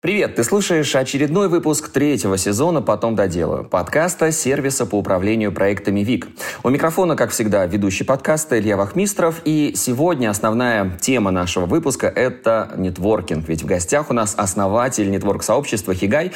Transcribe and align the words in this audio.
Привет, 0.00 0.36
ты 0.36 0.44
слушаешь 0.44 0.94
очередной 0.94 1.48
выпуск 1.48 1.88
третьего 1.88 2.38
сезона 2.38 2.80
«Потом 2.80 3.16
доделаю» 3.16 3.64
подкаста 3.64 4.30
сервиса 4.30 4.86
по 4.86 4.94
управлению 4.94 5.50
проектами 5.50 6.04
ВИК. 6.04 6.28
У 6.62 6.68
микрофона, 6.68 7.16
как 7.16 7.32
всегда, 7.32 7.66
ведущий 7.66 8.04
подкаста 8.04 8.60
Илья 8.60 8.76
Вахмистров. 8.76 9.42
И 9.44 9.72
сегодня 9.74 10.30
основная 10.30 10.96
тема 11.00 11.32
нашего 11.32 11.66
выпуска– 11.66 12.06
это 12.14 12.72
нетворкинг. 12.76 13.48
Ведь 13.48 13.64
в 13.64 13.66
гостях 13.66 14.08
у 14.10 14.12
нас 14.12 14.36
основатель 14.36 15.10
нетворк-сообщества 15.10 15.94
«Хигай». 15.94 16.30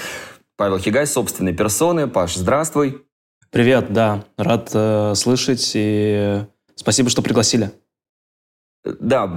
Павел 0.57 0.81
Хигай, 0.81 1.07
собственной 1.07 1.55
персоны. 1.55 2.09
Паш, 2.09 2.35
здравствуй. 2.35 3.07
Привет, 3.51 3.93
да, 3.93 4.25
рад 4.37 4.71
э, 4.75 5.15
слышать 5.15 5.71
и 5.75 6.43
спасибо, 6.75 7.11
что 7.11 7.23
пригласили. 7.23 7.71
Да, 8.85 9.29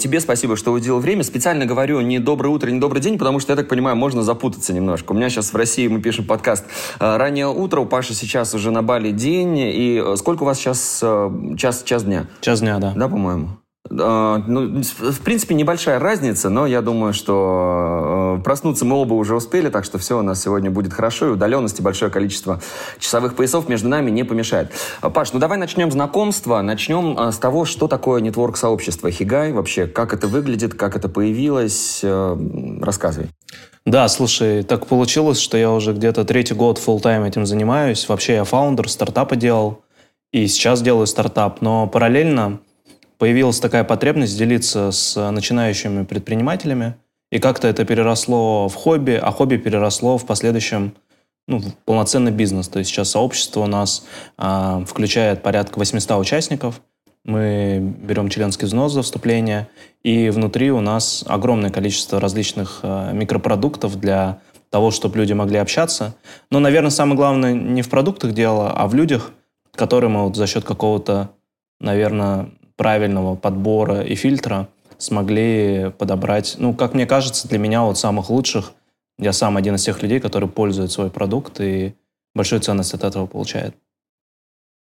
тебе 0.00 0.18
спасибо, 0.20 0.56
что 0.56 0.72
уделил 0.72 0.98
время. 0.98 1.22
Специально 1.24 1.66
говорю 1.66 2.00
не 2.00 2.18
доброе 2.18 2.48
утро, 2.48 2.70
не 2.70 2.80
добрый 2.80 3.02
день, 3.02 3.18
потому 3.18 3.38
что, 3.38 3.52
я 3.52 3.56
так 3.56 3.68
понимаю, 3.68 3.96
можно 3.96 4.22
запутаться 4.22 4.72
немножко. 4.72 5.12
У 5.12 5.14
меня 5.14 5.28
сейчас 5.28 5.52
в 5.52 5.56
России, 5.56 5.88
мы 5.88 6.00
пишем 6.00 6.24
подкаст 6.24 6.64
э, 6.98 7.16
раннее 7.16 7.48
утро, 7.48 7.80
у 7.80 7.86
Паши 7.86 8.14
сейчас 8.14 8.54
уже 8.54 8.70
на 8.70 8.82
Бали 8.82 9.10
день. 9.10 9.58
И 9.58 10.02
э, 10.02 10.16
сколько 10.16 10.44
у 10.44 10.46
вас 10.46 10.58
сейчас? 10.58 11.00
Э, 11.02 11.30
час, 11.58 11.82
час 11.82 12.04
дня? 12.04 12.28
Час 12.40 12.60
дня, 12.60 12.78
да. 12.78 12.94
Да, 12.96 13.08
по-моему? 13.08 13.58
Ну, 13.90 14.82
в 14.82 15.20
принципе, 15.20 15.54
небольшая 15.54 15.98
разница, 15.98 16.48
но 16.48 16.66
я 16.66 16.80
думаю, 16.80 17.12
что 17.12 18.40
проснуться 18.42 18.86
мы 18.86 18.96
оба 18.96 19.12
уже 19.12 19.36
успели, 19.36 19.68
так 19.68 19.84
что 19.84 19.98
все 19.98 20.18
у 20.18 20.22
нас 20.22 20.42
сегодня 20.42 20.70
будет 20.70 20.94
хорошо, 20.94 21.26
и 21.26 21.30
удаленности 21.30 21.82
большое 21.82 22.10
количество 22.10 22.60
часовых 22.98 23.36
поясов 23.36 23.68
между 23.68 23.88
нами 23.88 24.10
не 24.10 24.24
помешает. 24.24 24.72
Паш, 25.02 25.34
ну 25.34 25.38
давай 25.38 25.58
начнем 25.58 25.90
знакомство, 25.90 26.62
начнем 26.62 27.30
с 27.30 27.36
того, 27.36 27.66
что 27.66 27.86
такое 27.86 28.22
нетворк-сообщество 28.22 29.10
Хигай, 29.10 29.52
вообще, 29.52 29.86
как 29.86 30.14
это 30.14 30.28
выглядит, 30.28 30.72
как 30.74 30.96
это 30.96 31.10
появилось, 31.10 32.02
рассказывай. 32.02 33.28
Да, 33.84 34.08
слушай, 34.08 34.62
так 34.62 34.86
получилось, 34.86 35.38
что 35.38 35.58
я 35.58 35.70
уже 35.70 35.92
где-то 35.92 36.24
третий 36.24 36.54
год 36.54 36.80
full 36.84 37.00
тайм 37.00 37.22
этим 37.22 37.44
занимаюсь. 37.44 38.08
Вообще 38.08 38.36
я 38.36 38.44
фаундер, 38.44 38.88
стартапа 38.88 39.36
делал, 39.36 39.82
и 40.32 40.46
сейчас 40.46 40.80
делаю 40.80 41.06
стартап, 41.06 41.60
но 41.60 41.86
параллельно 41.86 42.60
появилась 43.18 43.60
такая 43.60 43.84
потребность 43.84 44.36
делиться 44.36 44.90
с 44.90 45.30
начинающими 45.30 46.04
предпринимателями, 46.04 46.94
и 47.30 47.38
как-то 47.38 47.66
это 47.68 47.84
переросло 47.84 48.68
в 48.68 48.74
хобби, 48.74 49.18
а 49.20 49.32
хобби 49.32 49.56
переросло 49.56 50.18
в 50.18 50.26
последующем 50.26 50.94
ну, 51.46 51.58
в 51.58 51.74
полноценный 51.84 52.32
бизнес. 52.32 52.68
То 52.68 52.78
есть 52.78 52.90
сейчас 52.90 53.10
сообщество 53.10 53.60
у 53.60 53.66
нас 53.66 54.06
э, 54.38 54.84
включает 54.86 55.42
порядка 55.42 55.78
800 55.78 56.18
участников. 56.18 56.80
Мы 57.24 57.80
берем 57.80 58.28
членский 58.28 58.66
взнос 58.66 58.92
за 58.92 59.02
вступление, 59.02 59.68
и 60.02 60.30
внутри 60.30 60.70
у 60.70 60.80
нас 60.80 61.24
огромное 61.26 61.70
количество 61.70 62.20
различных 62.20 62.80
э, 62.82 63.12
микропродуктов 63.12 63.98
для 63.98 64.40
того, 64.70 64.90
чтобы 64.90 65.18
люди 65.18 65.32
могли 65.32 65.58
общаться. 65.58 66.14
Но, 66.50 66.60
наверное, 66.60 66.90
самое 66.90 67.16
главное 67.16 67.54
не 67.54 67.82
в 67.82 67.88
продуктах 67.88 68.32
дело, 68.32 68.70
а 68.70 68.86
в 68.86 68.94
людях, 68.94 69.32
которые 69.74 70.10
мы 70.10 70.24
вот 70.24 70.36
за 70.36 70.46
счет 70.46 70.64
какого-то, 70.64 71.30
наверное, 71.80 72.50
правильного 72.76 73.36
подбора 73.36 74.02
и 74.02 74.14
фильтра 74.14 74.68
смогли 74.98 75.92
подобрать, 75.98 76.56
ну, 76.58 76.74
как 76.74 76.94
мне 76.94 77.06
кажется, 77.06 77.48
для 77.48 77.58
меня 77.58 77.82
вот 77.82 77.98
самых 77.98 78.30
лучших. 78.30 78.72
Я 79.18 79.32
сам 79.32 79.56
один 79.56 79.74
из 79.76 79.84
тех 79.84 80.02
людей, 80.02 80.20
который 80.20 80.48
пользует 80.48 80.90
свой 80.90 81.10
продукт 81.10 81.60
и 81.60 81.94
большую 82.34 82.60
ценность 82.60 82.94
от 82.94 83.04
этого 83.04 83.26
получает. 83.26 83.74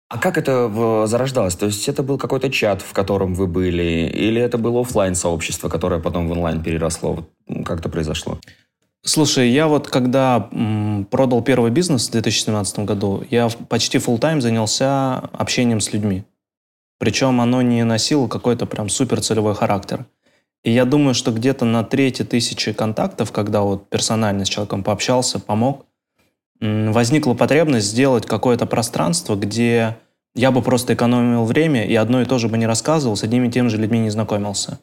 А 0.10 0.18
как 0.18 0.38
это 0.38 1.06
зарождалось? 1.06 1.56
То 1.56 1.66
есть 1.66 1.90
это 1.90 2.02
был 2.02 2.18
какой-то 2.18 2.50
чат, 2.50 2.82
в 2.82 2.94
котором 2.94 3.34
вы 3.34 3.46
были, 3.46 4.10
или 4.14 4.42
это 4.42 4.58
было 4.58 4.82
офлайн 4.82 5.16
сообщество, 5.16 5.68
которое 5.68 6.00
потом 6.00 6.30
в 6.30 6.32
онлайн 6.32 6.64
переросло? 6.64 7.28
Как 7.66 7.80
это 7.80 7.90
произошло? 7.90 8.40
Слушай, 9.04 9.50
я 9.50 9.68
вот 9.68 9.90
когда 9.90 10.50
продал 11.12 11.42
первый 11.42 11.72
бизнес 11.72 12.08
в 12.08 12.12
2017 12.12 12.80
году, 12.80 13.24
я 13.30 13.50
почти 13.70 13.98
full 13.98 14.18
тайм 14.18 14.42
занялся 14.42 15.18
общением 15.34 15.82
с 15.82 15.92
людьми. 15.94 16.24
Причем 17.00 17.42
оно 17.42 17.62
не 17.62 17.84
носило 17.84 18.28
какой-то 18.28 18.66
прям 18.66 18.90
супер 18.90 19.22
целевой 19.22 19.56
характер. 19.56 20.06
И 20.64 20.72
я 20.72 20.86
думаю, 20.86 21.14
что 21.14 21.32
где-то 21.32 21.66
на 21.66 21.84
трети 21.84 22.24
тысячи 22.24 22.74
контактов, 22.74 23.32
когда 23.32 23.62
вот 23.62 23.90
персонально 23.90 24.46
с 24.46 24.50
человеком 24.50 24.84
пообщался, 24.84 25.40
помог, 25.40 25.86
возникла 26.60 27.36
потребность 27.36 27.88
сделать 27.88 28.26
какое-то 28.26 28.66
пространство, 28.66 29.36
где 29.36 29.98
я 30.36 30.52
бы 30.52 30.62
просто 30.62 30.94
экономил 30.94 31.46
время 31.46 31.86
и 31.86 31.96
одно 31.96 32.22
и 32.22 32.26
то 32.26 32.38
же 32.38 32.48
бы 32.48 32.58
не 32.58 32.66
рассказывал, 32.66 33.16
с 33.16 33.24
одними 33.24 33.48
и 33.48 33.52
теми 33.52 33.68
же 33.68 33.78
людьми 33.78 34.00
не 34.00 34.10
знакомился. 34.10 34.80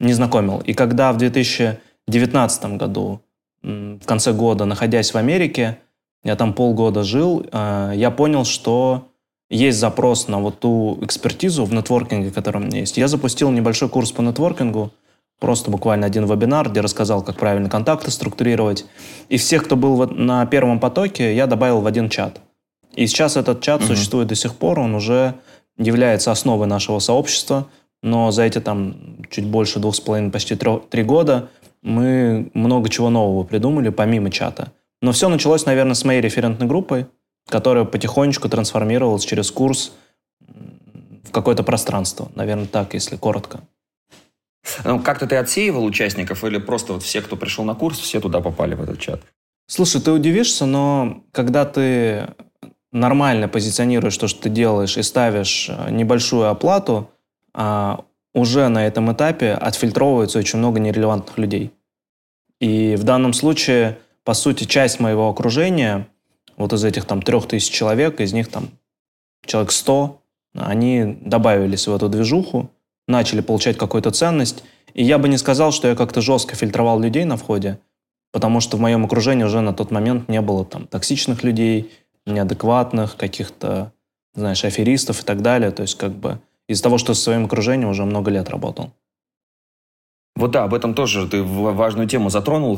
Не 0.00 0.12
знакомил. 0.12 0.60
И 0.60 0.74
когда 0.74 1.12
в 1.12 1.18
2019 1.18 2.76
году, 2.76 3.20
в 3.62 4.04
конце 4.04 4.32
года, 4.32 4.64
находясь 4.64 5.12
в 5.12 5.16
Америке, 5.16 5.78
я 6.24 6.36
там 6.36 6.52
полгода 6.52 7.04
жил, 7.04 7.46
э, 7.50 7.92
я 7.94 8.10
понял, 8.10 8.44
что 8.44 9.08
есть 9.50 9.78
запрос 9.78 10.28
на 10.28 10.38
вот 10.38 10.60
ту 10.60 10.98
экспертизу 11.02 11.64
в 11.64 11.72
нетворкинге, 11.72 12.30
которая 12.30 12.62
у 12.62 12.66
меня 12.66 12.80
есть. 12.80 12.96
Я 12.96 13.08
запустил 13.08 13.50
небольшой 13.50 13.88
курс 13.88 14.12
по 14.12 14.20
нетворкингу, 14.20 14.92
просто 15.40 15.70
буквально 15.70 16.06
один 16.06 16.26
вебинар, 16.26 16.68
где 16.70 16.80
рассказал, 16.80 17.22
как 17.22 17.36
правильно 17.36 17.70
контакты 17.70 18.10
структурировать. 18.10 18.84
И 19.28 19.36
всех, 19.36 19.64
кто 19.64 19.76
был 19.76 20.06
на 20.08 20.44
первом 20.46 20.80
потоке, 20.80 21.34
я 21.34 21.46
добавил 21.46 21.80
в 21.80 21.86
один 21.86 22.08
чат. 22.08 22.40
И 22.94 23.06
сейчас 23.06 23.36
этот 23.36 23.60
чат 23.60 23.80
угу. 23.80 23.88
существует 23.88 24.28
до 24.28 24.34
сих 24.34 24.54
пор, 24.54 24.80
он 24.80 24.94
уже 24.94 25.34
является 25.78 26.32
основой 26.32 26.66
нашего 26.66 26.98
сообщества, 26.98 27.68
но 28.02 28.30
за 28.30 28.42
эти 28.42 28.60
там 28.60 28.96
чуть 29.30 29.46
больше 29.46 29.78
двух 29.78 29.94
с 29.94 30.00
половиной, 30.00 30.30
почти 30.30 30.56
три 30.56 31.02
года 31.02 31.48
мы 31.82 32.50
много 32.54 32.88
чего 32.88 33.10
нового 33.10 33.44
придумали, 33.44 33.88
помимо 33.90 34.30
чата. 34.30 34.72
Но 35.00 35.12
все 35.12 35.28
началось, 35.28 35.64
наверное, 35.64 35.94
с 35.94 36.04
моей 36.04 36.20
референтной 36.20 36.66
группой, 36.66 37.06
которая 37.48 37.84
потихонечку 37.84 38.48
трансформировалась 38.48 39.24
через 39.24 39.50
курс 39.50 39.92
в 41.24 41.30
какое-то 41.30 41.62
пространство. 41.62 42.30
Наверное, 42.34 42.66
так, 42.66 42.94
если 42.94 43.16
коротко. 43.16 43.60
Ну, 44.84 45.00
как-то 45.00 45.26
ты 45.26 45.36
отсеивал 45.36 45.84
участников 45.84 46.44
или 46.44 46.58
просто 46.58 46.92
вот 46.92 47.02
все, 47.02 47.22
кто 47.22 47.36
пришел 47.36 47.64
на 47.64 47.74
курс, 47.74 47.98
все 47.98 48.20
туда 48.20 48.40
попали 48.40 48.74
в 48.74 48.82
этот 48.82 48.98
чат? 48.98 49.20
Слушай, 49.66 50.02
ты 50.02 50.12
удивишься, 50.12 50.66
но 50.66 51.22
когда 51.32 51.64
ты 51.64 52.28
нормально 52.92 53.48
позиционируешь 53.48 54.16
то, 54.16 54.28
что 54.28 54.42
ты 54.42 54.48
делаешь, 54.50 54.96
и 54.96 55.02
ставишь 55.02 55.68
э, 55.68 55.90
небольшую 55.90 56.48
оплату, 56.48 57.10
а 57.54 58.04
уже 58.34 58.68
на 58.68 58.86
этом 58.86 59.12
этапе 59.12 59.52
отфильтровывается 59.52 60.38
очень 60.38 60.58
много 60.58 60.80
нерелевантных 60.80 61.38
людей. 61.38 61.70
И 62.60 62.96
в 62.96 63.04
данном 63.04 63.32
случае, 63.32 63.98
по 64.24 64.34
сути, 64.34 64.64
часть 64.64 65.00
моего 65.00 65.30
окружения– 65.30 66.08
вот 66.58 66.72
из 66.72 66.84
этих 66.84 67.04
там 67.06 67.22
трех 67.22 67.46
тысяч 67.46 67.70
человек, 67.70 68.20
из 68.20 68.32
них 68.32 68.48
там 68.48 68.70
человек 69.46 69.72
сто, 69.72 70.20
они 70.54 71.18
добавились 71.20 71.86
в 71.86 71.94
эту 71.94 72.08
движуху, 72.08 72.70
начали 73.06 73.40
получать 73.40 73.78
какую-то 73.78 74.10
ценность. 74.10 74.64
И 74.92 75.04
я 75.04 75.18
бы 75.18 75.28
не 75.28 75.38
сказал, 75.38 75.72
что 75.72 75.88
я 75.88 75.94
как-то 75.94 76.20
жестко 76.20 76.56
фильтровал 76.56 77.00
людей 77.00 77.24
на 77.24 77.36
входе, 77.36 77.78
потому 78.32 78.60
что 78.60 78.76
в 78.76 78.80
моем 78.80 79.04
окружении 79.04 79.44
уже 79.44 79.60
на 79.60 79.72
тот 79.72 79.90
момент 79.90 80.28
не 80.28 80.40
было 80.40 80.64
там 80.64 80.86
токсичных 80.86 81.44
людей, 81.44 81.90
неадекватных, 82.26 83.16
каких-то, 83.16 83.92
знаешь, 84.34 84.64
аферистов 84.64 85.22
и 85.22 85.24
так 85.24 85.40
далее. 85.42 85.70
То 85.70 85.82
есть 85.82 85.96
как 85.96 86.12
бы 86.12 86.40
из-за 86.66 86.82
того, 86.82 86.98
что 86.98 87.14
со 87.14 87.22
своим 87.22 87.46
окружением 87.46 87.90
уже 87.90 88.04
много 88.04 88.30
лет 88.30 88.48
работал. 88.50 88.92
Вот 90.38 90.52
да, 90.52 90.62
об 90.62 90.72
этом 90.72 90.94
тоже 90.94 91.26
ты 91.26 91.42
важную 91.42 92.06
тему 92.06 92.30
затронул. 92.30 92.76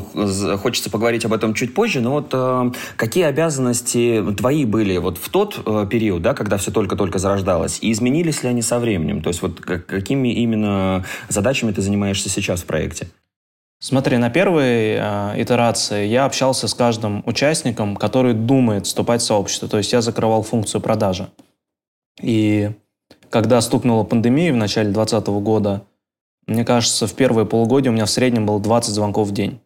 Хочется 0.57 0.89
поговорить 0.89 1.25
об 1.25 1.33
этом 1.33 1.53
чуть 1.53 1.75
позже. 1.75 2.01
Но 2.01 2.13
вот 2.13 2.29
э, 2.33 2.71
какие 2.95 3.25
обязанности 3.25 4.23
твои 4.35 4.65
были 4.65 4.97
вот 4.97 5.19
в 5.19 5.29
тот 5.29 5.61
э, 5.63 5.85
период, 5.87 6.23
да, 6.23 6.33
когда 6.33 6.57
все 6.57 6.71
только-только 6.71 7.19
зарождалось, 7.19 7.77
и 7.81 7.91
изменились 7.91 8.41
ли 8.41 8.49
они 8.49 8.63
со 8.63 8.79
временем? 8.79 9.21
То 9.21 9.27
есть 9.27 9.43
вот 9.43 9.61
как, 9.61 9.85
какими 9.85 10.29
именно 10.29 11.05
задачами 11.29 11.71
ты 11.71 11.83
занимаешься 11.83 12.29
сейчас 12.29 12.61
в 12.61 12.65
проекте? 12.65 13.09
Смотри, 13.79 14.17
на 14.17 14.31
первой 14.31 14.95
э, 14.95 15.33
итерации 15.37 16.07
я 16.07 16.25
общался 16.25 16.67
с 16.67 16.73
каждым 16.73 17.21
участником, 17.27 17.95
который 17.95 18.33
думает 18.33 18.87
вступать 18.87 19.21
в 19.21 19.25
сообщество. 19.25 19.67
То 19.67 19.77
есть 19.77 19.93
я 19.93 20.01
закрывал 20.01 20.41
функцию 20.41 20.81
продажи. 20.81 21.29
И 22.23 22.71
когда 23.29 23.61
стукнула 23.61 24.03
пандемия 24.03 24.51
в 24.51 24.57
начале 24.57 24.89
2020 24.89 25.27
года, 25.43 25.83
мне 26.47 26.65
кажется, 26.65 27.07
в 27.07 27.13
первые 27.13 27.45
полугодия 27.45 27.91
у 27.91 27.93
меня 27.93 28.05
в 28.05 28.09
среднем 28.09 28.45
было 28.45 28.59
20 28.59 28.93
звонков 28.93 29.29
в 29.29 29.31
день. 29.31 29.59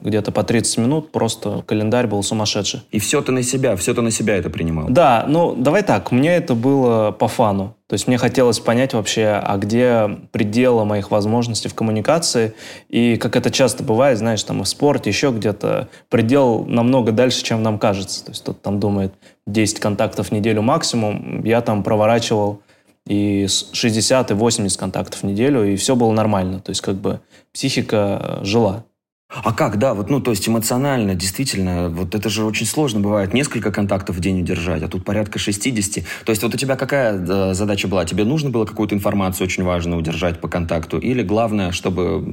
Где-то 0.00 0.30
по 0.30 0.44
30 0.44 0.78
минут, 0.78 1.10
просто 1.10 1.64
календарь 1.66 2.06
был 2.06 2.22
сумасшедший. 2.22 2.82
И 2.92 3.00
все 3.00 3.20
ты 3.20 3.32
на 3.32 3.42
себя, 3.42 3.74
все 3.74 3.94
ты 3.94 4.00
на 4.00 4.12
себя 4.12 4.36
это 4.36 4.48
принимал? 4.48 4.86
Да, 4.88 5.24
ну 5.26 5.56
давай 5.56 5.82
так, 5.82 6.12
мне 6.12 6.36
это 6.36 6.54
было 6.54 7.10
по 7.10 7.26
фану. 7.26 7.74
То 7.88 7.94
есть 7.94 8.06
мне 8.06 8.16
хотелось 8.16 8.60
понять 8.60 8.94
вообще, 8.94 9.40
а 9.42 9.56
где 9.56 10.08
пределы 10.30 10.84
моих 10.84 11.10
возможностей 11.10 11.68
в 11.68 11.74
коммуникации. 11.74 12.54
И 12.88 13.16
как 13.16 13.34
это 13.34 13.50
часто 13.50 13.82
бывает, 13.82 14.18
знаешь, 14.18 14.42
там 14.44 14.62
в 14.62 14.68
спорте, 14.68 15.10
еще 15.10 15.32
где-то 15.32 15.88
предел 16.10 16.64
намного 16.64 17.10
дальше, 17.10 17.42
чем 17.42 17.64
нам 17.64 17.80
кажется. 17.80 18.24
То 18.24 18.30
есть 18.30 18.42
кто-то 18.42 18.60
там 18.60 18.78
думает 18.78 19.14
10 19.48 19.80
контактов 19.80 20.28
в 20.28 20.32
неделю 20.32 20.62
максимум. 20.62 21.42
Я 21.42 21.60
там 21.60 21.82
проворачивал 21.82 22.60
и 23.08 23.46
60 23.48 24.30
и 24.30 24.34
80 24.34 24.78
контактов 24.78 25.22
в 25.22 25.24
неделю, 25.24 25.64
и 25.64 25.76
все 25.76 25.96
было 25.96 26.12
нормально. 26.12 26.60
То 26.60 26.70
есть 26.70 26.82
как 26.82 26.96
бы 26.96 27.20
психика 27.52 28.40
жила. 28.42 28.84
А 29.30 29.52
как, 29.52 29.78
да, 29.78 29.92
вот, 29.92 30.08
ну, 30.08 30.20
то 30.20 30.30
есть 30.30 30.48
эмоционально, 30.48 31.14
действительно, 31.14 31.90
вот 31.90 32.14
это 32.14 32.30
же 32.30 32.44
очень 32.44 32.64
сложно 32.64 33.00
бывает, 33.00 33.34
несколько 33.34 33.70
контактов 33.70 34.16
в 34.16 34.20
день 34.20 34.40
удержать, 34.40 34.82
а 34.82 34.88
тут 34.88 35.04
порядка 35.04 35.38
60. 35.38 36.04
То 36.24 36.30
есть 36.30 36.42
вот 36.42 36.54
у 36.54 36.56
тебя 36.56 36.76
какая 36.76 37.18
да, 37.18 37.52
задача 37.52 37.88
была? 37.88 38.06
Тебе 38.06 38.24
нужно 38.24 38.48
было 38.48 38.64
какую-то 38.64 38.94
информацию 38.94 39.46
очень 39.46 39.64
важную 39.64 39.98
удержать 39.98 40.40
по 40.40 40.48
контакту? 40.48 40.98
Или 40.98 41.22
главное, 41.22 41.72
чтобы 41.72 42.24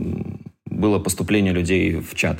было 0.65 0.99
поступление 0.99 1.51
людей 1.51 1.95
в 1.95 2.15
чат? 2.15 2.39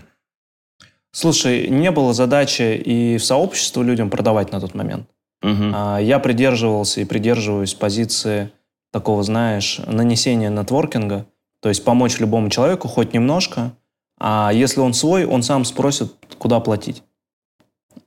Слушай, 1.11 1.67
не 1.67 1.91
было 1.91 2.13
задачи 2.13 2.75
и 2.77 3.17
в 3.17 3.23
сообщество 3.25 3.81
людям 3.81 4.09
продавать 4.09 4.51
на 4.53 4.61
тот 4.61 4.73
момент. 4.73 5.07
Угу. 5.41 5.99
Я 5.99 6.19
придерживался 6.19 7.01
и 7.01 7.05
придерживаюсь 7.05 7.73
позиции 7.73 8.51
такого, 8.91 9.23
знаешь, 9.23 9.79
нанесения 9.85 10.49
нетворкинга, 10.49 11.25
то 11.59 11.69
есть 11.69 11.83
помочь 11.83 12.19
любому 12.19 12.49
человеку 12.49 12.87
хоть 12.87 13.13
немножко– 13.13 13.73
а 14.17 14.51
если 14.53 14.79
он 14.79 14.93
свой, 14.93 15.25
он 15.25 15.43
сам 15.43 15.65
спросит, 15.65 16.13
куда 16.37 16.59
платить. 16.59 17.03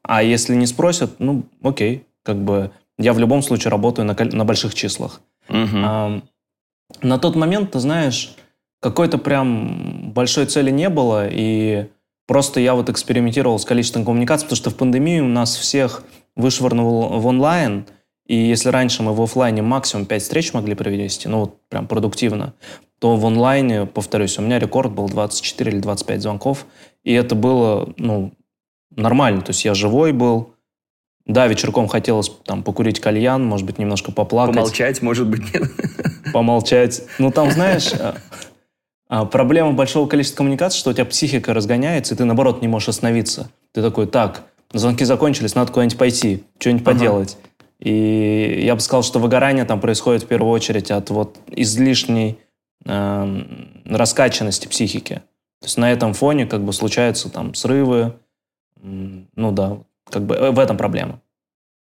А 0.03 0.23
если 0.23 0.55
не 0.55 0.67
спросят, 0.67 1.17
ну, 1.19 1.45
окей, 1.63 2.07
как 2.23 2.43
бы 2.43 2.71
я 2.99 3.13
в 3.13 3.19
любом 3.19 3.43
случае 3.43 3.71
работаю 3.71 4.07
на, 4.07 4.15
на 4.15 4.45
больших 4.45 4.75
числах. 4.75 5.21
Угу. 5.49 5.77
А, 5.85 6.23
на 7.03 7.19
тот 7.19 7.37
момент, 7.37 7.73
ты 7.73 7.81
знаешь, 7.81 8.35
какой-то 8.81 9.19
прям 9.19 10.13
большой 10.13 10.47
цели 10.47 10.71
не 10.71 10.89
было, 10.89 11.29
и 11.31 11.89
просто 12.27 12.61
я 12.61 12.75
вот 12.75 12.89
экспериментировал 12.89 13.59
с 13.59 13.65
количеством 13.65 14.05
коммуникаций, 14.05 14.47
потому 14.47 14.57
что 14.57 14.71
в 14.71 14.77
пандемии 14.77 15.21
у 15.21 15.29
нас 15.29 15.57
всех 15.57 16.05
вышвырнул 16.39 17.19
в 17.19 17.27
онлайн, 17.27 17.85
и 18.27 18.35
если 18.35 18.71
раньше 18.71 19.03
мы 19.03 19.13
в 19.13 19.21
офлайне 19.21 19.61
максимум 19.61 20.07
5 20.07 20.23
встреч 20.23 20.55
могли 20.55 20.75
провести, 20.75 21.29
ну 21.29 21.41
вот 21.41 21.61
прям 21.69 21.87
продуктивно, 21.87 22.55
то 23.01 23.17
в 23.17 23.27
онлайне, 23.27 23.85
повторюсь, 23.85 24.39
у 24.39 24.43
меня 24.43 24.59
рекорд 24.59 24.93
был 24.93 25.09
24 25.09 25.71
или 25.71 25.81
25 25.81 26.23
звонков, 26.23 26.67
и 27.05 27.13
это 27.13 27.35
было, 27.35 27.93
ну, 27.97 28.33
нормально, 28.95 29.43
то 29.43 29.51
есть 29.51 29.65
я 29.65 29.75
живой 29.75 30.13
был, 30.13 30.55
да, 31.27 31.47
вечерком 31.47 31.89
хотелось 31.89 32.31
там 32.45 32.63
покурить 32.63 33.01
кальян, 33.01 33.45
может 33.45 33.67
быть, 33.67 33.79
немножко 33.79 34.13
поплакать. 34.13 34.55
Помолчать, 34.55 35.03
может 35.03 35.29
быть, 35.29 35.53
нет. 35.53 35.71
Помолчать. 36.33 37.03
Ну, 37.19 37.31
там, 37.31 37.51
знаешь, 37.51 37.93
а, 37.93 38.17
а, 39.09 39.25
проблема 39.27 39.73
большого 39.73 40.09
количества 40.09 40.39
коммуникаций, 40.39 40.79
что 40.79 40.91
у 40.91 40.93
тебя 40.95 41.05
психика 41.05 41.53
разгоняется, 41.53 42.15
и 42.15 42.17
ты, 42.17 42.25
наоборот, 42.25 42.63
не 42.63 42.69
можешь 42.69 42.89
остановиться. 42.89 43.51
Ты 43.73 43.83
такой, 43.83 44.07
так, 44.07 44.45
звонки 44.73 45.05
закончились, 45.05 45.55
надо 45.55 45.73
куда-нибудь 45.73 45.99
пойти, 45.99 46.45
что-нибудь 46.59 46.87
ага. 46.87 46.93
поделать. 46.93 47.37
И 47.79 48.61
я 48.65 48.75
бы 48.75 48.81
сказал, 48.81 49.03
что 49.03 49.19
выгорание 49.19 49.65
там 49.65 49.81
происходит 49.81 50.25
в 50.25 50.27
первую 50.27 50.51
очередь 50.51 50.91
от 50.91 51.11
вот 51.11 51.39
излишней 51.49 52.39
э, 52.85 53.43
раскачанности 53.85 54.67
психики. 54.67 55.23
То 55.61 55.67
есть 55.67 55.79
на 55.79 55.93
этом 55.93 56.13
фоне 56.13 56.47
как 56.47 56.63
бы 56.63 56.73
случаются 56.73 57.31
там 57.31 57.55
срывы, 57.55 58.15
ну 58.83 59.53
да, 59.53 59.79
как 60.11 60.25
бы 60.25 60.35
э, 60.35 60.51
в 60.51 60.59
этом 60.59 60.77
проблема. 60.77 61.21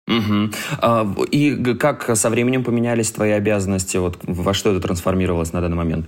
Угу. 0.06 1.24
И 1.30 1.74
как 1.76 2.14
со 2.16 2.28
временем 2.28 2.62
поменялись 2.62 3.10
твои 3.10 3.30
обязанности? 3.30 3.96
Вот 3.96 4.18
во 4.22 4.52
что 4.52 4.70
это 4.70 4.80
трансформировалось 4.80 5.52
на 5.52 5.60
данный 5.62 5.76
момент? 5.76 6.06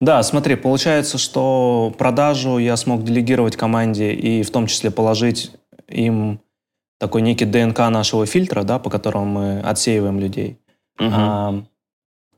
Да, 0.00 0.22
смотри, 0.22 0.56
получается, 0.56 1.18
что 1.18 1.94
продажу 1.96 2.58
я 2.58 2.76
смог 2.76 3.04
делегировать 3.04 3.56
команде 3.56 4.12
и 4.12 4.42
в 4.42 4.50
том 4.50 4.66
числе 4.66 4.90
положить 4.90 5.52
им 5.88 6.40
такой 6.98 7.22
некий 7.22 7.44
ДНК 7.44 7.78
нашего 7.90 8.26
фильтра, 8.26 8.62
да, 8.62 8.78
по 8.78 8.90
которому 8.90 9.26
мы 9.26 9.60
отсеиваем 9.60 10.18
людей. 10.20 10.58
Угу. 10.98 11.10
А, 11.12 11.64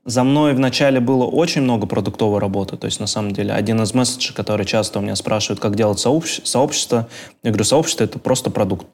за 0.04 0.24
мной 0.24 0.54
вначале 0.54 1.00
было 1.00 1.24
очень 1.24 1.62
много 1.62 1.86
продуктовой 1.86 2.40
работы. 2.40 2.76
То 2.76 2.86
есть, 2.86 3.00
на 3.00 3.06
самом 3.06 3.32
деле, 3.32 3.52
один 3.52 3.82
из 3.82 3.92
месседжей, 3.92 4.34
который 4.34 4.64
часто 4.64 4.98
у 4.98 5.02
меня 5.02 5.16
спрашивают, 5.16 5.60
как 5.60 5.74
делать 5.74 5.98
сообщ- 5.98 6.44
сообщество, 6.44 7.08
я 7.42 7.50
говорю, 7.50 7.64
сообщество— 7.64 8.04
это 8.04 8.18
просто 8.18 8.50
продукт. 8.50 8.86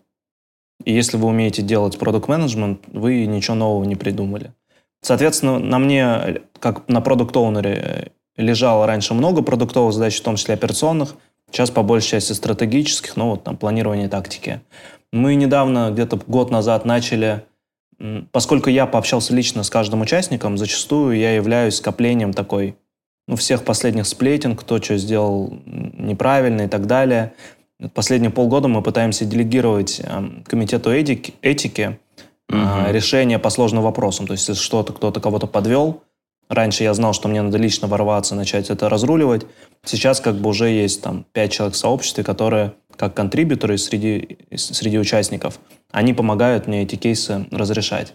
И 0.85 0.93
если 0.93 1.17
вы 1.17 1.29
умеете 1.29 1.63
делать 1.63 1.99
продукт-менеджмент, 1.99 2.81
вы 2.89 3.27
ничего 3.27 3.55
нового 3.55 3.85
не 3.85 3.95
придумали. 3.95 4.53
Соответственно, 5.03 5.59
на 5.59 5.79
мне, 5.79 6.41
как 6.59 6.89
на 6.89 7.01
продукт-оунере, 7.01 8.13
лежало 8.37 8.87
раньше 8.87 9.15
много 9.15 9.43
продуктовых 9.43 9.93
задач, 9.93 10.19
в 10.19 10.23
том 10.23 10.37
числе 10.37 10.55
операционных, 10.55 11.15
сейчас 11.53 11.71
по 11.71 11.83
большей 11.83 12.11
части 12.11 12.33
стратегических, 12.33 13.17
ну 13.17 13.31
вот 13.31 13.45
там 13.45 13.57
планирование 13.57 14.09
тактики. 14.09 14.61
Мы 15.13 15.35
недавно, 15.35 15.91
где-то 15.93 16.19
год 16.27 16.51
назад, 16.51 16.85
начали 16.85 17.45
Поскольку 18.33 18.69
я 18.69 18.87
пообщался 18.87 19.33
лично 19.33 19.63
с 19.63 19.71
каждым 19.71 20.01
участником, 20.01 20.59
зачастую 20.59 21.17
я 21.17 21.35
являюсь 21.37 21.77
скоплением 21.77 22.33
такой, 22.33 22.75
ну, 23.29 23.37
всех 23.37 23.65
последних 23.65 24.07
сплетен, 24.07 24.57
кто 24.57 24.81
что 24.83 24.97
сделал 24.97 25.53
неправильно 25.65 26.63
и 26.63 26.69
так 26.69 26.87
далее. 26.87 27.33
Последние 27.95 28.31
полгода 28.31 28.67
мы 28.67 28.83
пытаемся 28.83 29.25
делегировать 29.25 30.01
э, 30.03 30.43
комитету 30.45 30.91
этики, 30.91 31.35
этики 31.43 31.99
угу. 32.49 32.59
э, 32.59 32.93
решение 32.93 33.39
по 33.39 33.51
сложным 33.51 33.85
вопросам. 33.85 34.27
То 34.27 34.33
есть, 34.33 34.49
если 34.49 34.61
что-то 34.61 34.93
кто-то 34.93 35.21
кого-то 35.21 35.47
подвел, 35.47 36.03
раньше 36.49 36.83
я 36.83 36.95
знал, 36.95 37.13
что 37.13 37.29
мне 37.29 37.43
надо 37.43 37.59
лично 37.59 37.89
ворваться, 37.89 38.35
начать 38.35 38.71
это 38.71 38.89
разруливать. 38.89 39.47
Сейчас 39.85 40.21
как 40.21 40.37
бы 40.37 40.51
уже 40.51 40.69
есть 40.69 41.03
там 41.03 41.25
пять 41.33 41.53
человек 41.53 41.75
в 41.75 41.79
сообществе, 41.79 42.25
которые 42.25 42.75
как 42.97 43.15
контрибьюторы 43.15 43.79
среди, 43.79 44.39
среди 44.55 44.99
участников, 44.99 45.59
они 45.91 46.15
помогают 46.15 46.67
мне 46.67 46.83
эти 46.83 46.97
кейсы 46.97 47.47
разрешать. 47.51 48.15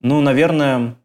Ну, 0.00 0.20
наверное, 0.20 0.96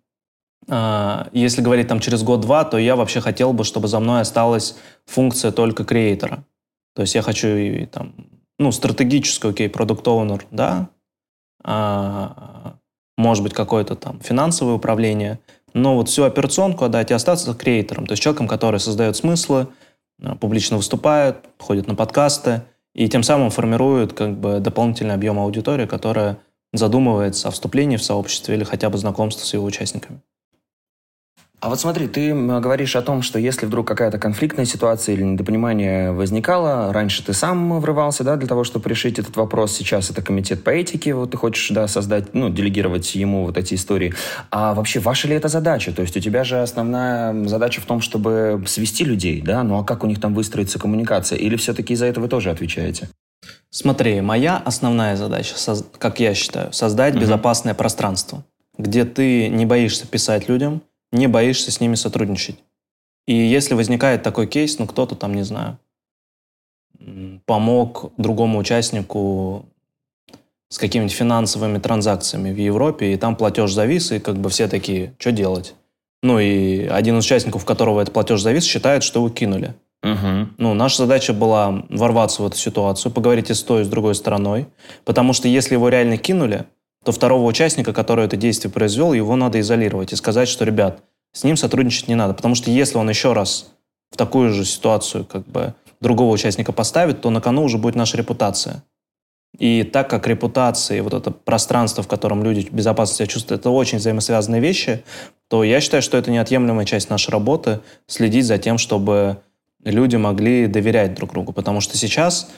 э, 0.68 1.26
если 1.32 1.62
говорить 1.62 1.88
там 1.88 2.00
через 2.00 2.24
год-два, 2.24 2.64
то 2.66 2.78
я 2.78 2.96
вообще 2.96 3.22
хотел 3.22 3.54
бы, 3.54 3.64
чтобы 3.64 3.88
за 3.88 4.00
мной 4.00 4.22
осталась 4.22 4.76
функция 5.06 5.52
только 5.52 5.86
креатора. 5.86 6.46
То 6.96 7.02
есть 7.02 7.16
я 7.16 7.22
хочу 7.22 7.48
и 7.48 7.86
там, 7.86 8.14
ну, 8.60 8.72
стратегическую, 8.72 9.52
окей, 9.52 9.70
продукт 9.70 10.08
оунер 10.08 10.46
да, 10.52 10.90
а, 11.64 12.76
может 13.18 13.44
быть, 13.44 13.54
какое-то 13.54 13.96
там 13.96 14.20
финансовое 14.20 14.74
управление, 14.74 15.40
но 15.74 15.96
вот 15.96 16.10
всю 16.10 16.24
операционку 16.24 16.86
отдать 16.86 17.12
и 17.12 17.14
остаться 17.14 17.54
креатором, 17.54 18.06
то 18.06 18.14
есть 18.14 18.24
человеком, 18.24 18.48
который 18.48 18.80
создает 18.80 19.16
смыслы, 19.16 19.68
а, 20.22 20.36
публично 20.36 20.78
выступает, 20.78 21.38
ходит 21.60 21.88
на 21.88 21.96
подкасты, 21.96 22.64
и 22.94 23.10
тем 23.10 23.24
самым 23.24 23.50
формирует 23.50 24.14
как 24.14 24.38
бы 24.38 24.60
дополнительный 24.60 25.16
объем 25.16 25.40
аудитории, 25.40 25.86
которая 25.86 26.38
задумывается 26.74 27.48
о 27.48 27.52
вступлении 27.52 27.98
в 27.98 28.04
сообщество 28.04 28.52
или 28.52 28.64
хотя 28.64 28.90
бы 28.90 28.98
знакомстве 28.98 29.46
с 29.46 29.54
его 29.54 29.66
участниками. 29.66 30.22
А 31.64 31.70
вот 31.70 31.80
смотри, 31.80 32.10
ты 32.10 32.34
говоришь 32.34 32.94
о 32.98 33.02
том, 33.02 33.22
что 33.22 33.40
если 33.40 33.66
вдруг 33.66 33.88
какая-то 33.88 34.20
конфликтная 34.20 34.66
ситуация 34.66 35.16
или 35.16 35.24
недопонимание 35.24 36.12
возникало, 36.12 36.92
раньше 36.92 37.24
ты 37.24 37.32
сам 37.32 37.80
врывался, 37.80 38.26
да, 38.26 38.36
для 38.36 38.50
того, 38.50 38.66
чтобы 38.66 38.90
решить 38.90 39.18
этот 39.18 39.38
вопрос. 39.38 39.72
Сейчас 39.72 40.10
это 40.10 40.22
комитет 40.22 40.62
по 40.66 40.72
этике, 40.72 41.14
вот 41.14 41.32
ты 41.32 41.38
хочешь, 41.38 41.70
да, 41.70 41.88
создать, 41.88 42.34
ну, 42.34 42.50
делегировать 42.50 43.16
ему 43.16 43.46
вот 43.46 43.58
эти 43.58 43.76
истории. 43.76 44.14
А 44.52 44.74
вообще, 44.74 45.00
ваша 45.00 45.30
ли 45.30 45.36
это 45.36 45.48
задача? 45.48 45.94
То 45.94 46.02
есть 46.02 46.18
у 46.18 46.20
тебя 46.20 46.44
же 46.44 46.62
основная 46.62 47.48
задача 47.48 47.80
в 47.80 47.86
том, 47.86 48.02
чтобы 48.02 48.62
свести 48.68 49.06
людей, 49.06 49.40
да? 49.40 49.64
Ну 49.64 49.78
а 49.78 49.86
как 49.86 50.04
у 50.04 50.08
них 50.08 50.20
там 50.20 50.34
выстроится 50.34 50.80
коммуникация? 50.80 51.40
Или 51.40 51.56
все-таки 51.56 51.94
из-за 51.94 52.08
этого 52.08 52.26
вы 52.26 52.30
тоже 52.30 52.50
отвечаете? 52.50 53.08
Смотри, 53.70 54.20
моя 54.20 54.58
основная 54.58 55.16
задача, 55.16 55.56
как 55.98 56.20
я 56.20 56.34
считаю, 56.34 56.74
создать 56.74 57.14
угу. 57.14 57.22
безопасное 57.22 57.74
пространство, 57.74 58.44
где 58.78 59.06
ты 59.06 59.48
не 59.48 59.66
боишься 59.66 60.06
писать 60.06 60.50
людям, 60.50 60.82
не 61.14 61.28
боишься 61.28 61.72
с 61.72 61.80
ними 61.80 61.96
сотрудничать. 61.96 62.58
И 63.26 63.34
если 63.34 63.74
возникает 63.74 64.24
такой 64.24 64.48
кейс, 64.48 64.78
ну 64.80 64.88
кто-то 64.88 65.16
там, 65.16 65.34
не 65.34 65.44
знаю, 65.44 65.78
помог 67.46 68.12
другому 68.18 68.60
участнику 68.60 69.66
с 70.70 70.78
какими-то 70.78 71.14
финансовыми 71.14 71.78
транзакциями 71.78 72.52
в 72.52 72.58
Европе, 72.58 73.14
и 73.14 73.18
там 73.18 73.36
платеж 73.36 73.72
завис, 73.72 74.12
и 74.12 74.20
как 74.20 74.38
бы 74.38 74.50
все 74.50 74.68
такие, 74.68 75.14
что 75.20 75.32
делать? 75.32 75.76
Ну 76.24 76.40
и 76.40 76.86
один 76.86 77.20
из 77.20 77.26
участников, 77.26 77.64
которого 77.64 78.02
этот 78.02 78.14
платеж 78.14 78.42
завис, 78.42 78.64
считает, 78.64 79.04
что 79.04 79.20
его 79.20 79.30
кинули. 79.30 79.76
Угу. 80.02 80.50
Ну, 80.58 80.74
наша 80.74 80.98
задача 80.98 81.34
была 81.34 81.86
ворваться 81.90 82.42
в 82.42 82.48
эту 82.48 82.58
ситуацию, 82.58 83.12
поговорить 83.12 83.50
и 83.50 83.54
с 83.54 83.64
той, 83.64 83.82
и 83.82 83.86
с 83.86 83.88
другой 83.88 84.16
стороной, 84.16 84.68
потому 85.06 85.32
что 85.32 85.48
если 85.48 85.76
его 85.76 85.88
реально 85.90 86.18
кинули, 86.18 86.66
то 87.04 87.12
второго 87.12 87.46
участника, 87.46 87.94
который 87.94 88.26
это 88.26 88.38
действие 88.38 88.72
произвел, 88.72 89.14
его 89.14 89.36
надо 89.36 89.60
изолировать 89.60 90.14
и 90.14 90.16
сказать, 90.16 90.48
что, 90.48 90.66
ребят, 90.66 91.04
с 91.34 91.44
ним 91.44 91.58
сотрудничать 91.58 92.08
не 92.08 92.16
надо. 92.16 92.34
Потому 92.34 92.56
что 92.56 92.72
если 92.72 92.98
он 92.98 93.10
еще 93.10 93.34
раз 93.34 93.72
в 94.12 94.18
такую 94.18 94.54
же 94.54 94.66
ситуацию 94.66 95.26
как 95.26 95.46
бы 95.48 95.74
другого 96.00 96.32
участника 96.32 96.72
поставит, 96.72 97.22
то 97.22 97.30
на 97.30 97.42
кону 97.42 97.64
уже 97.64 97.78
будет 97.78 97.96
наша 97.96 98.18
репутация. 98.18 98.84
И 99.58 99.84
так 99.84 100.10
как 100.10 100.28
репутация 100.28 100.98
и 100.98 101.02
вот 101.02 101.14
это 101.14 101.32
пространство, 101.32 102.04
в 102.04 102.08
котором 102.08 102.44
люди 102.44 102.68
безопасно 102.72 103.16
себя 103.16 103.28
чувствуют, 103.28 103.62
это 103.62 103.70
очень 103.70 104.00
взаимосвязанные 104.00 104.62
вещи, 104.62 105.04
то 105.48 105.64
я 105.64 105.80
считаю, 105.80 106.02
что 106.02 106.18
это 106.18 106.32
неотъемлемая 106.32 106.86
часть 106.86 107.10
нашей 107.10 107.30
работы 107.30 107.82
следить 108.08 108.46
за 108.46 108.58
тем, 108.58 108.78
чтобы 108.78 109.38
люди 109.84 110.16
могли 110.16 110.68
доверять 110.68 111.14
друг 111.14 111.32
другу. 111.32 111.54
Потому 111.54 111.82
что 111.82 111.98
сейчас 111.98 112.50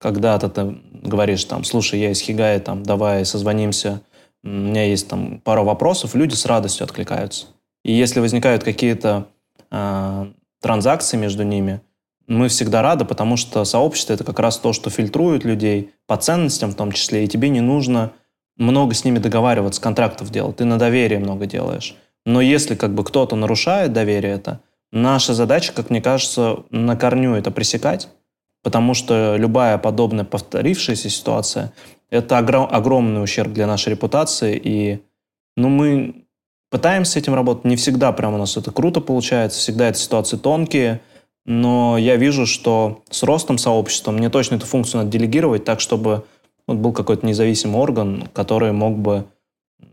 когда-то 0.00 0.48
ты 0.48 0.78
говоришь 1.02 1.44
там, 1.44 1.62
слушай, 1.64 2.00
я 2.00 2.10
из 2.10 2.20
Хигая, 2.20 2.58
там, 2.58 2.82
давай 2.82 3.24
созвонимся, 3.24 4.00
у 4.42 4.48
меня 4.48 4.84
есть 4.84 5.08
там 5.08 5.40
пару 5.40 5.62
вопросов, 5.64 6.14
люди 6.14 6.34
с 6.34 6.46
радостью 6.46 6.84
откликаются. 6.84 7.46
И 7.84 7.92
если 7.92 8.20
возникают 8.20 8.64
какие-то 8.64 9.28
э, 9.70 10.26
транзакции 10.60 11.16
между 11.16 11.42
ними, 11.42 11.82
мы 12.26 12.48
всегда 12.48 12.80
рады, 12.80 13.04
потому 13.04 13.36
что 13.36 13.64
сообщество— 13.64 14.12
это 14.14 14.24
как 14.24 14.38
раз 14.38 14.56
то, 14.56 14.72
что 14.72 14.88
фильтрует 14.88 15.44
людей 15.44 15.90
по 16.06 16.16
ценностям 16.16 16.70
в 16.70 16.76
том 16.76 16.92
числе, 16.92 17.24
и 17.24 17.28
тебе 17.28 17.48
не 17.48 17.60
нужно 17.60 18.12
много 18.56 18.94
с 18.94 19.04
ними 19.04 19.18
договариваться, 19.18 19.80
контрактов 19.80 20.30
делать. 20.30 20.56
Ты 20.56 20.64
на 20.64 20.78
доверие 20.78 21.18
много 21.18 21.46
делаешь. 21.46 21.96
Но 22.24 22.40
если 22.40 22.74
как 22.74 22.94
бы 22.94 23.04
кто-то 23.04 23.36
нарушает 23.36 23.92
доверие 23.92 24.34
это, 24.34 24.60
наша 24.92 25.34
задача, 25.34 25.72
как 25.72 25.90
мне 25.90 26.00
кажется, 26.00 26.58
на 26.70 26.96
корню 26.96 27.34
это 27.34 27.50
пресекать, 27.50 28.08
потому 28.62 28.94
что 28.94 29.36
любая 29.36 29.78
подобная 29.78 30.24
повторившаяся 30.24 31.08
ситуация– 31.08 31.72
это 32.10 32.38
огром, 32.38 32.68
огромный 32.70 33.22
ущерб 33.22 33.52
для 33.52 33.66
нашей 33.66 33.90
репутации, 33.90 34.60
и 34.62 35.00
ну, 35.56 35.68
мы 35.68 36.24
пытаемся 36.70 37.12
с 37.12 37.16
этим 37.16 37.34
работать, 37.34 37.64
не 37.64 37.76
всегда 37.76 38.12
прям 38.12 38.34
у 38.34 38.38
нас 38.38 38.56
это 38.56 38.70
круто 38.70 39.00
получается, 39.00 39.58
всегда 39.58 39.88
эти 39.88 39.98
ситуации 39.98 40.36
тонкие, 40.36 41.00
но 41.46 41.96
я 41.98 42.16
вижу, 42.16 42.46
что 42.46 43.02
с 43.10 43.22
ростом 43.22 43.58
сообщества 43.58 44.10
мне 44.10 44.28
точно 44.28 44.56
эту 44.56 44.66
функцию 44.66 45.00
надо 45.00 45.10
делегировать 45.10 45.64
так, 45.64 45.80
чтобы 45.80 46.24
вот 46.66 46.76
был 46.76 46.92
какой-то 46.92 47.26
независимый 47.26 47.80
орган, 47.80 48.28
который 48.32 48.72
мог 48.72 48.98
бы 48.98 49.24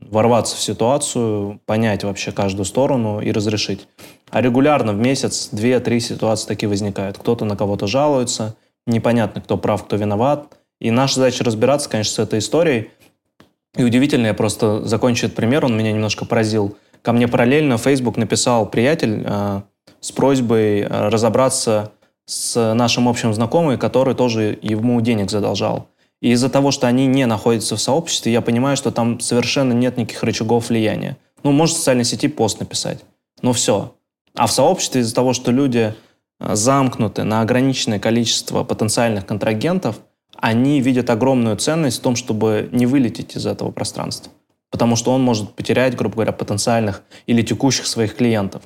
ворваться 0.02 0.56
в 0.56 0.62
ситуацию, 0.62 1.60
понять 1.66 2.04
вообще 2.04 2.32
каждую 2.32 2.66
сторону 2.66 3.22
и 3.22 3.32
разрешить. 3.32 3.88
А 4.30 4.42
регулярно 4.42 4.94
в 4.94 4.98
месяц 4.98 5.50
две-три 5.52 6.00
ситуации 6.00 6.48
такие 6.48 6.68
возникают. 6.68 7.18
Кто-то 7.18 7.46
на 7.46 7.56
кого-то 7.56 7.88
жалуется, 7.88 8.56
непонятно, 8.86 9.42
кто 9.42 9.58
прав, 9.58 9.86
кто 9.86 9.96
виноват. 9.96 10.58
И 10.80 10.92
наша 10.92 11.16
задача 11.16 11.44
разбираться, 11.44 11.90
конечно, 11.90 12.14
с 12.14 12.20
этой 12.20 12.40
историей. 12.40 12.92
И 13.76 13.84
удивительно, 13.84 14.28
я 14.28 14.34
просто 14.34 14.84
закончу 14.86 15.28
этот 15.28 15.36
пример, 15.36 15.66
он 15.66 15.78
меня 15.78 15.92
немножко 15.92 16.26
поразил. 16.26 16.78
Ко 17.02 17.14
мне 17.14 17.28
параллельно 17.28 17.78
Facebook 17.78 18.18
написал 18.18 18.70
приятель 18.70 19.24
э, 19.26 19.62
с 20.02 20.12
просьбой 20.12 20.82
э, 20.82 21.10
разобраться 21.10 21.92
с 22.26 22.74
нашим 22.74 23.08
общим 23.08 23.34
знакомым, 23.34 23.80
который 23.80 24.14
тоже 24.14 24.58
ему 24.62 25.00
денег 25.02 25.32
задолжал. 25.32 25.88
И 26.22 26.32
из-за 26.32 26.50
того, 26.50 26.72
что 26.72 26.88
они 26.88 27.06
не 27.06 27.26
находятся 27.26 27.76
в 27.76 27.82
сообществе, 27.82 28.34
я 28.34 28.42
понимаю, 28.42 28.76
что 28.76 28.92
там 28.92 29.20
совершенно 29.20 29.74
нет 29.74 29.98
никаких 29.98 30.24
рычагов 30.24 30.70
влияния. 30.70 31.18
Ну, 31.44 31.52
может 31.52 31.76
в 31.76 31.80
социальной 31.80 32.04
сети 32.04 32.28
пост 32.28 32.60
написать. 32.60 33.00
Ну, 33.42 33.54
все. 33.54 33.94
А 34.38 34.46
в 34.46 34.52
сообществе 34.52 35.02
из-за 35.02 35.16
того, 35.16 35.34
что 35.34 35.52
люди 35.52 35.96
э, 36.40 36.56
замкнуты 36.56 37.24
на 37.24 37.42
ограниченное 37.42 38.00
количество 38.00 38.64
потенциальных 38.64 39.26
контрагентов, 39.26 40.00
они 40.36 40.80
видят 40.80 41.10
огромную 41.10 41.58
ценность 41.58 41.98
в 41.98 42.02
том, 42.02 42.16
чтобы 42.16 42.70
не 42.72 42.86
вылететь 42.86 43.36
из 43.36 43.48
этого 43.48 43.72
пространства. 43.72 44.32
Потому 44.70 44.96
что 44.96 45.12
он 45.12 45.24
может 45.24 45.54
потерять, 45.56 45.96
грубо 45.96 46.16
говоря, 46.16 46.34
потенциальных 46.34 47.02
или 47.26 47.42
текущих 47.42 47.88
своих 47.88 48.16
клиентов. 48.16 48.62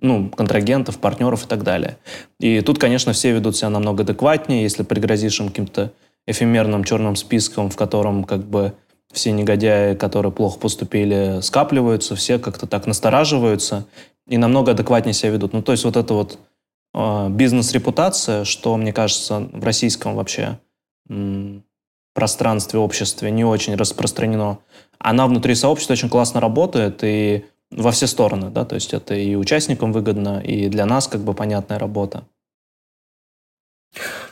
Ну, 0.00 0.28
контрагентов, 0.28 0.98
партнеров 0.98 1.46
и 1.46 1.48
так 1.48 1.64
далее. 1.64 1.96
И 2.38 2.60
тут, 2.60 2.78
конечно, 2.78 3.12
все 3.12 3.32
ведут 3.32 3.56
себя 3.56 3.70
намного 3.70 4.04
адекватнее. 4.04 4.62
Если 4.62 4.84
пригрозишь 4.84 5.40
им 5.40 5.48
каким-то 5.48 5.92
эфемерным 6.26 6.84
черным 6.84 7.16
списком, 7.16 7.70
в 7.70 7.76
котором 7.76 8.22
как 8.22 8.44
бы 8.44 8.74
все 9.12 9.32
негодяи, 9.32 9.94
которые 9.94 10.30
плохо 10.30 10.60
поступили, 10.60 11.40
скапливаются, 11.40 12.14
все 12.14 12.38
как-то 12.38 12.66
так 12.66 12.86
настораживаются 12.86 13.86
и 14.28 14.38
намного 14.38 14.72
адекватнее 14.72 15.14
себя 15.14 15.32
ведут. 15.32 15.52
Ну, 15.52 15.62
то 15.62 15.72
есть 15.72 15.84
вот 15.84 15.96
эта 15.96 16.14
вот 16.14 16.38
э, 16.94 17.28
бизнес-репутация, 17.30 18.44
что, 18.44 18.76
мне 18.76 18.92
кажется, 18.92 19.48
в 19.52 19.64
российском 19.64 20.14
вообще 20.14 20.58
м, 21.08 21.64
пространстве, 22.14 22.80
обществе 22.80 23.30
не 23.30 23.44
очень 23.44 23.76
распространено, 23.76 24.58
она 24.98 25.26
внутри 25.26 25.54
сообщества 25.54 25.92
очень 25.92 26.08
классно 26.08 26.40
работает 26.40 27.04
и 27.04 27.44
во 27.70 27.90
все 27.90 28.06
стороны, 28.06 28.50
да, 28.50 28.64
то 28.64 28.74
есть 28.76 28.94
это 28.94 29.14
и 29.14 29.34
участникам 29.34 29.92
выгодно, 29.92 30.40
и 30.40 30.68
для 30.68 30.86
нас 30.86 31.08
как 31.08 31.20
бы 31.20 31.34
понятная 31.34 31.78
работа. 31.78 32.24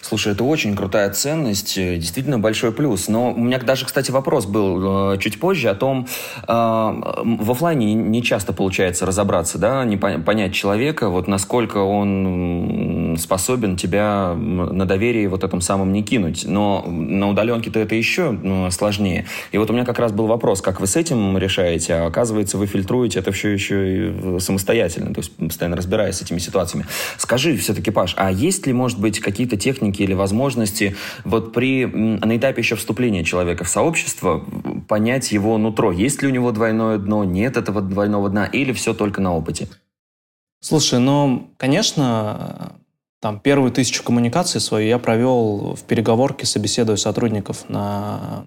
Слушай, 0.05 0.35
это 0.35 0.45
очень 0.45 0.77
крутая 0.77 1.09
ценность, 1.11 1.79
э, 1.79 1.97
действительно 1.97 2.39
большой 2.39 2.73
плюс. 2.73 3.09
Но 3.09 3.33
у 3.33 3.41
меня 3.41 3.59
даже, 3.59 3.87
кстати, 3.87 4.11
вопрос 4.11 4.45
был 4.45 5.15
э, 5.15 5.19
чуть 5.19 5.41
позже 5.41 5.71
о 5.71 5.75
том, 5.75 6.07
э, 6.47 6.47
в 6.47 7.51
офлайне 7.51 7.95
не 7.95 8.23
часто 8.23 8.53
получается 8.53 9.07
разобраться, 9.07 9.57
да, 9.57 9.83
не 9.87 9.97
понять 9.97 10.53
человека, 10.53 11.09
вот 11.09 11.27
насколько 11.27 11.79
он 11.79 13.17
способен 13.19 13.77
тебя 13.77 14.35
на 14.35 14.85
доверие 14.85 15.27
вот 15.29 15.43
этом 15.43 15.63
самом 15.63 15.91
не 15.95 16.03
кинуть. 16.03 16.45
Но 16.47 16.85
на 16.87 17.31
удаленке-то 17.31 17.79
это 17.79 17.95
еще 17.95 18.39
сложнее. 18.71 19.25
И 19.53 19.59
вот 19.59 19.71
у 19.71 19.73
меня 19.73 19.87
как 19.87 19.99
раз 19.99 20.13
был 20.13 20.27
вопрос, 20.27 20.61
как 20.61 20.81
вы 20.81 20.87
с 20.87 20.97
этим 20.97 21.39
решаете, 21.39 21.95
а 21.95 22.07
оказывается, 22.07 22.59
вы 22.59 22.67
фильтруете 22.67 23.21
это 23.21 23.33
все 23.33 23.49
еще 23.49 24.09
и 24.09 24.41
самостоятельно, 24.41 25.15
то 25.15 25.21
есть 25.21 25.35
постоянно 25.35 25.77
разбираясь 25.77 26.17
с 26.17 26.23
этими 26.23 26.39
ситуациями. 26.39 26.87
Скажи 27.17 27.57
все-таки, 27.57 27.91
Паш, 27.91 28.15
а 28.19 28.31
есть 28.31 28.67
ли, 28.67 28.75
может 28.75 29.01
быть, 29.01 29.21
какие-то 29.21 29.57
техники, 29.57 29.94
техники 29.95 30.03
или 30.03 30.15
возможности 30.15 30.97
вот 31.25 31.53
при, 31.53 31.87
на 31.87 32.37
этапе 32.37 32.63
еще 32.63 32.77
вступления 32.77 33.25
человека 33.25 33.65
в 33.65 33.69
сообщество 33.69 34.45
понять 34.89 35.33
его 35.33 35.59
нутро. 35.59 35.93
Есть 35.93 36.23
ли 36.23 36.29
у 36.29 36.31
него 36.31 36.53
двойное 36.53 36.99
дно, 36.99 37.25
нет 37.25 37.57
этого 37.57 37.81
двойного 37.81 38.29
дна, 38.29 38.47
или 38.47 38.73
все 38.73 38.95
только 38.95 39.21
на 39.21 39.35
опыте? 39.35 39.69
Слушай, 40.61 40.99
ну, 40.99 41.49
конечно, 41.57 42.73
там 43.21 43.39
первую 43.39 43.71
тысячу 43.71 44.03
коммуникаций 44.03 44.61
свою 44.61 44.89
я 44.89 44.99
провел 44.99 45.75
в 45.75 45.83
переговорке, 45.83 46.47
собеседуя 46.47 46.97
сотрудников 46.97 47.69
на 47.69 48.45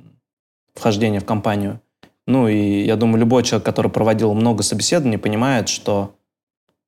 вхождение 0.76 1.20
в 1.20 1.26
компанию. 1.26 1.80
Ну 2.28 2.48
и 2.48 2.84
я 2.84 2.96
думаю, 2.96 3.20
любой 3.20 3.44
человек, 3.44 3.66
который 3.66 3.90
проводил 3.90 4.34
много 4.34 4.64
собеседований, 4.64 5.18
понимает, 5.18 5.70
что... 5.70 6.14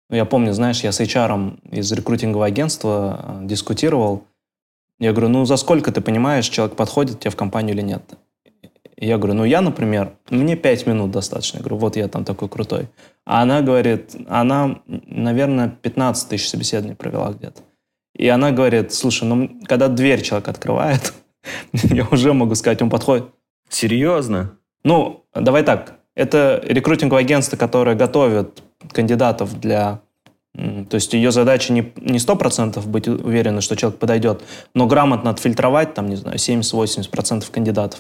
Ну, 0.10 0.16
я 0.16 0.26
помню, 0.26 0.54
знаешь, 0.54 0.84
я 0.84 0.92
с 0.92 1.00
HR 1.00 1.60
из 1.72 1.92
рекрутингового 1.92 2.48
агентства 2.48 3.40
э, 3.44 3.46
дискутировал, 3.46 4.24
я 5.00 5.12
говорю, 5.12 5.30
ну 5.30 5.46
за 5.46 5.58
сколько 5.58 5.92
ты 5.92 6.02
понимаешь, 6.02 6.48
человек 6.48 6.76
подходит 6.76 7.20
тебе 7.20 7.32
в 7.32 7.36
компанию 7.36 7.76
или 7.76 7.82
нет? 7.82 8.04
я 9.02 9.18
говорю, 9.18 9.34
ну 9.36 9.46
я, 9.46 9.62
например, 9.62 10.14
мне 10.30 10.56
пять 10.58 10.86
минут 10.86 11.12
достаточно. 11.12 11.58
Я 11.58 11.64
говорю, 11.64 11.78
вот 11.78 11.96
я 11.96 12.08
там 12.08 12.26
такой 12.26 12.50
крутой. 12.50 12.90
А 13.26 13.42
она 13.42 13.62
говорит, 13.62 14.16
она, 14.28 14.82
наверное, 14.88 15.70
15 15.70 16.30
тысяч 16.30 16.50
собеседований 16.50 16.96
провела 16.96 17.32
где-то. 17.32 17.62
И 18.14 18.28
она 18.28 18.52
говорит, 18.52 18.94
слушай, 18.94 19.24
ну 19.24 19.50
когда 19.68 19.88
дверь 19.88 20.22
человек 20.22 20.50
открывает, 20.50 21.14
я 21.74 22.06
уже 22.12 22.34
могу 22.34 22.56
сказать, 22.56 22.82
он 22.82 22.90
подходит. 22.90 23.26
Серьезно? 23.70 24.58
Ну, 24.84 25.24
давай 25.34 25.64
так. 25.64 26.00
Это 26.16 26.62
рекрутинговое 26.66 27.24
агентство, 27.24 27.56
которое 27.56 27.96
готовит 27.96 28.62
кандидатов 28.92 29.58
для 29.60 30.02
то 30.90 30.96
есть 30.96 31.14
ее 31.14 31.32
задача 31.32 31.72
не, 31.72 31.94
не 31.96 32.18
100% 32.18 32.86
быть 32.88 33.08
уверенной, 33.08 33.62
что 33.62 33.76
человек 33.76 34.00
подойдет, 34.00 34.42
но 34.74 34.88
грамотно 34.88 35.30
отфильтровать, 35.30 35.94
там, 35.94 36.10
не 36.10 36.16
знаю, 36.16 36.38
70-80% 36.38 37.50
кандидатов. 37.50 38.00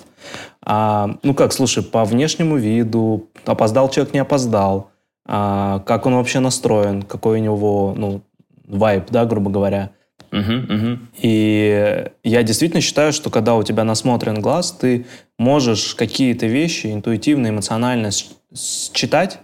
А, 0.61 1.17
ну 1.23 1.33
как, 1.33 1.53
слушай, 1.53 1.83
по 1.83 2.03
внешнему 2.03 2.57
виду, 2.57 3.29
опоздал 3.45 3.89
человек, 3.89 4.13
не 4.13 4.19
опоздал, 4.19 4.91
а, 5.25 5.79
как 5.79 6.05
он 6.05 6.15
вообще 6.15 6.39
настроен, 6.39 7.03
какой 7.03 7.39
у 7.39 7.43
него, 7.43 7.93
ну, 7.95 8.21
вайб, 8.67 9.05
да, 9.09 9.25
грубо 9.25 9.49
говоря. 9.49 9.91
Uh-huh, 10.31 10.67
uh-huh. 10.67 10.97
И 11.21 12.05
я 12.23 12.43
действительно 12.43 12.81
считаю, 12.81 13.13
что 13.13 13.29
когда 13.29 13.55
у 13.55 13.63
тебя 13.63 13.83
насмотрен 13.83 14.41
глаз, 14.41 14.71
ты 14.71 15.07
можешь 15.39 15.95
какие-то 15.95 16.45
вещи 16.45 16.87
интуитивно, 16.87 17.47
эмоционально 17.47 18.11
считать, 18.53 19.39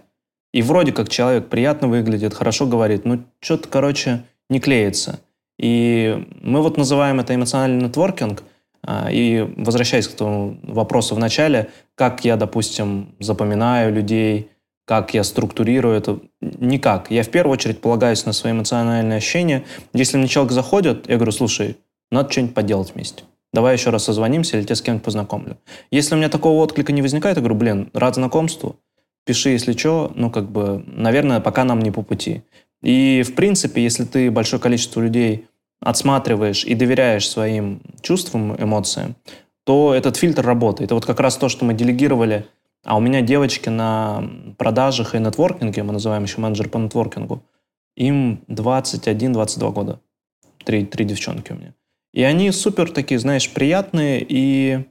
и 0.56 0.62
вроде 0.62 0.90
как 0.90 1.10
человек 1.10 1.48
приятно 1.48 1.86
выглядит, 1.86 2.32
хорошо 2.32 2.64
говорит, 2.64 3.04
но 3.04 3.18
что-то, 3.40 3.68
короче, 3.68 4.22
не 4.48 4.58
клеится. 4.58 5.20
И 5.58 6.26
мы 6.40 6.62
вот 6.62 6.78
называем 6.78 7.20
это 7.20 7.34
эмоциональный 7.34 7.84
нетворкинг. 7.84 8.42
А, 8.82 9.10
и 9.12 9.46
возвращаясь 9.58 10.08
к 10.08 10.14
этому 10.14 10.58
вопросу 10.62 11.14
в 11.14 11.18
начале, 11.18 11.68
как 11.94 12.24
я, 12.24 12.36
допустим, 12.36 13.14
запоминаю 13.20 13.92
людей, 13.92 14.48
как 14.86 15.12
я 15.12 15.24
структурирую 15.24 15.94
это, 15.94 16.20
никак. 16.40 17.10
Я 17.10 17.22
в 17.22 17.28
первую 17.28 17.52
очередь 17.52 17.82
полагаюсь 17.82 18.24
на 18.24 18.32
свои 18.32 18.54
эмоциональные 18.54 19.18
ощущения. 19.18 19.62
Если 19.92 20.16
мне 20.16 20.26
человек 20.26 20.54
заходит, 20.54 21.06
я 21.06 21.16
говорю, 21.16 21.32
слушай, 21.32 21.76
надо 22.10 22.32
что-нибудь 22.32 22.54
поделать 22.54 22.94
вместе. 22.94 23.24
Давай 23.52 23.74
еще 23.74 23.90
раз 23.90 24.04
созвонимся 24.04 24.56
или 24.56 24.64
тебя 24.64 24.74
с 24.74 24.80
кем-нибудь 24.80 25.04
познакомлю. 25.04 25.58
Если 25.90 26.14
у 26.14 26.18
меня 26.18 26.30
такого 26.30 26.62
отклика 26.62 26.92
не 26.92 27.02
возникает, 27.02 27.36
я 27.36 27.42
говорю, 27.42 27.56
блин, 27.56 27.90
рад 27.92 28.14
знакомству, 28.14 28.76
пиши, 29.26 29.50
если 29.50 29.72
что, 29.72 30.12
ну, 30.14 30.30
как 30.30 30.50
бы, 30.50 30.82
наверное, 30.86 31.40
пока 31.40 31.64
нам 31.64 31.80
не 31.80 31.90
по 31.90 32.02
пути. 32.02 32.42
И, 32.82 33.22
в 33.26 33.34
принципе, 33.34 33.82
если 33.82 34.04
ты 34.04 34.30
большое 34.30 34.62
количество 34.62 35.00
людей 35.00 35.46
отсматриваешь 35.80 36.64
и 36.64 36.74
доверяешь 36.74 37.28
своим 37.28 37.82
чувствам, 38.00 38.56
эмоциям, 38.56 39.16
то 39.64 39.92
этот 39.92 40.16
фильтр 40.16 40.46
работает. 40.46 40.88
Это 40.88 40.94
вот 40.94 41.04
как 41.04 41.20
раз 41.20 41.36
то, 41.36 41.48
что 41.48 41.64
мы 41.64 41.74
делегировали. 41.74 42.46
А 42.84 42.96
у 42.96 43.00
меня 43.00 43.20
девочки 43.20 43.68
на 43.68 44.30
продажах 44.58 45.14
и 45.14 45.18
нетворкинге, 45.18 45.82
мы 45.82 45.92
называем 45.92 46.22
еще 46.22 46.40
менеджер 46.40 46.68
по 46.68 46.78
нетворкингу, 46.78 47.42
им 47.96 48.44
21-22 48.48 49.72
года. 49.72 50.00
Три, 50.64 50.86
три 50.86 51.04
девчонки 51.04 51.52
у 51.52 51.56
меня. 51.56 51.74
И 52.14 52.22
они 52.22 52.52
супер 52.52 52.90
такие, 52.92 53.18
знаешь, 53.18 53.50
приятные, 53.50 54.24
и 54.26 54.84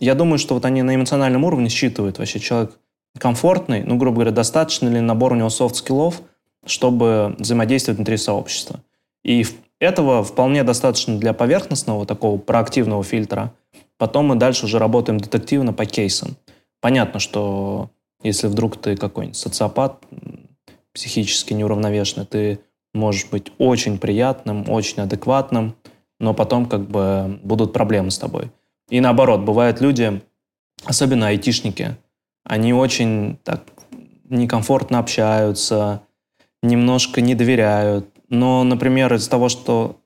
я 0.00 0.14
думаю, 0.14 0.38
что 0.38 0.54
вот 0.54 0.64
они 0.64 0.82
на 0.82 0.94
эмоциональном 0.96 1.44
уровне 1.44 1.68
считывают 1.68 2.18
вообще 2.18 2.40
человек 2.40 2.76
комфортный, 3.18 3.82
ну, 3.82 3.96
грубо 3.96 4.16
говоря, 4.16 4.30
достаточно 4.30 4.88
ли 4.88 5.00
набор 5.00 5.32
у 5.32 5.36
него 5.36 5.50
софт-скиллов, 5.50 6.22
чтобы 6.64 7.34
взаимодействовать 7.38 7.98
внутри 7.98 8.16
сообщества. 8.16 8.80
И 9.24 9.44
этого 9.80 10.24
вполне 10.24 10.64
достаточно 10.64 11.18
для 11.18 11.32
поверхностного 11.32 12.06
такого 12.06 12.38
проактивного 12.38 13.02
фильтра. 13.04 13.52
Потом 13.96 14.26
мы 14.26 14.36
дальше 14.36 14.66
уже 14.66 14.78
работаем 14.78 15.18
детективно 15.18 15.72
по 15.72 15.86
кейсам. 15.86 16.36
Понятно, 16.80 17.20
что 17.20 17.90
если 18.22 18.46
вдруг 18.46 18.76
ты 18.80 18.96
какой-нибудь 18.96 19.36
социопат, 19.36 20.02
психически 20.92 21.52
неуравновешенный, 21.52 22.26
ты 22.26 22.60
можешь 22.94 23.26
быть 23.30 23.52
очень 23.58 23.98
приятным, 23.98 24.68
очень 24.68 25.02
адекватным, 25.02 25.76
но 26.18 26.34
потом 26.34 26.66
как 26.66 26.88
бы 26.88 27.38
будут 27.42 27.72
проблемы 27.72 28.10
с 28.10 28.18
тобой. 28.18 28.50
И 28.88 29.00
наоборот, 29.00 29.40
бывают 29.40 29.80
люди, 29.80 30.20
особенно 30.84 31.28
айтишники, 31.28 31.96
они 32.48 32.72
очень 32.72 33.38
так 33.44 33.62
некомфортно 34.28 34.98
общаются, 34.98 36.02
немножко 36.62 37.20
не 37.20 37.34
доверяют. 37.34 38.06
Но, 38.28 38.64
например, 38.64 39.14
из 39.14 39.28
того, 39.28 39.48
что 39.48 40.00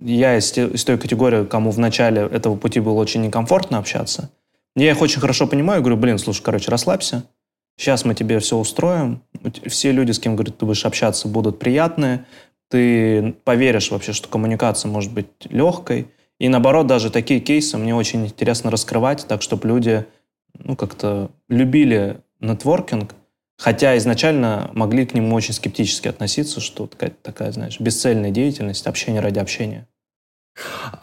я 0.00 0.36
из, 0.36 0.56
из 0.56 0.84
той 0.84 0.98
категории, 0.98 1.44
кому 1.44 1.70
в 1.70 1.78
начале 1.78 2.22
этого 2.22 2.56
пути 2.56 2.80
было 2.80 3.00
очень 3.00 3.22
некомфортно 3.22 3.78
общаться, 3.78 4.30
я 4.76 4.90
их 4.90 5.00
очень 5.00 5.20
хорошо 5.20 5.46
понимаю, 5.46 5.80
говорю, 5.80 5.96
блин, 5.96 6.18
слушай, 6.18 6.42
короче, 6.42 6.70
расслабься, 6.70 7.24
сейчас 7.76 8.04
мы 8.04 8.14
тебе 8.14 8.38
все 8.40 8.56
устроим, 8.56 9.22
все 9.66 9.90
люди, 9.90 10.12
с 10.12 10.18
кем, 10.18 10.36
говорит, 10.36 10.58
ты 10.58 10.66
будешь 10.66 10.84
общаться, 10.84 11.28
будут 11.28 11.58
приятные, 11.58 12.26
ты 12.68 13.34
поверишь 13.44 13.90
вообще, 13.90 14.12
что 14.12 14.28
коммуникация 14.28 14.90
может 14.90 15.12
быть 15.12 15.28
легкой, 15.48 16.08
и 16.38 16.48
наоборот, 16.48 16.86
даже 16.86 17.10
такие 17.10 17.40
кейсы 17.40 17.78
мне 17.78 17.94
очень 17.94 18.26
интересно 18.26 18.70
раскрывать, 18.70 19.26
так, 19.26 19.40
чтобы 19.40 19.68
люди 19.68 20.04
ну, 20.58 20.76
как-то 20.76 21.30
любили 21.48 22.20
нетворкинг, 22.40 23.14
хотя 23.58 23.96
изначально 23.96 24.70
могли 24.74 25.06
к 25.06 25.14
нему 25.14 25.34
очень 25.34 25.54
скептически 25.54 26.08
относиться, 26.08 26.60
что 26.60 26.86
такая, 26.86 27.10
такая 27.22 27.52
знаешь, 27.52 27.80
бесцельная 27.80 28.30
деятельность, 28.30 28.86
общение 28.86 29.20
ради 29.20 29.38
общения. 29.38 29.86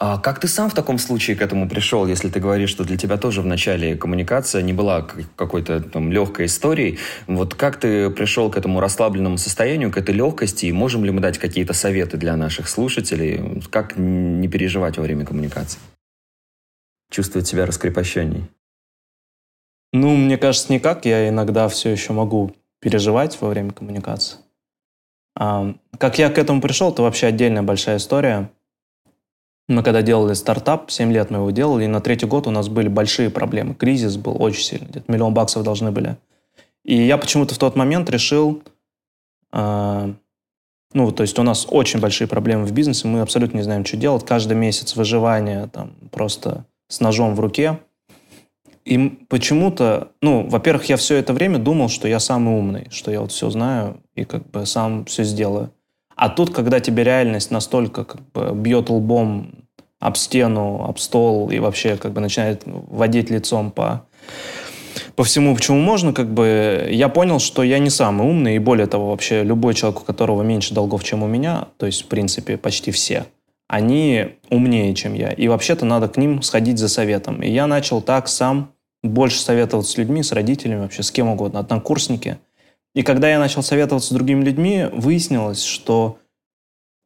А 0.00 0.18
как 0.18 0.40
ты 0.40 0.48
сам 0.48 0.68
в 0.68 0.74
таком 0.74 0.98
случае 0.98 1.36
к 1.36 1.42
этому 1.42 1.68
пришел, 1.68 2.06
если 2.06 2.28
ты 2.28 2.40
говоришь, 2.40 2.70
что 2.70 2.84
для 2.84 2.96
тебя 2.96 3.16
тоже 3.16 3.40
в 3.40 3.46
начале 3.46 3.96
коммуникация 3.96 4.62
не 4.62 4.72
была 4.72 5.06
какой-то 5.36 5.80
там 5.80 6.10
легкой 6.10 6.46
историей? 6.46 6.98
Вот 7.28 7.54
как 7.54 7.78
ты 7.78 8.10
пришел 8.10 8.50
к 8.50 8.56
этому 8.56 8.80
расслабленному 8.80 9.38
состоянию, 9.38 9.92
к 9.92 9.96
этой 9.96 10.14
легкости, 10.14 10.66
и 10.66 10.72
можем 10.72 11.04
ли 11.04 11.12
мы 11.12 11.20
дать 11.20 11.38
какие-то 11.38 11.72
советы 11.72 12.16
для 12.16 12.36
наших 12.36 12.68
слушателей, 12.68 13.62
как 13.70 13.96
не 13.96 14.48
переживать 14.48 14.96
во 14.96 15.04
время 15.04 15.24
коммуникации? 15.24 15.78
Чувствовать 17.10 17.46
себя 17.46 17.64
раскрепощенней? 17.64 18.44
Ну, 19.94 20.16
мне 20.16 20.36
кажется, 20.36 20.72
никак. 20.72 21.04
Я 21.04 21.28
иногда 21.28 21.68
все 21.68 21.90
еще 21.90 22.12
могу 22.12 22.50
переживать 22.80 23.40
во 23.40 23.48
время 23.48 23.70
коммуникации. 23.70 24.38
А, 25.38 25.72
как 25.98 26.18
я 26.18 26.30
к 26.30 26.38
этому 26.38 26.60
пришел, 26.60 26.90
это 26.90 27.02
вообще 27.02 27.28
отдельная 27.28 27.62
большая 27.62 27.98
история. 27.98 28.50
Мы 29.68 29.84
когда 29.84 30.02
делали 30.02 30.34
стартап, 30.34 30.90
7 30.90 31.12
лет 31.12 31.30
мы 31.30 31.38
его 31.38 31.52
делали, 31.52 31.84
и 31.84 31.86
на 31.86 32.00
третий 32.00 32.26
год 32.26 32.48
у 32.48 32.50
нас 32.50 32.68
были 32.68 32.88
большие 32.88 33.30
проблемы. 33.30 33.76
Кризис 33.76 34.16
был 34.16 34.42
очень 34.42 34.64
сильный, 34.64 34.88
где-то 34.88 35.10
миллион 35.10 35.32
баксов 35.32 35.62
должны 35.62 35.92
были. 35.92 36.16
И 36.84 36.96
я 36.96 37.16
почему-то 37.16 37.54
в 37.54 37.58
тот 37.58 37.76
момент 37.76 38.10
решил, 38.10 38.64
э, 39.52 40.12
ну, 40.92 41.12
то 41.12 41.22
есть 41.22 41.38
у 41.38 41.44
нас 41.44 41.68
очень 41.70 42.00
большие 42.00 42.26
проблемы 42.26 42.64
в 42.64 42.72
бизнесе, 42.72 43.06
мы 43.06 43.20
абсолютно 43.20 43.58
не 43.58 43.62
знаем, 43.62 43.84
что 43.84 43.96
делать. 43.96 44.26
Каждый 44.26 44.56
месяц 44.56 44.96
выживания 44.96 45.68
там 45.68 45.92
просто 46.10 46.64
с 46.88 46.98
ножом 46.98 47.36
в 47.36 47.40
руке. 47.40 47.78
И 48.84 49.08
почему-то, 49.28 50.12
ну, 50.20 50.46
во-первых, 50.48 50.86
я 50.90 50.96
все 50.96 51.16
это 51.16 51.32
время 51.32 51.58
думал, 51.58 51.88
что 51.88 52.06
я 52.06 52.20
самый 52.20 52.54
умный, 52.54 52.88
что 52.90 53.10
я 53.10 53.20
вот 53.22 53.32
все 53.32 53.48
знаю 53.48 54.02
и 54.14 54.24
как 54.24 54.50
бы 54.50 54.66
сам 54.66 55.06
все 55.06 55.24
сделаю. 55.24 55.70
А 56.16 56.28
тут, 56.28 56.54
когда 56.54 56.80
тебе 56.80 57.02
реальность 57.02 57.50
настолько 57.50 58.04
как 58.04 58.20
бы 58.32 58.52
бьет 58.54 58.90
лбом 58.90 59.64
об 60.00 60.16
стену, 60.16 60.84
об 60.86 60.98
стол 60.98 61.50
и 61.50 61.58
вообще 61.58 61.96
как 61.96 62.12
бы 62.12 62.20
начинает 62.20 62.62
водить 62.66 63.30
лицом 63.30 63.70
по, 63.70 64.06
по 65.16 65.24
всему, 65.24 65.54
почему 65.56 65.78
можно, 65.78 66.12
как 66.12 66.32
бы 66.32 66.86
я 66.90 67.08
понял, 67.08 67.38
что 67.38 67.62
я 67.62 67.78
не 67.78 67.90
самый 67.90 68.28
умный, 68.28 68.56
и 68.56 68.58
более 68.58 68.86
того, 68.86 69.10
вообще 69.10 69.42
любой 69.42 69.72
человек, 69.72 70.02
у 70.02 70.04
которого 70.04 70.42
меньше 70.42 70.74
долгов, 70.74 71.02
чем 71.04 71.22
у 71.22 71.26
меня, 71.26 71.68
то 71.78 71.86
есть, 71.86 72.02
в 72.02 72.06
принципе, 72.06 72.58
почти 72.58 72.90
все, 72.90 73.24
они 73.66 74.26
умнее, 74.50 74.94
чем 74.94 75.14
я. 75.14 75.30
И 75.32 75.48
вообще-то 75.48 75.86
надо 75.86 76.08
к 76.08 76.18
ним 76.18 76.42
сходить 76.42 76.78
за 76.78 76.88
советом. 76.88 77.42
И 77.42 77.50
я 77.50 77.66
начал 77.66 78.02
так 78.02 78.28
сам 78.28 78.73
больше 79.04 79.38
советоваться 79.38 79.92
с 79.92 79.96
людьми, 79.96 80.24
с 80.24 80.32
родителями, 80.32 80.80
вообще 80.80 81.04
с 81.04 81.12
кем 81.12 81.28
угодно, 81.28 81.60
однокурсники– 81.60 82.38
и 82.94 83.02
когда 83.02 83.28
я 83.28 83.38
начал 83.38 83.62
советоваться 83.62 84.10
с 84.10 84.12
другими 84.12 84.44
людьми, 84.44 84.88
выяснилось, 84.92 85.62
что 85.62 86.18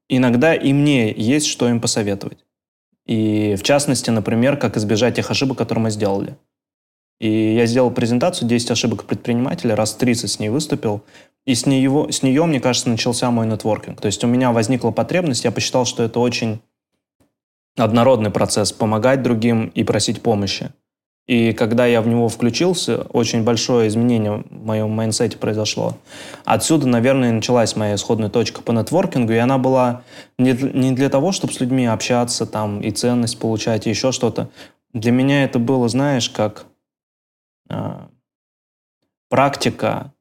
иногда 0.08 0.54
и 0.54 0.72
мне 0.72 1.11
есть 1.11 1.46
что 1.46 1.68
им 1.68 1.80
посоветовать. 1.80 2.44
И 3.06 3.56
в 3.56 3.62
частности, 3.62 4.11
например, 4.11 4.58
как 4.58 4.76
избежать 4.76 5.16
тех 5.16 5.30
ошибок, 5.30 5.56
которые 5.56 5.84
мы 5.84 5.90
сделали. 5.90 6.37
И 7.20 7.54
я 7.54 7.64
сделал 7.66 7.90
презентацию 7.90 8.48
«10 8.48 8.70
ошибок 8.70 9.04
предпринимателя», 9.04 9.74
раз 9.74 9.94
30 9.94 10.30
с 10.30 10.38
ней 10.38 10.50
выступил. 10.50 11.02
И 11.46 11.54
с 11.54 11.64
нее, 11.64 12.08
с 12.12 12.22
нее, 12.22 12.44
мне 12.44 12.61
кажется, 12.61 12.90
начался 12.90 13.30
мой 13.30 13.46
нетворкинг. 13.46 14.00
То 14.00 14.06
есть 14.06 14.22
у 14.22 14.26
меня 14.26 14.52
возникла 14.52 14.90
потребность, 14.90 15.44
я 15.44 15.50
посчитал, 15.50 15.87
что 15.87 16.02
это 16.02 16.20
очень 16.20 16.61
однородный 17.76 18.30
процесс 18.30 18.72
помогать 18.72 19.22
другим 19.22 19.68
и 19.68 19.84
просить 19.84 20.20
помощи. 20.20 20.70
И 21.28 21.52
когда 21.52 21.84
я 21.84 22.00
в 22.00 22.08
него 22.08 22.30
включился, 22.30 23.02
очень 23.12 23.44
большое 23.44 23.88
изменение 23.88 24.44
в 24.48 24.64
моем 24.64 24.90
майнсете 24.90 25.36
произошло. 25.36 25.94
Отсюда, 26.46 26.88
наверное, 26.88 27.32
началась 27.32 27.76
моя 27.76 27.96
исходная 27.96 28.30
точка 28.30 28.62
по 28.62 28.72
нетворкингу, 28.72 29.34
и 29.34 29.36
она 29.36 29.58
была 29.58 30.02
не, 30.38 30.54
для 30.54 31.10
того, 31.10 31.32
чтобы 31.32 31.52
с 31.52 31.60
людьми 31.60 31.84
общаться 31.84 32.46
там 32.46 32.80
и 32.80 32.90
ценность 32.90 33.38
получать, 33.38 33.86
и 33.86 33.90
еще 33.90 34.10
что-то. 34.10 34.48
Для 34.94 35.12
меня 35.12 35.44
это 35.44 35.58
было, 35.58 35.86
знаешь, 35.88 36.30
как 36.30 36.64
э, 37.68 37.92
практика 39.28 40.14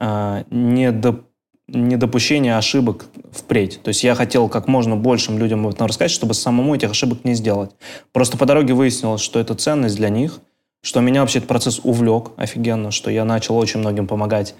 э, 0.00 0.42
недоп 0.50 1.29
недопущение 1.72 2.56
ошибок 2.56 3.06
впредь. 3.32 3.80
То 3.82 3.88
есть 3.88 4.02
я 4.04 4.14
хотел 4.14 4.48
как 4.48 4.68
можно 4.68 4.96
большим 4.96 5.38
людям 5.38 5.66
об 5.66 5.74
этом 5.74 5.86
рассказать, 5.86 6.10
чтобы 6.10 6.34
самому 6.34 6.74
этих 6.74 6.90
ошибок 6.90 7.24
не 7.24 7.34
сделать. 7.34 7.70
Просто 8.12 8.36
по 8.36 8.46
дороге 8.46 8.74
выяснилось, 8.74 9.20
что 9.20 9.38
это 9.38 9.54
ценность 9.54 9.96
для 9.96 10.08
них, 10.08 10.40
что 10.82 11.00
меня 11.00 11.20
вообще 11.20 11.38
этот 11.38 11.48
процесс 11.48 11.80
увлек 11.82 12.32
офигенно, 12.36 12.90
что 12.90 13.10
я 13.10 13.24
начал 13.24 13.56
очень 13.56 13.80
многим 13.80 14.06
помогать. 14.06 14.54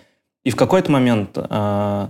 И 0.44 0.51
в 0.51 0.57
какой-то 0.57 0.90
момент 0.90 1.37
э, 1.37 2.09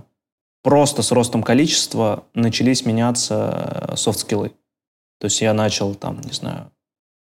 просто 0.63 1.01
с 1.01 1.11
ростом 1.11 1.43
количества 1.43 2.23
начались 2.33 2.85
меняться 2.85 3.93
софт-скиллы. 3.95 4.51
То 5.19 5.25
есть 5.25 5.41
я 5.41 5.53
начал 5.53 5.95
там, 5.95 6.21
не 6.21 6.33
знаю, 6.33 6.71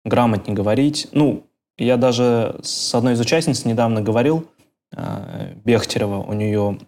грамотнее 0.05 0.55
говорить. 0.55 1.07
Ну, 1.11 1.45
я 1.77 1.97
даже 1.97 2.59
с 2.61 2.93
одной 2.93 3.13
из 3.13 3.19
участниц 3.19 3.65
недавно 3.65 4.01
говорил, 4.01 4.47
э, 4.95 5.53
Бехтерева, 5.63 6.17
у 6.17 6.33
нее 6.33 6.79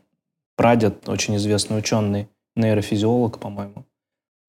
прадед, 0.56 1.08
очень 1.08 1.36
известный 1.38 1.80
ученый, 1.80 2.28
нейрофизиолог, 2.56 3.40
по-моему. 3.40 3.86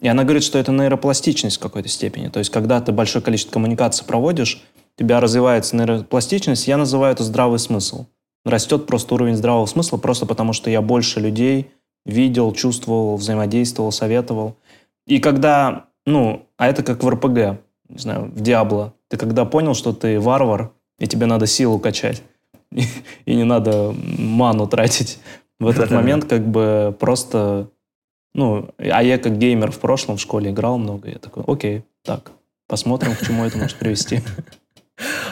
И 0.01 0.09
она 0.09 0.25
говорит, 0.25 0.43
что 0.43 0.59
это 0.59 0.73
нейропластичность 0.73 1.59
в 1.59 1.61
какой-то 1.61 1.89
степени. 1.89 2.29
То 2.29 2.41
есть, 2.41 2.51
когда 2.51 2.81
ты 2.81 2.91
большое 2.93 3.25
количество 3.25 3.53
коммуникаций 3.53 4.05
проводишь, 4.05 4.63
у 4.97 4.99
тебя 4.99 5.21
развивается 5.21 5.77
нейропластичность, 5.77 6.67
я 6.67 6.77
называю 6.77 7.13
это 7.13 7.23
здравый 7.23 7.59
смысл. 7.59 8.07
Растет 8.45 8.87
просто 8.87 9.15
уровень 9.15 9.37
здравого 9.37 9.67
смысла, 9.67 9.99
просто 9.99 10.27
потому 10.27 10.53
что 10.53 10.69
я 10.71 10.83
больше 10.83 11.21
людей 11.21 11.71
видел, 12.05 12.53
чувствовал, 12.53 13.17
взаимодействовал, 13.17 13.93
советовал. 13.93 14.57
И 15.07 15.21
когда, 15.21 15.87
ну, 16.05 16.47
а 16.57 16.67
это 16.67 16.83
как 16.83 17.05
в 17.05 17.09
РПГ, 17.09 17.61
не 17.89 17.99
знаю, 17.99 18.33
в 18.35 18.41
Диабло. 18.41 18.95
Ты 19.09 19.17
когда 19.17 19.45
понял, 19.45 19.75
что 19.75 19.93
ты 19.93 20.19
варвар, 20.19 20.73
и 20.99 21.07
тебе 21.07 21.27
надо 21.27 21.47
силу 21.47 21.79
качать, 21.79 22.23
и 22.71 23.35
не 23.35 23.45
надо 23.45 23.95
ману 24.19 24.67
тратить 24.67 25.19
в 25.65 25.69
этот 25.69 25.91
момент 25.91 26.25
как 26.27 26.47
бы 26.47 26.95
просто... 26.99 27.69
Ну, 28.35 28.71
а 28.79 29.03
я 29.03 29.19
как 29.19 29.37
геймер 29.37 29.71
в 29.71 29.79
прошлом 29.79 30.17
в 30.17 30.21
школе 30.21 30.51
играл 30.51 30.79
много, 30.79 31.11
я 31.11 31.19
такой, 31.19 31.45
окей, 31.47 31.85
так, 32.03 32.33
посмотрим, 32.67 33.15
к 33.15 33.27
чему 33.27 33.45
это 33.45 33.59
может 33.59 33.77
привести. 33.77 34.21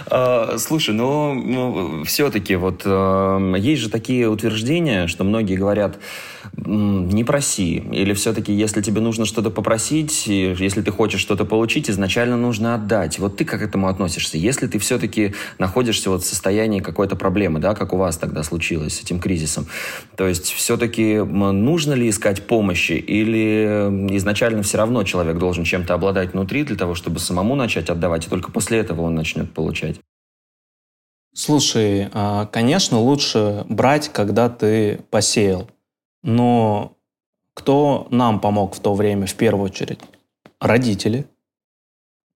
А, 0.06 0.56
слушай, 0.58 0.94
ну, 0.94 1.34
ну 1.34 2.04
все-таки 2.04 2.56
вот 2.56 2.82
э, 2.84 3.54
есть 3.58 3.82
же 3.82 3.90
такие 3.90 4.28
утверждения, 4.28 5.06
что 5.06 5.22
многие 5.22 5.54
говорят, 5.54 5.98
не 6.54 7.24
проси, 7.24 7.76
или 7.92 8.12
все-таки, 8.14 8.52
если 8.52 8.82
тебе 8.82 9.00
нужно 9.00 9.24
что-то 9.24 9.50
попросить, 9.50 10.26
если 10.26 10.82
ты 10.82 10.90
хочешь 10.90 11.20
что-то 11.20 11.44
получить, 11.44 11.88
изначально 11.90 12.36
нужно 12.36 12.74
отдать. 12.74 13.18
Вот 13.18 13.36
ты 13.36 13.44
как 13.44 13.60
к 13.60 13.62
этому 13.62 13.88
относишься? 13.88 14.38
Если 14.38 14.66
ты 14.66 14.78
все-таки 14.78 15.34
находишься 15.58 16.10
вот 16.10 16.22
в 16.22 16.26
состоянии 16.26 16.80
какой-то 16.80 17.16
проблемы, 17.16 17.60
да, 17.60 17.74
как 17.74 17.92
у 17.92 17.96
вас 17.96 18.16
тогда 18.16 18.42
случилось 18.42 18.96
с 18.96 19.02
этим 19.02 19.20
кризисом, 19.20 19.66
то 20.16 20.26
есть 20.26 20.50
все-таки 20.50 21.18
нужно 21.18 21.92
ли 21.92 22.08
искать 22.08 22.46
помощи, 22.46 22.92
или 22.92 24.16
изначально 24.16 24.62
все 24.62 24.78
равно 24.78 25.04
человек 25.04 25.38
должен 25.38 25.64
чем-то 25.64 25.94
обладать 25.94 26.32
внутри 26.32 26.64
для 26.64 26.76
того, 26.76 26.94
чтобы 26.94 27.18
самому 27.18 27.54
начать 27.54 27.90
отдавать, 27.90 28.26
и 28.26 28.30
только 28.30 28.50
после 28.50 28.78
этого 28.78 29.02
он 29.02 29.14
начнет 29.14 29.52
получать? 29.52 30.00
Слушай, 31.32 32.08
а, 32.12 32.46
конечно, 32.46 32.98
лучше 32.98 33.64
брать, 33.68 34.08
когда 34.08 34.48
ты 34.48 35.00
посеял. 35.10 35.70
Но 36.22 36.96
кто 37.54 38.06
нам 38.10 38.40
помог 38.40 38.74
в 38.74 38.80
то 38.80 38.94
время 38.94 39.26
в 39.26 39.34
первую 39.34 39.66
очередь? 39.66 40.00
Родители, 40.60 41.26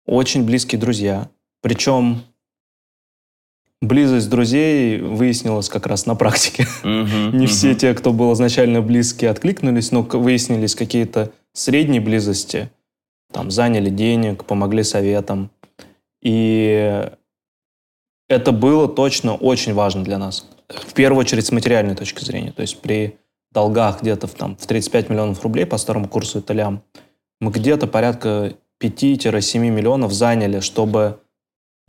очень 0.06 0.46
близкие 0.46 0.80
друзья. 0.80 1.30
Причем 1.62 2.24
близость 3.82 4.30
друзей 4.30 5.00
выяснилась 5.00 5.70
как 5.70 5.88
раз 5.88 6.06
на 6.06 6.16
практике. 6.16 6.68
Не 6.84 7.48
все 7.48 7.76
те, 7.76 7.94
кто 7.94 8.14
был 8.14 8.34
изначально 8.34 8.82
близкие, 8.82 9.32
откликнулись, 9.32 9.92
но 9.92 10.02
выяснились 10.02 10.76
какие-то 10.76 11.32
средние 11.54 12.02
близости. 12.02 12.70
Там 13.32 13.50
заняли 13.50 13.90
денег, 13.90 14.46
помогли 14.46 14.84
советам. 14.84 15.52
И 16.22 17.10
это 18.28 18.52
было 18.52 18.88
точно 18.88 19.36
очень 19.36 19.74
важно 19.74 20.04
для 20.04 20.18
нас. 20.18 20.48
В 20.68 20.94
первую 20.94 21.20
очередь 21.22 21.46
с 21.46 21.52
материальной 21.52 21.96
точки 21.96 22.24
зрения. 22.24 22.52
То 22.52 22.62
есть 22.62 22.80
при 22.82 23.18
долгах 23.52 24.02
где-то 24.02 24.28
в, 24.28 24.34
там, 24.34 24.56
в 24.56 24.66
35 24.66 25.10
миллионов 25.10 25.44
рублей 25.44 25.66
по 25.66 25.78
старому 25.78 26.08
курсу 26.08 26.40
это 26.40 26.82
мы 27.40 27.52
где-то 27.52 27.88
порядка 27.88 28.54
5-7 28.82 29.60
миллионов 29.60 30.14
заняли, 30.14 30.60
чтобы 30.60 31.20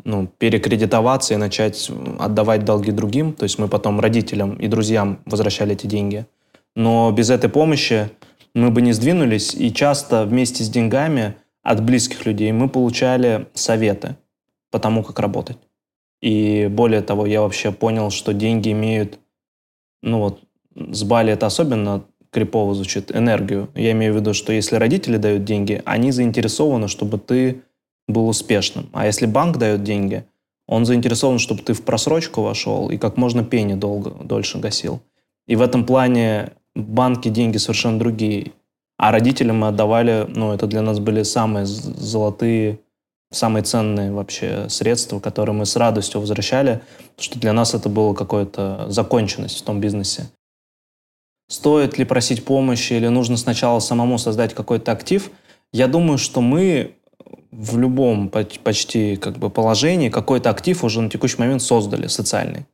ну, 0.04 0.26
перекредитоваться 0.26 1.34
и 1.34 1.36
начать 1.36 1.90
отдавать 2.18 2.64
долги 2.64 2.90
другим. 2.90 3.32
То 3.34 3.44
есть 3.44 3.58
мы 3.58 3.68
потом 3.68 4.00
родителям 4.00 4.54
и 4.56 4.66
друзьям 4.66 5.20
возвращали 5.26 5.74
эти 5.74 5.86
деньги. 5.86 6.26
Но 6.74 7.12
без 7.12 7.30
этой 7.30 7.50
помощи 7.50 8.10
мы 8.54 8.70
бы 8.70 8.82
не 8.82 8.92
сдвинулись, 8.92 9.54
и 9.54 9.72
часто 9.72 10.24
вместе 10.24 10.64
с 10.64 10.68
деньгами 10.68 11.36
от 11.62 11.82
близких 11.84 12.26
людей 12.26 12.50
мы 12.52 12.68
получали 12.68 13.46
советы 13.54 14.16
по 14.70 14.78
тому, 14.78 15.02
как 15.02 15.18
работать. 15.18 15.58
И 16.20 16.68
более 16.70 17.02
того, 17.02 17.26
я 17.26 17.42
вообще 17.42 17.72
понял, 17.72 18.10
что 18.10 18.32
деньги 18.32 18.72
имеют, 18.72 19.18
ну 20.02 20.20
вот, 20.20 20.40
с 20.74 21.02
Бали 21.04 21.32
это 21.32 21.46
особенно 21.46 22.04
крипово 22.30 22.74
звучит, 22.74 23.14
энергию. 23.14 23.68
Я 23.74 23.92
имею 23.92 24.14
в 24.14 24.16
виду, 24.16 24.34
что 24.34 24.52
если 24.52 24.76
родители 24.76 25.18
дают 25.18 25.44
деньги, 25.44 25.82
они 25.84 26.10
заинтересованы, 26.10 26.88
чтобы 26.88 27.18
ты 27.18 27.62
был 28.08 28.28
успешным. 28.28 28.88
А 28.92 29.06
если 29.06 29.26
банк 29.26 29.58
дает 29.58 29.82
деньги, 29.82 30.24
он 30.66 30.86
заинтересован, 30.86 31.38
чтобы 31.38 31.62
ты 31.62 31.74
в 31.74 31.82
просрочку 31.82 32.42
вошел 32.42 32.88
и 32.88 32.96
как 32.96 33.16
можно 33.16 33.44
пени 33.44 33.74
долго, 33.74 34.10
дольше 34.10 34.58
гасил. 34.58 35.00
И 35.46 35.56
в 35.56 35.60
этом 35.60 35.84
плане 35.84 36.52
банки 36.74 37.28
деньги 37.28 37.58
совершенно 37.58 37.98
другие. 37.98 38.52
А 38.96 39.10
родителям 39.12 39.58
мы 39.58 39.68
отдавали, 39.68 40.26
ну, 40.28 40.52
это 40.52 40.66
для 40.66 40.80
нас 40.80 41.00
были 41.00 41.24
самые 41.24 41.66
золотые, 41.66 42.78
самые 43.30 43.64
ценные 43.64 44.12
вообще 44.12 44.68
средства, 44.68 45.18
которые 45.18 45.54
мы 45.54 45.66
с 45.66 45.76
радостью 45.76 46.20
возвращали, 46.20 46.80
потому 47.16 47.24
что 47.24 47.38
для 47.40 47.52
нас 47.52 47.74
это 47.74 47.88
было 47.88 48.14
какая-то 48.14 48.86
законченность 48.88 49.60
в 49.60 49.62
том 49.64 49.80
бизнесе. 49.80 50.30
Стоит 51.52 51.98
ли 51.98 52.06
просить 52.06 52.46
помощи 52.46 52.94
или 52.94 53.08
нужно 53.08 53.36
сначала 53.36 53.78
самому 53.78 54.16
создать 54.16 54.54
какой-то 54.54 54.90
актив? 54.90 55.30
Я 55.70 55.86
думаю, 55.86 56.16
что 56.16 56.40
мы 56.40 56.94
в 57.50 57.78
любом 57.78 58.30
поч- 58.30 58.58
почти 58.58 59.16
как 59.16 59.36
бы 59.36 59.50
положении 59.50 60.08
какой-то 60.08 60.48
актив 60.48 60.82
уже 60.82 61.02
на 61.02 61.10
текущий 61.10 61.36
момент 61.36 61.60
создали 61.60 62.06
социальный. 62.06 62.64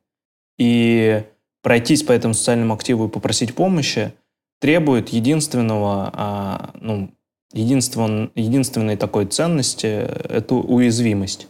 И 0.58 1.24
пройтись 1.60 2.04
по 2.04 2.12
этому 2.12 2.34
социальному 2.34 2.74
активу 2.74 3.06
и 3.06 3.10
попросить 3.10 3.52
помощи 3.52 4.12
требует 4.60 5.08
единственного, 5.08 6.12
а, 6.14 6.70
ну, 6.80 7.10
единствен, 7.52 8.30
единственной 8.36 8.96
такой 8.96 9.26
ценности– 9.26 9.86
это 10.28 10.54
уязвимость. 10.54 11.48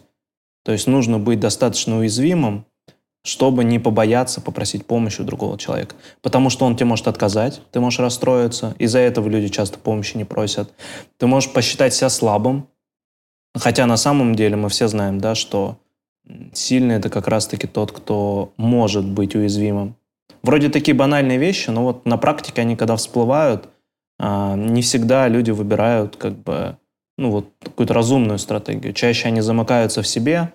То 0.65 0.71
есть 0.71 0.87
нужно 0.87 1.19
быть 1.19 1.39
достаточно 1.39 1.99
уязвимым, 1.99 2.65
чтобы 3.29 3.63
не 3.63 3.79
побояться 3.79 4.41
попросить 4.41 4.85
помощи 4.85 5.21
у 5.21 5.23
другого 5.23 5.57
человека. 5.57 5.95
Потому 6.21 6.49
что 6.49 6.65
он 6.65 6.75
тебе 6.75 6.85
может 6.85 7.07
отказать, 7.07 7.61
ты 7.71 7.79
можешь 7.79 7.99
расстроиться. 7.99 8.75
Из-за 8.79 8.99
этого 8.99 9.29
люди 9.29 9.47
часто 9.47 9.79
помощи 9.79 10.17
не 10.17 10.25
просят. 10.25 10.73
Ты 11.17 11.27
можешь 11.27 11.51
посчитать 11.51 11.93
себя 11.93 12.09
слабым, 12.09 12.67
Хотя 13.55 13.85
на 13.85 13.97
самом 13.97 14.35
деле 14.35 14.55
мы 14.55 14.69
все 14.69 14.87
знаем, 14.87 15.19
да, 15.19 15.35
что 15.35 15.77
сильный 16.53 16.95
это 16.95 17.09
как 17.09 17.27
раз-таки 17.27 17.67
тот, 17.67 17.91
кто 17.91 18.53
может 18.57 19.05
быть 19.05 19.35
уязвимым. 19.35 19.95
Вроде 20.43 20.69
такие 20.69 20.95
банальные 20.95 21.37
вещи, 21.37 21.69
но 21.69 21.83
вот 21.83 22.05
на 22.05 22.17
практике 22.17 22.61
они 22.61 22.75
когда 22.75 22.95
всплывают, 22.95 23.69
а, 24.19 24.55
не 24.55 24.81
всегда 24.81 25.27
люди 25.27 25.51
выбирают 25.51 26.15
как 26.15 26.37
бы 26.37 26.77
ну 27.17 27.31
вот 27.31 27.49
какую-то 27.61 27.93
разумную 27.93 28.37
стратегию. 28.37 28.93
Чаще 28.93 29.27
они 29.27 29.41
замыкаются 29.41 30.01
в 30.01 30.07
себе, 30.07 30.53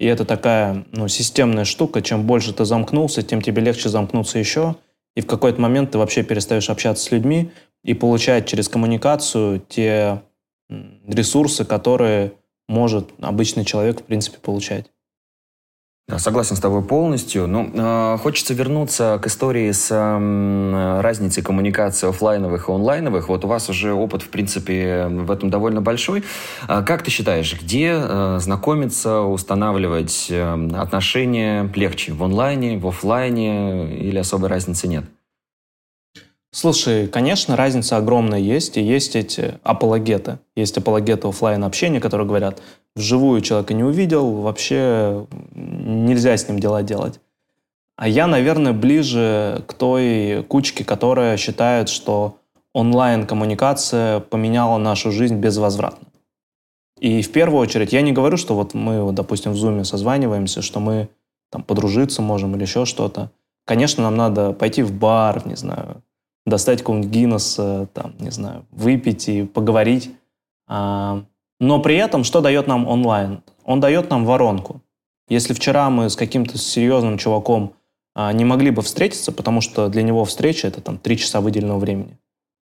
и 0.00 0.06
это 0.06 0.24
такая 0.24 0.86
ну, 0.92 1.08
системная 1.08 1.66
штука. 1.66 2.00
Чем 2.00 2.26
больше 2.26 2.54
ты 2.54 2.64
замкнулся, 2.64 3.22
тем 3.22 3.42
тебе 3.42 3.60
легче 3.60 3.90
замкнуться 3.90 4.38
еще. 4.38 4.76
И 5.14 5.20
в 5.20 5.26
какой-то 5.26 5.60
момент 5.60 5.90
ты 5.90 5.98
вообще 5.98 6.22
перестаешь 6.22 6.70
общаться 6.70 7.04
с 7.04 7.10
людьми 7.10 7.50
и 7.84 7.92
получать 7.92 8.48
через 8.48 8.70
коммуникацию 8.70 9.60
те 9.68 10.22
ресурсы, 11.06 11.66
которые 11.66 12.32
может 12.66 13.10
обычный 13.20 13.66
человек, 13.66 14.00
в 14.00 14.04
принципе, 14.04 14.38
получать. 14.38 14.86
Согласен 16.18 16.56
с 16.56 16.60
тобой 16.60 16.82
полностью. 16.82 17.46
Но 17.46 17.68
э, 17.72 18.18
хочется 18.18 18.54
вернуться 18.54 19.20
к 19.22 19.26
истории 19.26 19.70
с 19.70 19.88
эм, 19.90 21.00
разницей 21.00 21.42
коммуникации 21.42 22.08
оффлайновых 22.08 22.68
и 22.68 22.72
онлайновых. 22.72 23.28
Вот 23.28 23.44
у 23.44 23.48
вас 23.48 23.68
уже 23.68 23.92
опыт, 23.92 24.22
в 24.22 24.28
принципе, 24.28 25.06
в 25.08 25.30
этом 25.30 25.50
довольно 25.50 25.80
большой. 25.80 26.24
А 26.66 26.82
как 26.82 27.02
ты 27.02 27.10
считаешь, 27.10 27.60
где 27.60 27.92
э, 27.94 28.38
знакомиться, 28.40 29.20
устанавливать 29.20 30.26
э, 30.30 30.68
отношения 30.76 31.70
легче? 31.74 32.12
В 32.12 32.24
онлайне, 32.24 32.78
в 32.78 32.86
оффлайне 32.88 33.94
или 33.94 34.18
особой 34.18 34.48
разницы 34.48 34.88
нет? 34.88 35.04
Слушай, 36.52 37.06
конечно, 37.06 37.54
разница 37.54 37.96
огромная 37.96 38.40
есть, 38.40 38.76
и 38.76 38.82
есть 38.82 39.14
эти 39.14 39.54
апологеты. 39.62 40.40
Есть 40.56 40.76
апологеты 40.76 41.28
оффлайн 41.28 41.62
общения, 41.62 42.00
которые 42.00 42.26
говорят, 42.26 42.60
вживую 42.96 43.40
человека 43.40 43.72
не 43.72 43.84
увидел, 43.84 44.32
вообще 44.32 45.26
нельзя 45.54 46.36
с 46.36 46.48
ним 46.48 46.58
дела 46.58 46.82
делать. 46.82 47.20
А 47.96 48.08
я, 48.08 48.26
наверное, 48.26 48.72
ближе 48.72 49.62
к 49.68 49.74
той 49.74 50.42
кучке, 50.48 50.84
которая 50.84 51.36
считает, 51.36 51.88
что 51.88 52.38
онлайн-коммуникация 52.72 54.20
поменяла 54.20 54.78
нашу 54.78 55.12
жизнь 55.12 55.36
безвозвратно. 55.36 56.08
И 56.98 57.22
в 57.22 57.30
первую 57.30 57.60
очередь, 57.60 57.92
я 57.92 58.02
не 58.02 58.12
говорю, 58.12 58.36
что 58.36 58.54
вот 58.54 58.74
мы, 58.74 59.12
допустим, 59.12 59.52
в 59.52 59.56
Zoom 59.56 59.84
созваниваемся, 59.84 60.62
что 60.62 60.80
мы 60.80 61.08
там 61.50 61.62
подружиться 61.62 62.22
можем 62.22 62.56
или 62.56 62.62
еще 62.62 62.86
что-то. 62.86 63.30
Конечно, 63.64 64.02
нам 64.02 64.16
надо 64.16 64.52
пойти 64.52 64.82
в 64.82 64.92
бар, 64.92 65.46
не 65.46 65.54
знаю, 65.54 66.02
достать 66.50 66.80
какого-нибудь 66.80 67.10
Гиннесса, 67.10 67.88
там, 67.94 68.14
не 68.18 68.30
знаю, 68.30 68.66
выпить 68.70 69.28
и 69.28 69.44
поговорить. 69.44 70.10
А, 70.68 71.24
Но 71.58 71.80
при 71.80 71.96
этом 71.96 72.24
что 72.24 72.42
дает 72.42 72.66
нам 72.66 72.86
онлайн? 72.86 73.42
Он 73.64 73.80
дает 73.80 74.10
нам 74.10 74.26
воронку. 74.26 74.82
Если 75.28 75.54
вчера 75.54 75.88
мы 75.88 76.10
с 76.10 76.16
каким-то 76.16 76.58
серьезным 76.58 77.16
чуваком 77.16 77.74
а, 78.14 78.32
не 78.32 78.44
могли 78.44 78.70
бы 78.70 78.82
встретиться, 78.82 79.32
потому 79.32 79.60
что 79.60 79.88
для 79.88 80.02
него 80.02 80.24
встреча 80.24 80.68
это 80.68 80.80
там 80.80 80.98
три 80.98 81.16
часа 81.16 81.40
выделенного 81.40 81.78
времени, 81.78 82.18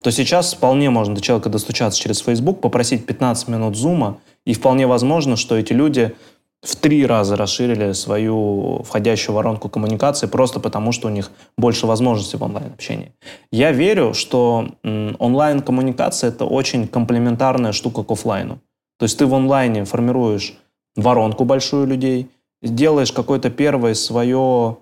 то 0.03 0.11
сейчас 0.11 0.55
вполне 0.55 0.91
можно 0.91 1.15
до 1.15 1.21
человека 1.21 1.49
достучаться 1.49 2.01
через 2.01 2.21
Facebook, 2.21 2.61
попросить 2.61 3.07
15 3.07 3.49
минут 3.49 3.77
зума, 3.77 4.19
и 4.45 4.55
вполне 4.55 4.87
возможно, 4.87 5.37
что 5.37 5.57
эти 5.57 5.73
люди 5.73 6.15
в 6.63 6.77
три 6.77 7.05
раза 7.05 7.37
расширили 7.37 7.93
свою 7.93 8.83
входящую 8.85 9.35
воронку 9.35 9.69
коммуникации 9.69 10.29
просто 10.29 10.61
потому, 10.61 10.93
что 10.93 11.09
у 11.09 11.11
них 11.11 11.31
больше 11.59 11.87
возможностей 11.87 12.37
в 12.37 12.43
онлайн-общении. 12.43 13.13
Я 13.51 13.73
верю, 13.73 14.15
что 14.15 14.69
онлайн-коммуникация— 14.85 16.29
это 16.31 16.45
очень 16.45 16.87
комплементарная 16.87 17.73
штука 17.73 18.05
к 18.05 18.11
оффлайну. 18.13 18.61
То 18.99 19.05
есть 19.05 19.19
ты 19.19 19.27
в 19.27 19.35
онлайне 19.35 19.85
формируешь 19.85 20.55
воронку 20.95 21.45
большую 21.45 21.87
людей, 21.89 22.31
делаешь 22.63 23.11
какое-то 23.11 23.51
первое 23.51 23.95
свое 23.95 24.77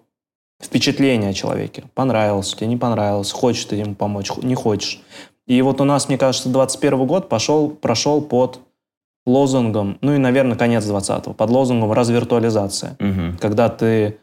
впечатление 0.62 1.30
о 1.30 1.34
человеке. 1.34 1.84
Понравилось 1.94 2.52
тебе, 2.52 2.66
не 2.66 2.76
понравилось, 2.76 3.32
хочешь 3.32 3.64
ты 3.64 3.76
ему 3.76 3.94
помочь, 3.94 4.30
не 4.42 4.54
хочешь. 4.54 5.00
И 5.46 5.62
вот 5.62 5.80
у 5.80 5.84
нас, 5.84 6.08
мне 6.08 6.18
кажется, 6.18 6.50
21 6.50 7.06
год 7.06 7.30
пошел, 7.30 7.70
прошел 7.70 8.20
под 8.20 8.60
лозунгом, 9.26 9.98
ну 10.00 10.14
и, 10.14 10.18
наверное, 10.18 10.56
конец 10.56 10.84
20-го, 10.84 11.32
под 11.34 11.50
лозунгом 11.50 11.92
«развиртуализация». 11.92 12.96
Мгм. 12.98 13.36
Когда 13.40 13.68
ты 13.68 14.18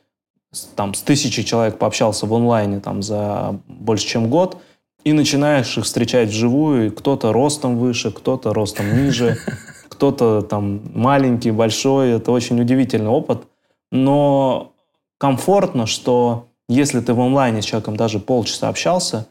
там 0.75 0.93
с 0.93 1.01
тысячей 1.01 1.43
человек 1.43 1.77
пообщался 1.77 2.25
в 2.25 2.33
онлайне 2.33 2.79
там 2.79 3.01
за 3.03 3.59
больше, 3.67 4.07
чем 4.07 4.29
год, 4.29 4.57
и 5.03 5.13
начинаешь 5.13 5.77
их 5.77 5.85
встречать 5.85 6.29
вживую, 6.29 6.87
и 6.87 6.89
кто-то 6.89 7.31
ростом 7.31 7.77
выше, 7.77 8.11
кто-то 8.11 8.53
ростом 8.53 9.03
ниже, 9.03 9.37
кто-то 9.89 10.41
там 10.41 10.81
маленький, 10.93 11.51
большой. 11.51 12.11
Это 12.11 12.31
очень 12.31 12.59
удивительный 12.59 13.09
опыт. 13.09 13.43
Но 13.91 14.73
комфортно, 15.17 15.85
что 15.85 16.47
если 16.67 16.99
ты 16.99 17.13
в 17.13 17.21
онлайне 17.21 17.61
с 17.61 17.65
человеком 17.65 17.95
даже 17.95 18.19
полчаса 18.19 18.67
общался, 18.67 19.27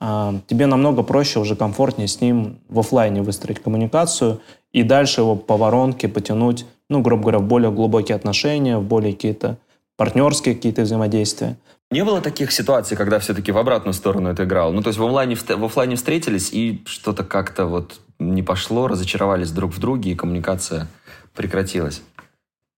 тебе 0.00 0.66
намного 0.66 1.02
проще, 1.02 1.40
уже 1.40 1.56
комфортнее 1.56 2.08
с 2.08 2.20
ним 2.20 2.58
в 2.68 2.78
оффлайне 2.78 3.22
выстроить 3.22 3.60
коммуникацию 3.62 4.40
и 4.72 4.82
дальше 4.82 5.20
его 5.20 5.36
по 5.36 5.56
воронке 5.56 6.08
потянуть, 6.08 6.64
ну, 6.88 7.02
грубо 7.02 7.22
говоря, 7.22 7.38
в 7.40 7.44
более 7.44 7.70
глубокие 7.70 8.16
отношения, 8.16 8.78
в 8.78 8.84
более 8.84 9.12
какие-то 9.12 9.58
партнерские 9.96 10.54
какие-то 10.54 10.82
взаимодействия. 10.82 11.58
Не 11.90 12.04
было 12.04 12.20
таких 12.20 12.52
ситуаций, 12.52 12.96
когда 12.96 13.18
все-таки 13.18 13.52
в 13.52 13.58
обратную 13.58 13.92
сторону 13.92 14.30
это 14.30 14.44
играл? 14.44 14.72
Ну, 14.72 14.80
то 14.80 14.88
есть 14.88 14.98
в 14.98 15.04
онлайне, 15.04 15.34
в 15.34 15.64
офлайне 15.64 15.96
встретились, 15.96 16.50
и 16.52 16.82
что-то 16.86 17.24
как-то 17.24 17.66
вот 17.66 18.00
не 18.18 18.42
пошло, 18.42 18.86
разочаровались 18.86 19.50
друг 19.50 19.72
в 19.72 19.80
друге, 19.80 20.12
и 20.12 20.14
коммуникация 20.14 20.86
прекратилась? 21.34 22.00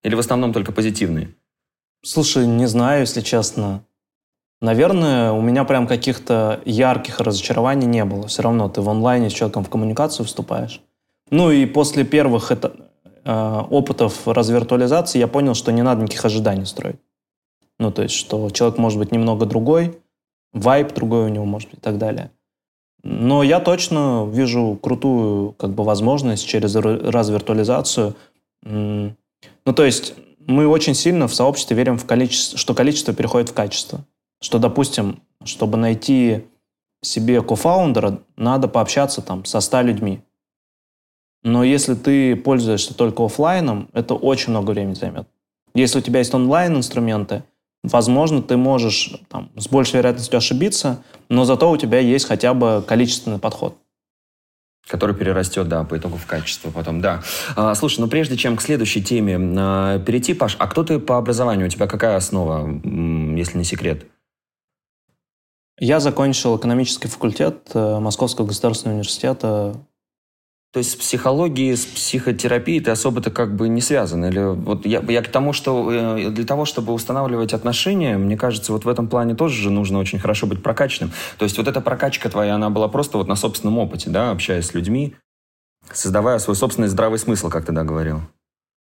Или 0.03 0.15
в 0.15 0.19
основном 0.19 0.53
только 0.53 0.73
позитивные? 0.73 1.29
Слушай, 2.03 2.47
не 2.47 2.67
знаю, 2.67 3.01
если 3.01 3.21
честно. 3.21 3.85
Наверное, 4.63 5.33
у 5.33 5.41
меня 5.41 5.65
прям 5.65 5.89
каких-то 5.89 6.61
ярких 6.65 7.19
разочарований 7.19 7.89
не 7.89 8.05
было. 8.05 8.29
Все 8.29 8.43
равно 8.43 8.69
ты 8.69 8.81
в 8.81 8.89
онлайне 8.89 9.29
с 9.29 9.33
человеком 9.33 9.65
в 9.65 9.69
коммуникацию 9.69 10.25
вступаешь. 10.25 10.81
Ну 11.31 11.51
и 11.51 11.67
после 11.67 12.05
первых 12.05 12.53
это, 12.53 12.73
э, 13.25 13.63
опытов 13.71 14.29
развиртуализации 14.29 15.19
я 15.19 15.27
понял, 15.27 15.55
что 15.55 15.73
не 15.73 15.83
надо 15.83 16.03
никаких 16.03 16.25
ожиданий 16.25 16.65
строить. 16.65 17.01
Ну, 17.81 17.91
то 17.91 18.03
есть, 18.03 18.15
что 18.15 18.51
человек 18.51 18.79
может 18.79 19.01
быть 19.01 19.11
немного 19.11 19.47
другой, 19.47 19.99
вайп 20.53 20.95
другой 20.95 21.25
у 21.25 21.29
него 21.29 21.45
может 21.45 21.71
быть 21.71 21.81
и 21.81 21.83
так 21.83 21.99
далее. 21.99 22.31
Но 23.03 23.43
я 23.43 23.59
точно 23.59 24.29
вижу 24.31 24.79
крутую 24.81 25.55
как 25.59 25.71
бы 25.71 25.83
возможность 25.83 26.47
через 26.47 26.77
развиртуализацию. 26.77 28.15
Ну, 28.63 29.17
то 29.75 29.85
есть 29.85 30.15
мы 30.47 30.69
очень 30.69 30.95
сильно 30.95 31.27
в 31.27 31.35
сообществе 31.35 31.77
верим, 31.77 31.99
в 31.99 32.07
количество, 32.07 32.57
что 32.59 32.75
количество 32.75 33.13
переходит 33.13 33.49
в 33.49 33.55
качество. 33.55 34.05
Что, 34.43 34.59
допустим, 34.59 35.23
чтобы 35.45 35.79
найти 35.79 36.45
себе 37.01 37.41
кофаундера, 37.43 38.21
надо 38.37 38.69
пообщаться 38.69 39.23
там 39.23 39.45
со 39.45 39.61
100 39.61 39.83
людьми. 39.83 40.21
Но 41.45 41.65
если 41.65 41.95
ты 41.95 42.37
пользуешься 42.37 42.95
только 42.95 43.25
офлайном, 43.25 43.89
это 43.93 44.15
очень 44.15 44.51
много 44.51 44.73
времени 44.73 44.95
займет. 44.95 45.29
Если 45.75 45.99
у 45.99 46.03
тебя 46.03 46.19
есть 46.19 46.35
онлайн-инструменты, 46.35 47.45
возможно, 47.83 48.43
ты 48.43 48.57
можешь 48.57 49.15
там, 49.29 49.51
с 49.57 49.69
большей 49.69 49.97
вероятностью 49.97 50.37
ошибиться, 50.37 51.03
но 51.29 51.45
зато 51.45 51.71
у 51.71 51.77
тебя 51.77 52.01
есть 52.01 52.27
хотя 52.27 52.53
бы 52.53 52.85
количественный 52.87 53.39
подход. 53.39 53.77
Который 54.89 55.15
перерастет, 55.15 55.69
да, 55.69 55.85
по 55.85 55.97
итогу 55.97 56.17
в 56.17 56.27
качество 56.27 56.71
потом, 56.71 57.01
да. 57.01 57.23
А, 57.55 57.75
слушай, 57.77 58.01
ну 58.01 58.09
прежде 58.09 58.37
чем 58.37 58.57
к 58.57 58.63
следующей 58.63 59.03
теме 59.03 59.39
а, 59.39 60.01
перейти, 60.01 60.35
Паш, 60.35 60.57
а 60.59 60.67
кто 60.67 60.83
ты 60.83 60.99
по 60.99 61.17
образованию? 61.17 61.67
У 61.67 61.71
тебя 61.71 61.87
какая 61.87 62.17
основа, 62.17 62.69
если 63.37 63.59
не 63.59 63.65
секрет? 63.65 64.07
Я 65.79 66.01
закончил 66.01 66.57
экономический 66.57 67.09
факультет 67.09 67.71
э, 67.75 67.99
Московского 67.99 68.47
государственного 68.47 68.97
университета 68.97 69.83
то 70.73 70.79
есть 70.79 70.93
с 70.93 70.97
психологией, 70.97 71.77
с 71.77 71.85
психотерапией 71.85 72.81
ты 72.81 72.91
особо-то 72.91 73.31
как 73.31 73.55
бы 73.55 73.69
не 73.69 73.83
связан? 73.83 74.25
Или 74.25 74.41
вот 74.41 74.87
я, 74.87 75.01
я 75.07 75.23
к 75.23 75.29
тому, 75.29 75.53
что 75.53 75.93
э, 75.93 76.31
для 76.31 76.47
того, 76.47 76.65
чтобы 76.65 76.95
устанавливать 76.95 77.53
отношения, 77.53 78.17
мне 78.17 78.39
кажется, 78.39 78.73
вот 78.73 78.87
в 78.87 78.89
этом 78.89 79.07
плане 79.07 79.35
тоже 79.35 79.61
же 79.61 79.71
нужно 79.71 79.99
очень 79.99 80.19
хорошо 80.19 80.47
быть 80.47 80.63
прокачанным. 80.63 81.13
То 81.37 81.45
есть 81.45 81.59
вот 81.59 81.69
эта 81.69 81.83
прокачка 81.83 82.31
твоя, 82.31 82.55
она 82.55 82.71
была 82.71 82.89
просто 82.89 83.19
вот 83.19 83.29
на 83.29 83.37
собственном 83.37 83.77
опыте, 83.77 84.09
да, 84.09 84.31
общаясь 84.31 84.65
с 84.65 84.73
людьми, 84.73 85.15
создавая 85.93 86.39
свой 86.39 86.57
собственный 86.57 86.89
здравый 86.89 87.19
смысл, 87.19 87.51
как 87.51 87.67
ты 87.67 87.73
да 87.73 87.85
говорил. 87.85 88.23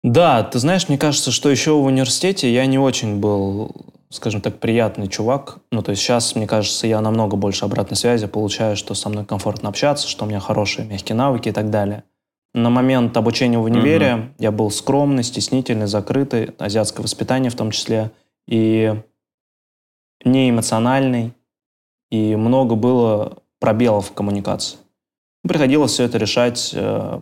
Да, 0.04 0.42
ты 0.44 0.58
знаешь, 0.58 0.88
мне 0.88 0.98
кажется, 0.98 1.30
что 1.30 1.50
еще 1.50 1.72
в 1.72 1.84
университете 1.84 2.52
я 2.52 2.66
не 2.66 2.78
очень 2.78 3.18
был 3.18 3.74
скажем 4.10 4.40
так, 4.40 4.58
приятный 4.58 5.08
чувак. 5.08 5.58
Ну, 5.70 5.82
то 5.82 5.90
есть 5.90 6.02
сейчас, 6.02 6.34
мне 6.34 6.46
кажется, 6.46 6.86
я 6.86 7.00
намного 7.00 7.36
больше 7.36 7.64
обратной 7.64 7.96
связи 7.96 8.26
получаю, 8.26 8.76
что 8.76 8.94
со 8.94 9.08
мной 9.08 9.24
комфортно 9.24 9.68
общаться, 9.68 10.08
что 10.08 10.24
у 10.24 10.28
меня 10.28 10.40
хорошие 10.40 10.86
мягкие 10.86 11.16
навыки 11.16 11.50
и 11.50 11.52
так 11.52 11.70
далее. 11.70 12.04
На 12.54 12.70
момент 12.70 13.16
обучения 13.16 13.58
в 13.58 13.64
универе 13.64 14.14
угу. 14.14 14.22
я 14.38 14.50
был 14.50 14.70
скромный, 14.70 15.22
стеснительный, 15.22 15.86
закрытый, 15.86 16.54
азиатское 16.58 17.02
воспитание 17.02 17.50
в 17.50 17.56
том 17.56 17.70
числе, 17.70 18.10
и 18.46 18.94
неэмоциональный, 20.24 21.34
и 22.10 22.34
много 22.36 22.74
было 22.74 23.38
пробелов 23.60 24.08
в 24.08 24.12
коммуникации. 24.14 24.78
Приходилось 25.46 25.92
все 25.92 26.04
это 26.04 26.16
решать, 26.16 26.70
э, 26.74 27.20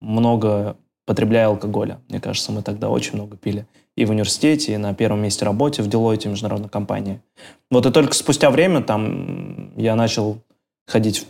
много 0.00 0.76
потребляя 1.06 1.46
алкоголя. 1.46 2.00
Мне 2.08 2.20
кажется, 2.20 2.52
мы 2.52 2.62
тогда 2.62 2.90
очень 2.90 3.14
много 3.14 3.36
пили 3.36 3.66
и 3.96 4.04
в 4.04 4.10
университете, 4.10 4.74
и 4.74 4.76
на 4.76 4.92
первом 4.94 5.22
месте 5.22 5.44
работе 5.44 5.82
в 5.82 5.88
Deloitte, 5.88 6.28
международной 6.28 6.68
компании. 6.68 7.22
Вот 7.70 7.86
и 7.86 7.90
только 7.90 8.12
спустя 8.14 8.50
время 8.50 8.82
там 8.82 9.74
я 9.76 9.96
начал 9.96 10.38
ходить 10.86 11.26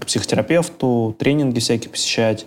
к 0.00 0.06
психотерапевту, 0.06 1.14
тренинги 1.18 1.60
всякие 1.60 1.90
посещать. 1.90 2.46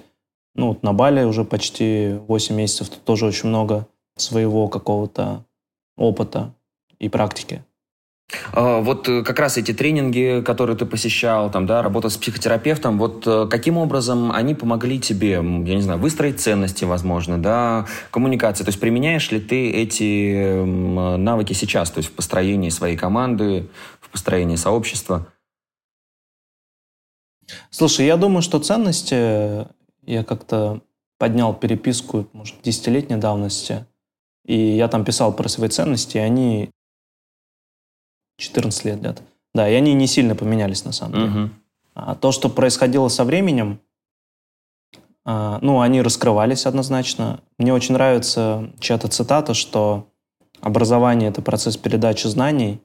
Ну, 0.56 0.70
вот 0.70 0.84
на 0.84 0.91
Бали 0.91 1.24
уже 1.24 1.46
почти 1.46 2.15
8 2.28 2.56
месяцев, 2.56 2.89
тут 2.89 3.04
тоже 3.04 3.26
очень 3.26 3.50
много 3.50 3.88
своего 4.17 4.67
какого-то 4.67 5.46
опыта 5.98 6.54
и 7.00 7.10
практики. 7.10 7.63
А, 8.51 8.81
вот 8.81 9.07
э, 9.07 9.23
как 9.23 9.39
раз 9.39 9.57
эти 9.57 9.73
тренинги, 9.73 10.41
которые 10.45 10.75
ты 10.75 10.85
посещал, 10.85 11.49
там, 11.49 11.65
да, 11.65 11.81
работа 11.81 12.09
с 12.09 12.17
психотерапевтом, 12.17 12.97
вот 12.97 13.25
э, 13.25 13.47
каким 13.49 13.77
образом 13.77 14.31
они 14.31 14.53
помогли 14.53 14.99
тебе, 14.99 15.31
я 15.31 15.41
не 15.41 15.81
знаю, 15.81 15.99
выстроить 15.99 16.41
ценности, 16.41 16.83
возможно, 16.83 17.41
да, 17.41 17.85
коммуникации? 18.11 18.65
То 18.65 18.69
есть 18.69 18.79
применяешь 18.79 19.31
ли 19.31 19.39
ты 19.39 19.71
эти 19.71 20.63
навыки 21.17 21.53
сейчас, 21.53 21.89
то 21.89 21.99
есть 21.99 22.09
в 22.09 22.13
построении 22.13 22.69
своей 22.69 22.97
команды, 22.97 23.69
в 24.01 24.09
построении 24.09 24.57
сообщества? 24.57 25.27
Слушай, 27.69 28.07
я 28.07 28.17
думаю, 28.17 28.41
что 28.41 28.59
ценности 28.59 29.67
я 30.05 30.23
как-то 30.25 30.81
поднял 31.17 31.53
переписку, 31.53 32.27
может, 32.33 32.55
десятилетней 32.61 33.15
давности, 33.15 33.85
и 34.45 34.57
я 34.57 34.89
там 34.89 35.05
писал 35.05 35.33
про 35.33 35.47
свои 35.47 35.69
ценности, 35.69 36.17
и 36.17 36.21
они 36.21 36.71
14 38.38 38.86
лет 38.86 39.00
где-то. 39.00 39.21
Да, 39.54 39.67
и 39.69 39.73
они 39.73 39.93
не 39.93 40.08
сильно 40.08 40.36
поменялись 40.36 40.86
на 40.86 40.91
самом 40.91 41.13
деле. 41.13 41.43
Угу. 41.43 41.50
А 41.95 42.15
то, 42.15 42.32
что 42.32 42.50
происходило 42.50 43.08
со 43.08 43.23
временем, 43.23 43.80
а, 45.26 45.60
ну, 45.62 45.82
они 45.82 46.02
раскрывались 46.02 46.65
однозначно. 46.65 47.41
Мне 47.58 47.73
очень 47.73 47.93
нравится 47.93 48.71
чья-то 48.80 49.08
цитата, 49.08 49.54
что 49.54 50.08
образование– 50.62 51.30
это 51.32 51.41
процесс 51.41 51.76
передачи 51.76 52.28
знаний, 52.28 52.82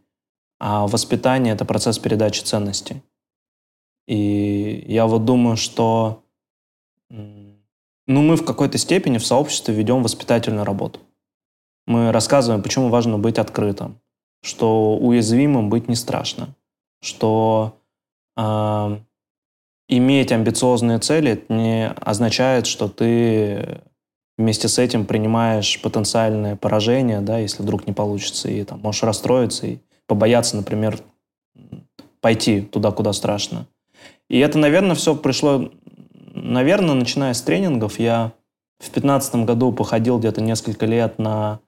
а 0.58 0.86
воспитание– 0.86 1.52
это 1.54 1.64
процесс 1.64 1.98
передачи 1.98 2.42
ценностей. 2.42 3.02
И 4.08 4.84
я 4.88 5.06
вот 5.06 5.24
думаю, 5.24 5.56
что 5.56 6.24
ну, 7.10 8.22
мы 8.22 8.36
в 8.36 8.44
какой-то 8.44 8.78
степени 8.78 9.18
в 9.18 9.26
сообществе 9.26 9.74
ведем 9.74 10.02
воспитательную 10.02 10.64
работу. 10.64 10.98
Мы 11.86 12.10
рассказываем, 12.10 12.62
почему 12.62 12.88
важно 12.88 13.18
быть 13.18 13.38
открытым, 13.38 14.00
что 14.42 14.96
уязвимым 14.96 15.70
быть 15.70 15.88
не 15.88 15.94
страшно, 15.94 16.54
что 17.00 17.78
э, 18.36 18.98
иметь 19.88 20.32
амбициозные 20.32 20.98
цели 20.98 21.44
не 21.48 21.88
означает, 21.88 22.66
что 22.66 22.88
ты 22.88 23.80
вместе 24.38 24.68
с 24.68 24.78
этим 24.78 25.06
принимаешь 25.06 25.80
потенциальное 25.80 26.56
поражение, 26.56 27.20
да, 27.20 27.38
если 27.38 27.62
вдруг 27.62 27.86
не 27.86 27.92
получится, 27.92 28.48
и 28.48 28.64
там 28.64 28.80
можешь 28.80 29.02
расстроиться 29.02 29.66
и 29.66 29.78
побояться, 30.06 30.56
например, 30.56 30.98
пойти 32.20 32.60
туда, 32.60 32.90
куда 32.90 33.12
страшно. 33.12 33.66
И 34.28 34.38
это, 34.38 34.58
наверное, 34.58 34.96
все 34.96 35.14
пришло, 35.14 35.70
наверное, 36.34 36.94
начиная 36.94 37.34
с 37.34 37.42
тренингов. 37.42 37.98
Я 37.98 38.32
в 38.78 38.84
2015 38.84 39.34
году 39.44 39.72
походил 39.72 40.18
где-то 40.18 40.40
несколько 40.40 40.86
лет 40.86 41.18
на 41.18 41.60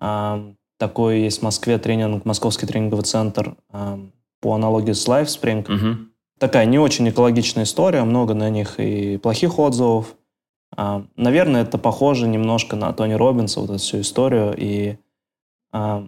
э, 0.00 0.52
такой 0.82 1.20
есть 1.20 1.38
в 1.38 1.42
Москве 1.42 1.78
тренинг, 1.78 2.24
Московский 2.24 2.66
тренинговый 2.66 3.04
центр 3.04 3.54
э, 3.72 3.98
по 4.40 4.54
аналогии 4.54 4.90
с 4.90 5.06
LifeSpring. 5.06 5.60
Угу. 5.72 5.98
Такая 6.40 6.66
не 6.66 6.80
очень 6.80 7.08
экологичная 7.08 7.62
история, 7.62 8.02
много 8.02 8.34
на 8.34 8.50
них 8.50 8.80
и 8.80 9.16
плохих 9.16 9.60
отзывов. 9.60 10.16
Э, 10.76 11.04
наверное, 11.14 11.62
это 11.62 11.78
похоже 11.78 12.26
немножко 12.26 12.74
на 12.74 12.92
Тони 12.92 13.12
Робинса, 13.12 13.60
вот 13.60 13.70
эту 13.70 13.78
всю 13.78 14.00
историю. 14.00 14.56
И 14.56 14.96
э, 15.72 16.06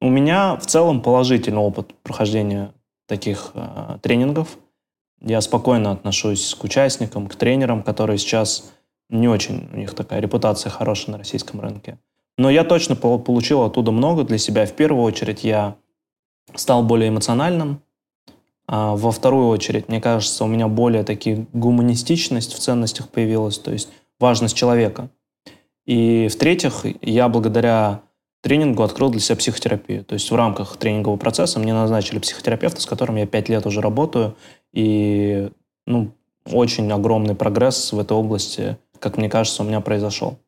у 0.00 0.08
меня 0.08 0.56
в 0.56 0.66
целом 0.66 1.02
положительный 1.02 1.60
опыт 1.60 1.94
прохождения 2.02 2.72
таких 3.06 3.52
э, 3.54 3.98
тренингов. 4.02 4.58
Я 5.20 5.40
спокойно 5.40 5.92
отношусь 5.92 6.52
к 6.56 6.64
участникам, 6.64 7.28
к 7.28 7.36
тренерам, 7.36 7.84
которые 7.84 8.18
сейчас 8.18 8.72
не 9.08 9.28
очень, 9.28 9.68
у 9.72 9.76
них 9.76 9.94
такая 9.94 10.18
репутация 10.18 10.70
хорошая 10.70 11.12
на 11.12 11.18
российском 11.18 11.60
рынке. 11.60 12.00
Но 12.38 12.50
я 12.50 12.64
точно 12.64 12.96
получил 12.96 13.62
оттуда 13.62 13.92
много 13.92 14.24
для 14.24 14.38
себя. 14.38 14.66
В 14.66 14.72
первую 14.72 15.04
очередь 15.04 15.42
я 15.44 15.76
стал 16.54 16.82
более 16.82 17.08
эмоциональным. 17.08 17.80
А 18.68 18.96
во 18.96 19.12
вторую 19.12 19.48
очередь, 19.48 19.88
мне 19.88 20.00
кажется, 20.00 20.44
у 20.44 20.48
меня 20.48 20.68
более 20.68 21.04
таки 21.04 21.46
гуманистичность 21.52 22.52
в 22.52 22.58
ценностях 22.58 23.08
появилась, 23.08 23.58
то 23.58 23.72
есть 23.72 23.88
важность 24.18 24.56
человека. 24.56 25.08
И 25.86 26.26
в-третьих, 26.28 26.84
я 27.00 27.28
благодаря 27.28 28.02
тренингу 28.42 28.82
открыл 28.82 29.10
для 29.10 29.20
себя 29.20 29.36
психотерапию. 29.36 30.04
То 30.04 30.14
есть 30.14 30.30
в 30.30 30.34
рамках 30.34 30.76
тренингового 30.76 31.16
процесса 31.16 31.60
мне 31.60 31.72
назначили 31.72 32.18
психотерапевта, 32.18 32.80
с 32.80 32.86
которым 32.86 33.16
я 33.16 33.26
пять 33.26 33.48
лет 33.48 33.66
уже 33.66 33.80
работаю. 33.80 34.36
И 34.72 35.48
ну, 35.86 36.10
очень 36.44 36.90
огромный 36.90 37.36
прогресс 37.36 37.92
в 37.92 37.98
этой 37.98 38.16
области, 38.16 38.78
как 38.98 39.16
мне 39.16 39.30
кажется, 39.30 39.62
у 39.62 39.66
меня 39.66 39.80
произошел. 39.80 40.38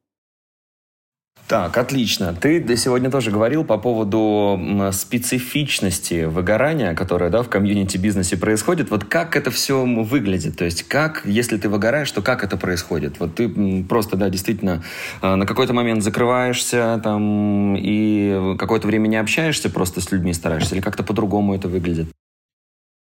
Так, 1.48 1.78
отлично. 1.78 2.34
Ты 2.34 2.76
сегодня 2.76 3.10
тоже 3.10 3.30
говорил 3.30 3.64
по 3.64 3.78
поводу 3.78 4.60
специфичности 4.92 6.24
выгорания, 6.26 6.94
которое 6.94 7.30
да, 7.30 7.42
в 7.42 7.48
комьюнити-бизнесе 7.48 8.36
происходит. 8.36 8.90
Вот 8.90 9.04
как 9.04 9.34
это 9.34 9.50
все 9.50 9.82
выглядит? 9.82 10.58
То 10.58 10.66
есть 10.66 10.82
как, 10.82 11.22
если 11.24 11.56
ты 11.56 11.70
выгораешь, 11.70 12.12
то 12.12 12.20
как 12.20 12.44
это 12.44 12.58
происходит? 12.58 13.18
Вот 13.18 13.36
ты 13.36 13.82
просто, 13.82 14.18
да, 14.18 14.28
действительно 14.28 14.84
а, 15.22 15.36
на 15.36 15.46
какой-то 15.46 15.72
момент 15.72 16.02
закрываешься 16.02 17.00
там 17.02 17.76
и 17.78 18.54
какое-то 18.58 18.86
время 18.86 19.06
не 19.06 19.16
общаешься 19.16 19.70
просто 19.70 20.02
с 20.02 20.12
людьми 20.12 20.34
стараешься? 20.34 20.74
Или 20.74 20.82
как-то 20.82 21.02
по-другому 21.02 21.54
это 21.54 21.66
выглядит? 21.66 22.08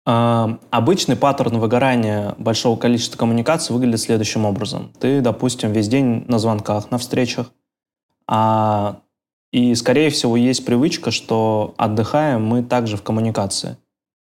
А, 0.04 0.58
обычный 0.68 1.16
паттерн 1.16 1.58
выгорания 1.58 2.34
большого 2.36 2.78
количества 2.78 3.16
коммуникаций 3.16 3.74
выглядит 3.74 4.00
следующим 4.00 4.44
образом. 4.44 4.92
Ты, 5.00 5.22
допустим, 5.22 5.72
весь 5.72 5.88
день 5.88 6.26
на 6.28 6.38
звонках, 6.38 6.90
на 6.90 6.98
встречах, 6.98 7.50
а, 8.26 9.00
и, 9.52 9.74
скорее 9.74 10.10
всего, 10.10 10.36
есть 10.36 10.64
привычка, 10.64 11.10
что 11.10 11.74
отдыхаем 11.76 12.44
мы 12.44 12.62
также 12.62 12.96
в 12.96 13.02
коммуникации. 13.02 13.76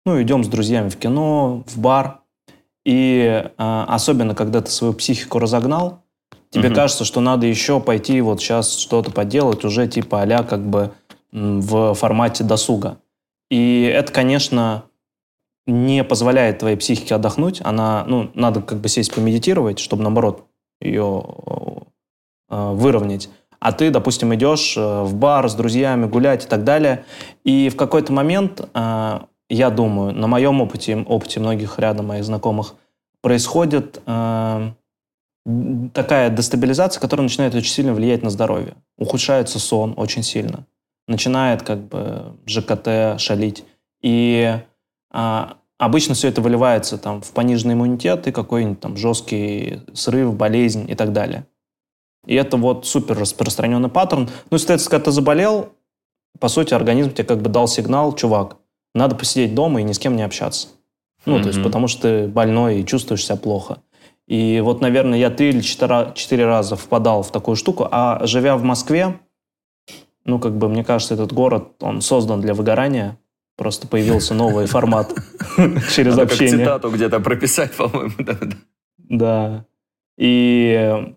Ну, 0.06 0.20
идем 0.22 0.44
с 0.44 0.48
друзьями 0.48 0.90
в 0.90 0.96
кино, 0.96 1.64
в 1.66 1.78
бар. 1.78 2.20
И 2.84 3.44
а, 3.56 3.86
особенно, 3.88 4.34
когда 4.34 4.60
ты 4.60 4.70
свою 4.70 4.92
психику 4.92 5.38
разогнал, 5.38 6.02
тебе 6.50 6.68
угу. 6.68 6.76
кажется, 6.76 7.04
что 7.04 7.20
надо 7.20 7.46
еще 7.46 7.80
пойти 7.80 8.20
вот 8.20 8.40
сейчас 8.40 8.76
что-то 8.76 9.10
поделать, 9.10 9.64
уже 9.64 9.88
типа 9.88 10.22
а 10.22 10.44
как 10.44 10.64
бы 10.66 10.92
в 11.32 11.94
формате 11.94 12.44
досуга. 12.44 12.98
И 13.50 13.82
это, 13.92 14.12
конечно, 14.12 14.84
не 15.66 16.04
позволяет 16.04 16.58
твоей 16.58 16.76
психике 16.76 17.14
отдохнуть. 17.14 17.60
Она, 17.64 18.04
ну, 18.06 18.30
надо 18.34 18.62
как 18.62 18.78
бы 18.78 18.88
сесть 18.88 19.14
помедитировать, 19.14 19.78
чтобы, 19.78 20.02
наоборот, 20.02 20.46
ее 20.80 21.24
э, 22.50 22.70
выровнять 22.72 23.30
а 23.64 23.72
ты, 23.72 23.90
допустим, 23.90 24.34
идешь 24.34 24.76
э, 24.76 25.02
в 25.04 25.14
бар 25.14 25.48
с 25.48 25.54
друзьями 25.54 26.04
гулять 26.04 26.44
и 26.44 26.46
так 26.46 26.64
далее, 26.64 27.06
и 27.44 27.70
в 27.70 27.76
какой-то 27.76 28.12
момент, 28.12 28.60
э, 28.60 29.20
я 29.48 29.70
думаю, 29.70 30.12
на 30.12 30.26
моем 30.26 30.60
опыте, 30.60 30.98
опыте 30.98 31.40
многих 31.40 31.78
рядом 31.78 32.08
моих 32.08 32.24
знакомых, 32.24 32.74
происходит 33.22 34.02
э, 34.04 34.70
такая 35.94 36.28
дестабилизация, 36.28 37.00
которая 37.00 37.22
начинает 37.22 37.54
очень 37.54 37.72
сильно 37.72 37.94
влиять 37.94 38.22
на 38.22 38.28
здоровье. 38.28 38.74
Ухудшается 38.98 39.58
сон 39.58 39.94
очень 39.96 40.22
сильно. 40.22 40.66
Начинает 41.08 41.62
как 41.62 41.88
бы 41.88 42.36
ЖКТ 42.46 43.18
шалить. 43.18 43.64
И 44.02 44.58
а, 45.10 45.56
обычно 45.78 46.14
все 46.14 46.28
это 46.28 46.42
выливается 46.42 46.98
там, 46.98 47.22
в 47.22 47.32
пониженный 47.32 47.72
иммунитет 47.72 48.26
и 48.26 48.32
какой-нибудь 48.32 48.80
там 48.80 48.96
жесткий 48.98 49.80
срыв, 49.94 50.34
болезнь 50.34 50.90
и 50.90 50.94
так 50.94 51.12
далее. 51.12 51.46
И 52.26 52.34
это 52.34 52.56
вот 52.56 52.86
супер 52.86 53.18
распространенный 53.18 53.88
паттерн. 53.88 54.28
Ну, 54.50 54.58
соответственно, 54.58 54.90
когда 54.90 55.04
ты 55.04 55.10
заболел, 55.12 55.70
по 56.40 56.48
сути, 56.48 56.74
организм 56.74 57.12
тебе 57.12 57.24
как 57.24 57.42
бы 57.42 57.48
дал 57.48 57.68
сигнал, 57.68 58.14
чувак, 58.14 58.56
надо 58.94 59.14
посидеть 59.14 59.54
дома 59.54 59.80
и 59.80 59.84
ни 59.84 59.92
с 59.92 59.98
кем 59.98 60.16
не 60.16 60.22
общаться. 60.22 60.68
Ну, 61.26 61.38
mm-hmm. 61.38 61.42
то 61.42 61.48
есть, 61.48 61.62
потому 61.62 61.88
что 61.88 62.02
ты 62.02 62.28
больной 62.28 62.80
и 62.80 62.86
чувствуешь 62.86 63.24
себя 63.24 63.36
плохо. 63.36 63.78
И 64.26 64.60
вот, 64.60 64.80
наверное, 64.80 65.18
я 65.18 65.30
три 65.30 65.50
или 65.50 65.60
четыре, 65.60 66.46
раза 66.46 66.76
впадал 66.76 67.22
в 67.22 67.30
такую 67.30 67.56
штуку, 67.56 67.86
а 67.90 68.26
живя 68.26 68.56
в 68.56 68.62
Москве, 68.62 69.20
ну, 70.24 70.38
как 70.38 70.56
бы, 70.56 70.68
мне 70.68 70.84
кажется, 70.84 71.14
этот 71.14 71.32
город, 71.32 71.74
он 71.80 72.00
создан 72.00 72.40
для 72.40 72.54
выгорания. 72.54 73.18
Просто 73.56 73.86
появился 73.86 74.34
новый 74.34 74.66
формат 74.66 75.14
через 75.94 76.18
общение. 76.18 76.58
цитату 76.58 76.90
где-то 76.90 77.20
прописать, 77.20 77.72
по-моему. 77.76 78.12
Да. 78.98 79.64
И 80.16 81.14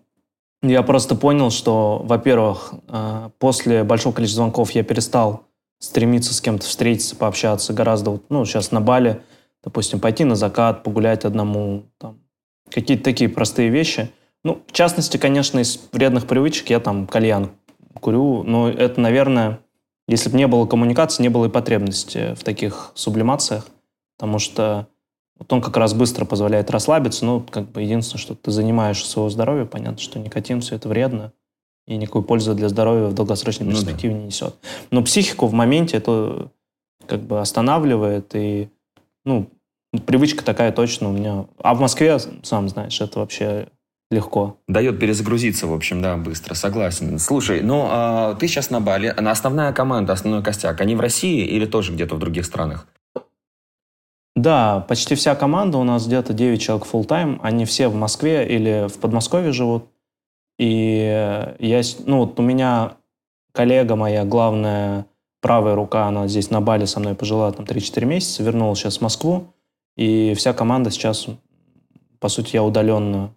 я 0.62 0.82
просто 0.82 1.14
понял, 1.14 1.50
что, 1.50 2.02
во-первых, 2.04 2.74
э, 2.88 3.30
после 3.38 3.84
большого 3.84 4.12
количества 4.14 4.42
звонков 4.42 4.72
я 4.72 4.82
перестал 4.82 5.44
стремиться 5.78 6.34
с 6.34 6.40
кем-то 6.40 6.66
встретиться, 6.66 7.14
пообщаться 7.14 7.72
гораздо, 7.72 8.20
ну, 8.28 8.44
сейчас 8.44 8.72
на 8.72 8.80
Бали, 8.80 9.22
допустим, 9.62 10.00
пойти 10.00 10.24
на 10.24 10.34
закат, 10.34 10.82
погулять 10.82 11.24
одному, 11.24 11.84
там, 11.98 12.18
какие-то 12.70 13.04
такие 13.04 13.30
простые 13.30 13.68
вещи. 13.68 14.10
Ну, 14.44 14.62
в 14.66 14.72
частности, 14.72 15.16
конечно, 15.16 15.60
из 15.60 15.80
вредных 15.92 16.26
привычек 16.26 16.70
я 16.70 16.80
там 16.80 17.06
кальян 17.06 17.50
курю, 18.00 18.42
но 18.42 18.68
это, 18.68 19.00
наверное, 19.00 19.60
если 20.06 20.30
бы 20.30 20.36
не 20.36 20.46
было 20.46 20.66
коммуникации, 20.66 21.22
не 21.22 21.28
было 21.28 21.46
и 21.46 21.50
потребности 21.50 22.34
в 22.34 22.42
таких 22.42 22.92
сублимациях, 22.94 23.66
потому 24.16 24.38
что 24.38 24.88
вот 25.38 25.52
он 25.52 25.60
как 25.60 25.76
раз 25.76 25.94
быстро 25.94 26.24
позволяет 26.24 26.70
расслабиться, 26.70 27.24
ну, 27.24 27.40
как 27.40 27.70
бы 27.70 27.82
единственное, 27.82 28.20
что 28.20 28.34
ты 28.34 28.50
занимаешь 28.50 29.04
своего 29.04 29.30
здоровья, 29.30 29.64
понятно, 29.64 29.98
что 29.98 30.18
никотин 30.18 30.60
все 30.60 30.76
это 30.76 30.88
вредно, 30.88 31.32
и 31.86 31.96
никакой 31.96 32.22
пользы 32.22 32.54
для 32.54 32.68
здоровья 32.68 33.06
в 33.06 33.14
долгосрочной 33.14 33.68
перспективе 33.68 34.14
ну, 34.14 34.18
да. 34.18 34.22
не 34.22 34.26
несет. 34.26 34.54
Но 34.90 35.02
психику 35.02 35.46
в 35.46 35.52
моменте 35.52 35.96
это 35.96 36.50
как 37.06 37.20
бы 37.22 37.40
останавливает, 37.40 38.34
и, 38.34 38.68
ну, 39.24 39.48
привычка 40.06 40.44
такая 40.44 40.72
точно 40.72 41.08
у 41.08 41.12
меня. 41.12 41.46
А 41.62 41.74
в 41.74 41.80
Москве, 41.80 42.18
сам 42.42 42.68
знаешь, 42.68 43.00
это 43.00 43.20
вообще 43.20 43.68
легко. 44.10 44.58
Дает 44.66 44.98
перезагрузиться, 44.98 45.66
в 45.66 45.72
общем, 45.72 46.02
да, 46.02 46.16
быстро, 46.16 46.54
согласен. 46.54 47.18
Слушай, 47.18 47.62
ну, 47.62 47.86
а, 47.88 48.34
ты 48.34 48.48
сейчас 48.48 48.70
на 48.70 48.80
Бали, 48.80 49.06
основная 49.06 49.72
команда, 49.72 50.14
основной 50.14 50.42
костяк, 50.42 50.80
они 50.80 50.94
в 50.94 51.00
России 51.00 51.44
или 51.44 51.66
тоже 51.66 51.92
где-то 51.92 52.16
в 52.16 52.18
других 52.18 52.44
странах? 52.44 52.86
Да, 54.42 54.84
почти 54.86 55.16
вся 55.16 55.34
команда, 55.34 55.78
у 55.78 55.84
нас 55.84 56.06
где-то 56.06 56.32
9 56.32 56.60
человек 56.62 56.86
full 56.86 57.04
time 57.04 57.40
они 57.42 57.64
все 57.64 57.88
в 57.88 57.96
Москве 57.96 58.46
или 58.46 58.86
в 58.86 59.00
Подмосковье 59.00 59.50
живут. 59.50 59.86
И 60.58 61.54
я, 61.58 61.82
ну 62.06 62.18
вот 62.18 62.38
у 62.38 62.42
меня 62.42 62.92
коллега 63.50 63.96
моя, 63.96 64.24
главная 64.24 65.06
правая 65.40 65.74
рука, 65.74 66.06
она 66.06 66.28
здесь 66.28 66.50
на 66.50 66.60
Бали 66.60 66.84
со 66.84 67.00
мной 67.00 67.16
пожила 67.16 67.50
там 67.50 67.64
3-4 67.64 68.04
месяца, 68.04 68.44
вернулась 68.44 68.78
сейчас 68.78 68.98
в 68.98 69.00
Москву, 69.00 69.48
и 69.96 70.34
вся 70.36 70.52
команда 70.52 70.92
сейчас, 70.92 71.26
по 72.20 72.28
сути, 72.28 72.54
я 72.54 72.62
удаленно 72.62 73.34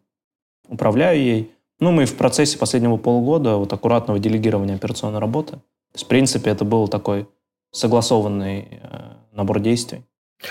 управляю 0.68 1.20
ей. 1.20 1.52
Ну, 1.80 1.92
мы 1.92 2.06
в 2.06 2.16
процессе 2.16 2.60
последнего 2.60 2.98
полугода 2.98 3.58
вот 3.58 3.74
аккуратного 3.74 4.20
делегирования 4.20 4.76
операционной 4.76 5.20
работы. 5.20 5.54
То 5.54 5.96
есть, 5.96 6.06
в 6.06 6.08
принципе, 6.08 6.52
это 6.52 6.64
был 6.64 6.88
такой 6.88 7.28
согласованный 7.72 8.68
э, 8.70 9.14
набор 9.32 9.60
действий. 9.60 10.04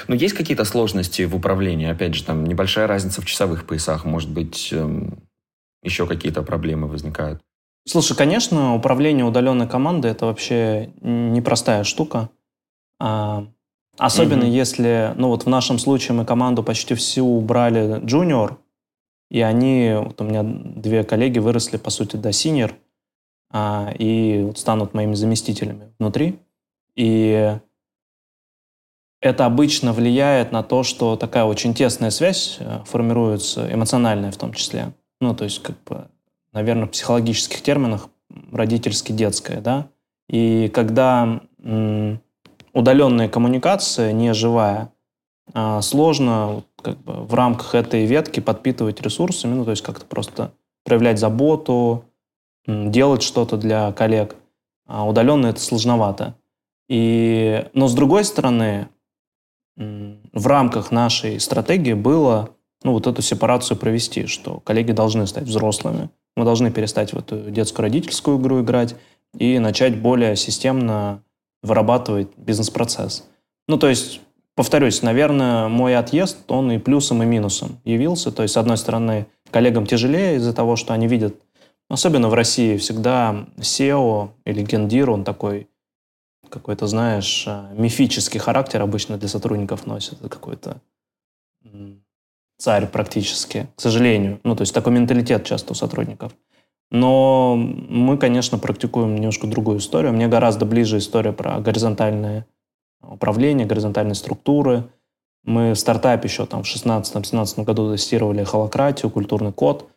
Но 0.09 0.15
есть 0.15 0.35
какие-то 0.35 0.65
сложности 0.65 1.23
в 1.23 1.35
управлении? 1.35 1.89
Опять 1.89 2.15
же, 2.15 2.25
там 2.25 2.45
небольшая 2.45 2.87
разница 2.87 3.21
в 3.21 3.27
часовых 3.27 3.67
поясах, 3.67 4.05
может 4.05 4.31
быть, 4.31 4.73
эм, 4.73 5.19
еще 5.83 6.07
какие-то 6.07 6.43
проблемы 6.43 6.87
возникают? 6.87 7.41
Слушай, 7.87 8.17
конечно, 8.17 8.75
управление 8.75 9.25
удаленной 9.25 9.67
командой 9.67 10.11
это 10.11 10.27
вообще 10.27 10.93
непростая 11.01 11.85
штука. 11.85 12.29
А, 13.01 13.47
особенно 13.97 14.45
угу. 14.45 14.53
если, 14.53 15.15
ну 15.17 15.29
вот 15.29 15.45
в 15.45 15.49
нашем 15.49 15.79
случае 15.79 16.17
мы 16.17 16.25
команду 16.25 16.63
почти 16.63 16.95
всю 16.95 17.27
убрали 17.27 18.01
junior, 18.03 18.57
и 19.31 19.41
они, 19.41 19.95
вот 19.97 20.21
у 20.21 20.25
меня 20.25 20.43
две 20.45 21.05
коллеги 21.05 21.39
выросли, 21.39 21.79
по 21.79 21.91
сути, 21.91 22.17
до 22.17 22.31
senior, 22.31 22.75
а, 23.51 23.93
и 23.99 24.43
вот 24.43 24.59
станут 24.59 24.93
моими 24.93 25.15
заместителями 25.15 25.93
внутри. 25.99 26.39
И 26.97 27.57
это 29.21 29.47
обычно 29.47 29.93
влияет 29.93 30.53
на 30.53 30.63
то, 30.63 30.83
что 30.83 31.17
такая 31.17 31.45
очень 31.45 31.75
тесная 31.75 32.11
связь 32.11 32.57
э, 32.59 32.81
формируется, 32.87 33.73
эмоциональная 33.73 34.33
в 34.33 34.37
том 34.37 34.53
числе. 34.53 34.93
Ну, 35.21 35.35
то 35.35 35.45
есть, 35.45 35.63
как 35.63 35.77
бы, 35.85 36.09
наверное, 36.53 36.87
в 36.87 36.91
психологических 36.91 37.61
терминах 37.63 38.09
родительски-детская, 38.53 39.61
да. 39.61 39.89
И 40.29 40.71
когда 40.73 41.41
удаленная 42.73 43.29
коммуникация, 43.29 44.13
не 44.13 44.33
живая, 44.33 44.93
а, 45.53 45.83
сложно 45.83 46.63
как 46.81 46.99
бы, 46.99 47.13
в 47.25 47.35
рамках 47.35 47.75
этой 47.75 48.07
ветки 48.07 48.41
подпитывать 48.41 49.01
ресурсами, 49.03 49.55
ну, 49.55 49.65
то 49.65 49.73
есть 49.73 49.83
как-то 49.83 50.07
просто 50.07 50.53
проявлять 50.85 51.19
заботу, 51.19 52.05
делать 52.67 53.23
что-то 53.23 53.57
для 53.57 53.93
коллег. 53.93 54.37
А 54.87 55.07
удаленно 55.07 55.47
это 55.49 55.61
сложновато. 55.61 56.35
И, 56.89 57.67
но 57.75 57.89
с 57.89 57.95
другой 57.95 58.25
стороны, 58.25 58.89
в 59.77 60.47
рамках 60.47 60.91
нашей 60.91 61.41
стратегии 61.41 61.95
было 61.95 62.51
ну, 62.83 62.93
вот 62.93 63.07
эту 63.07 63.23
сепарацию 63.23 63.77
провести, 63.77 64.27
что 64.27 64.61
коллеги 64.61 64.93
должны 64.93 65.27
стать 65.27 65.45
взрослыми, 65.45 66.11
мы 66.37 66.45
должны 66.45 66.71
перестать 66.71 67.13
в 67.13 67.19
эту 67.19 67.51
детско-родительскую 67.51 68.39
игру 68.39 68.63
играть 68.63 68.97
и 69.37 69.59
начать 69.59 70.01
более 70.01 70.37
системно 70.37 71.23
вырабатывать 71.63 72.29
бизнес-процесс. 72.37 73.27
Ну, 73.69 73.79
то 73.79 73.89
есть, 73.89 74.21
повторюсь, 74.55 75.03
наверное, 75.03 75.69
мой 75.69 75.97
отъезд, 75.97 76.39
он 76.49 76.73
и 76.73 76.79
плюсом, 76.79 77.23
и 77.23 77.27
минусом 77.27 77.81
явился. 77.85 78.33
То 78.33 78.43
есть, 78.43 78.55
с 78.55 78.57
одной 78.57 78.79
стороны, 78.79 79.27
коллегам 79.51 79.87
тяжелее 79.87 80.37
из-за 80.37 80.55
того, 80.55 80.77
что 80.77 80.95
они 80.95 81.07
видят, 81.07 81.37
особенно 81.89 82.29
в 82.29 82.35
России, 82.35 82.77
всегда 82.77 83.47
SEO 83.59 84.31
или 84.45 84.63
гендир, 84.63 85.11
он 85.11 85.25
такой 85.25 85.69
какой-то, 86.51 86.87
знаешь, 86.87 87.45
э, 87.47 87.75
мифический 87.75 88.39
характер 88.39 88.83
обычно 88.83 89.17
для 89.17 89.29
сотрудников 89.29 89.87
носит. 89.87 90.21
Это 90.21 90.29
какой-то 90.29 90.81
царь 92.59 92.87
практически, 92.87 93.69
к 93.75 93.81
сожалению. 93.81 94.41
Ну, 94.45 94.55
то 94.55 94.63
есть 94.63 94.75
такой 94.75 94.93
менталитет 94.93 95.45
часто 95.45 95.73
у 95.73 95.75
сотрудников. 95.75 96.33
Но 96.91 97.57
мы, 97.57 98.19
конечно, 98.19 98.59
практикуем 98.59 99.15
немножко 99.15 99.47
другую 99.47 99.79
историю. 99.79 100.13
Мне 100.13 100.29
гораздо 100.29 100.67
ближе 100.67 100.99
история 100.99 101.33
про 101.33 101.61
горизонтальное 101.61 102.47
управление, 103.01 103.67
горизонтальные 103.67 104.15
структуры. 104.15 104.85
Мы 105.45 105.73
в 105.73 105.79
стартапе 105.79 106.29
еще 106.29 106.47
там 106.47 106.65
в 106.65 106.67
16-17 106.67 107.65
году 107.65 107.93
тестировали 107.93 108.45
холократию, 108.45 109.11
культурный 109.11 109.53
код. 109.53 109.89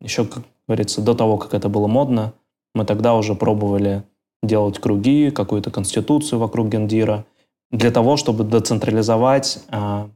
Еще, 0.00 0.24
как 0.24 0.42
говорится, 0.66 1.00
до 1.00 1.14
того, 1.14 1.38
как 1.38 1.54
это 1.54 1.68
было 1.68 1.86
модно, 1.86 2.32
мы 2.74 2.84
тогда 2.84 3.14
уже 3.14 3.34
пробовали 3.34 4.02
делать 4.42 4.78
круги, 4.78 5.30
какую-то 5.30 5.70
конституцию 5.70 6.38
вокруг 6.38 6.68
гендира, 6.68 7.24
для 7.70 7.90
того, 7.90 8.16
чтобы 8.16 8.44
децентрализовать 8.44 9.62
э, 9.68 10.08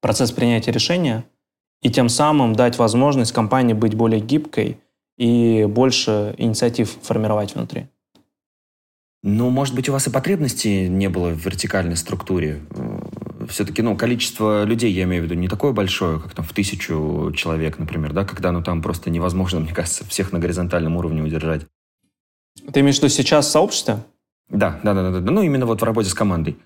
процесс 0.00 0.32
принятия 0.32 0.72
решения 0.72 1.24
и 1.82 1.90
тем 1.90 2.08
самым 2.08 2.54
дать 2.54 2.78
возможность 2.78 3.32
компании 3.32 3.74
быть 3.74 3.94
более 3.94 4.20
гибкой 4.20 4.78
и 5.16 5.66
больше 5.68 6.34
инициатив 6.38 6.98
формировать 7.02 7.54
внутри. 7.54 7.86
Ну, 9.24 9.50
может 9.50 9.74
быть, 9.74 9.88
у 9.88 9.92
вас 9.92 10.06
и 10.06 10.10
потребности 10.10 10.86
не 10.86 11.08
было 11.08 11.30
в 11.30 11.44
вертикальной 11.44 11.96
структуре. 11.96 12.60
Все-таки, 13.48 13.82
ну, 13.82 13.96
количество 13.96 14.64
людей, 14.64 14.92
я 14.92 15.04
имею 15.04 15.22
в 15.22 15.26
виду, 15.26 15.34
не 15.34 15.48
такое 15.48 15.72
большое, 15.72 16.20
как 16.20 16.34
там 16.34 16.44
в 16.44 16.52
тысячу 16.52 17.32
человек, 17.34 17.78
например, 17.78 18.12
да, 18.12 18.24
когда, 18.24 18.52
ну, 18.52 18.62
там 18.62 18.80
просто 18.80 19.10
невозможно, 19.10 19.60
мне 19.60 19.74
кажется, 19.74 20.04
всех 20.04 20.32
на 20.32 20.38
горизонтальном 20.38 20.96
уровне 20.96 21.22
удержать. 21.22 21.66
Ты 22.72 22.80
имеешь 22.80 22.96
в 22.96 22.98
виду 22.98 23.08
сейчас 23.08 23.46
в 23.46 23.50
сообществе? 23.50 23.98
Да, 24.48 24.80
да, 24.82 24.94
да, 24.94 25.10
да, 25.10 25.20
да. 25.20 25.30
Ну, 25.30 25.42
именно 25.42 25.66
вот 25.66 25.80
в 25.80 25.84
работе 25.84 26.08
с 26.08 26.14
командой. 26.14 26.58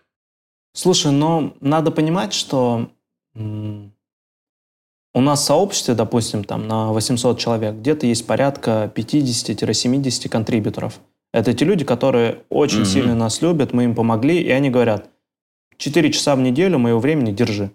Слушай, 0.72 1.12
но 1.12 1.54
надо 1.60 1.90
понимать, 1.90 2.32
что 2.32 2.90
у 3.34 5.20
нас 5.20 5.40
в 5.40 5.44
сообществе, 5.44 5.94
допустим, 5.94 6.44
там 6.44 6.66
на 6.66 6.92
800 6.92 7.38
человек, 7.38 7.74
где-то 7.74 8.06
есть 8.06 8.26
порядка 8.26 8.90
50-70 8.94 10.28
контрибьюторов. 10.28 11.00
Это 11.32 11.54
те 11.54 11.64
люди, 11.64 11.84
которые 11.84 12.42
очень 12.48 12.82
mm-hmm. 12.82 12.84
сильно 12.84 13.14
нас 13.14 13.42
любят, 13.42 13.72
мы 13.72 13.84
им 13.84 13.94
помогли, 13.94 14.40
и 14.40 14.50
они 14.50 14.70
говорят, 14.70 15.10
4 15.78 16.12
часа 16.12 16.36
в 16.36 16.40
неделю 16.40 16.78
моего 16.78 17.00
времени 17.00 17.32
держи. 17.32 17.70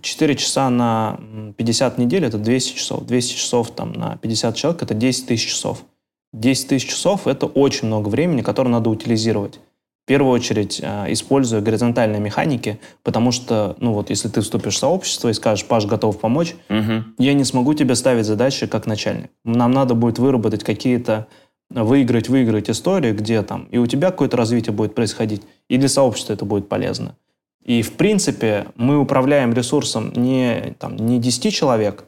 4 0.00 0.36
часа 0.36 0.70
на 0.70 1.20
50 1.56 1.98
недель– 1.98 2.24
это 2.26 2.38
200 2.38 2.76
часов. 2.76 3.04
200 3.04 3.34
часов 3.36 3.70
там, 3.72 3.92
на 3.92 4.16
50 4.16 4.56
человек– 4.56 4.82
это 4.84 4.94
10 4.94 5.26
тысяч 5.26 5.48
часов. 5.48 5.84
10 6.32 6.68
тысяч 6.68 6.88
часов– 6.88 7.26
это 7.26 7.46
очень 7.46 7.88
много 7.88 8.08
времени, 8.08 8.42
которое 8.42 8.70
надо 8.70 8.90
утилизировать. 8.90 9.60
В 10.04 10.06
первую 10.06 10.32
очередь, 10.32 10.80
э, 10.82 11.12
используя 11.12 11.60
горизонтальные 11.60 12.20
механики, 12.20 12.80
потому 13.04 13.30
что, 13.30 13.76
ну 13.78 13.92
вот, 13.92 14.10
если 14.10 14.28
ты 14.28 14.40
вступишь 14.40 14.74
в 14.74 14.78
сообщество 14.78 15.28
и 15.28 15.32
скажешь, 15.32 15.64
Паш, 15.64 15.86
готов 15.86 16.18
помочь, 16.18 16.56
угу. 16.68 17.04
я 17.18 17.34
не 17.34 17.44
смогу 17.44 17.74
тебе 17.74 17.94
ставить 17.94 18.26
задачи 18.26 18.66
как 18.66 18.86
начальник. 18.86 19.30
Нам 19.44 19.70
надо 19.70 19.94
будет 19.94 20.18
выработать 20.18 20.64
какие-то 20.64 21.28
выиграть, 21.70 22.28
выиграть 22.28 22.68
истории, 22.68 23.12
где 23.12 23.42
там 23.42 23.64
и 23.70 23.78
у 23.78 23.86
тебя 23.86 24.10
какое-то 24.10 24.36
развитие 24.36 24.72
будет 24.72 24.94
происходить, 24.94 25.42
и 25.68 25.76
для 25.78 25.88
сообщества 25.88 26.32
это 26.32 26.44
будет 26.44 26.68
полезно. 26.68 27.16
И, 27.64 27.82
в 27.82 27.92
принципе, 27.92 28.66
мы 28.74 28.98
управляем 28.98 29.54
ресурсом 29.54 30.12
не, 30.14 30.74
там, 30.78 30.96
не 30.96 31.18
10 31.18 31.54
человек, 31.54 32.04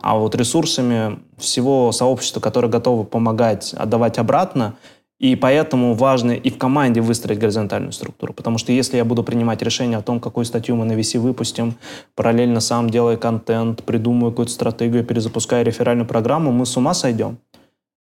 а 0.00 0.16
вот 0.16 0.34
ресурсами 0.34 1.18
всего 1.36 1.92
сообщества, 1.92 2.40
которое 2.40 2.68
готово 2.68 3.04
помогать, 3.04 3.74
отдавать 3.74 4.18
обратно, 4.18 4.74
и 5.18 5.36
поэтому 5.36 5.92
важно 5.92 6.32
и 6.32 6.48
в 6.48 6.56
команде 6.56 7.02
выстроить 7.02 7.38
горизонтальную 7.38 7.92
структуру. 7.92 8.32
Потому 8.32 8.56
что 8.56 8.72
если 8.72 8.96
я 8.96 9.04
буду 9.04 9.22
принимать 9.22 9.60
решение 9.60 9.98
о 9.98 10.02
том, 10.02 10.18
какую 10.18 10.46
статью 10.46 10.76
мы 10.76 10.86
на 10.86 10.92
VC 10.92 11.18
выпустим, 11.18 11.74
параллельно 12.14 12.60
сам 12.60 12.88
делая 12.88 13.18
контент, 13.18 13.84
придумываю 13.84 14.32
какую-то 14.32 14.52
стратегию, 14.52 15.04
перезапуская 15.04 15.62
реферальную 15.62 16.06
программу, 16.06 16.52
мы 16.52 16.64
с 16.64 16.74
ума 16.78 16.94
сойдем. 16.94 17.36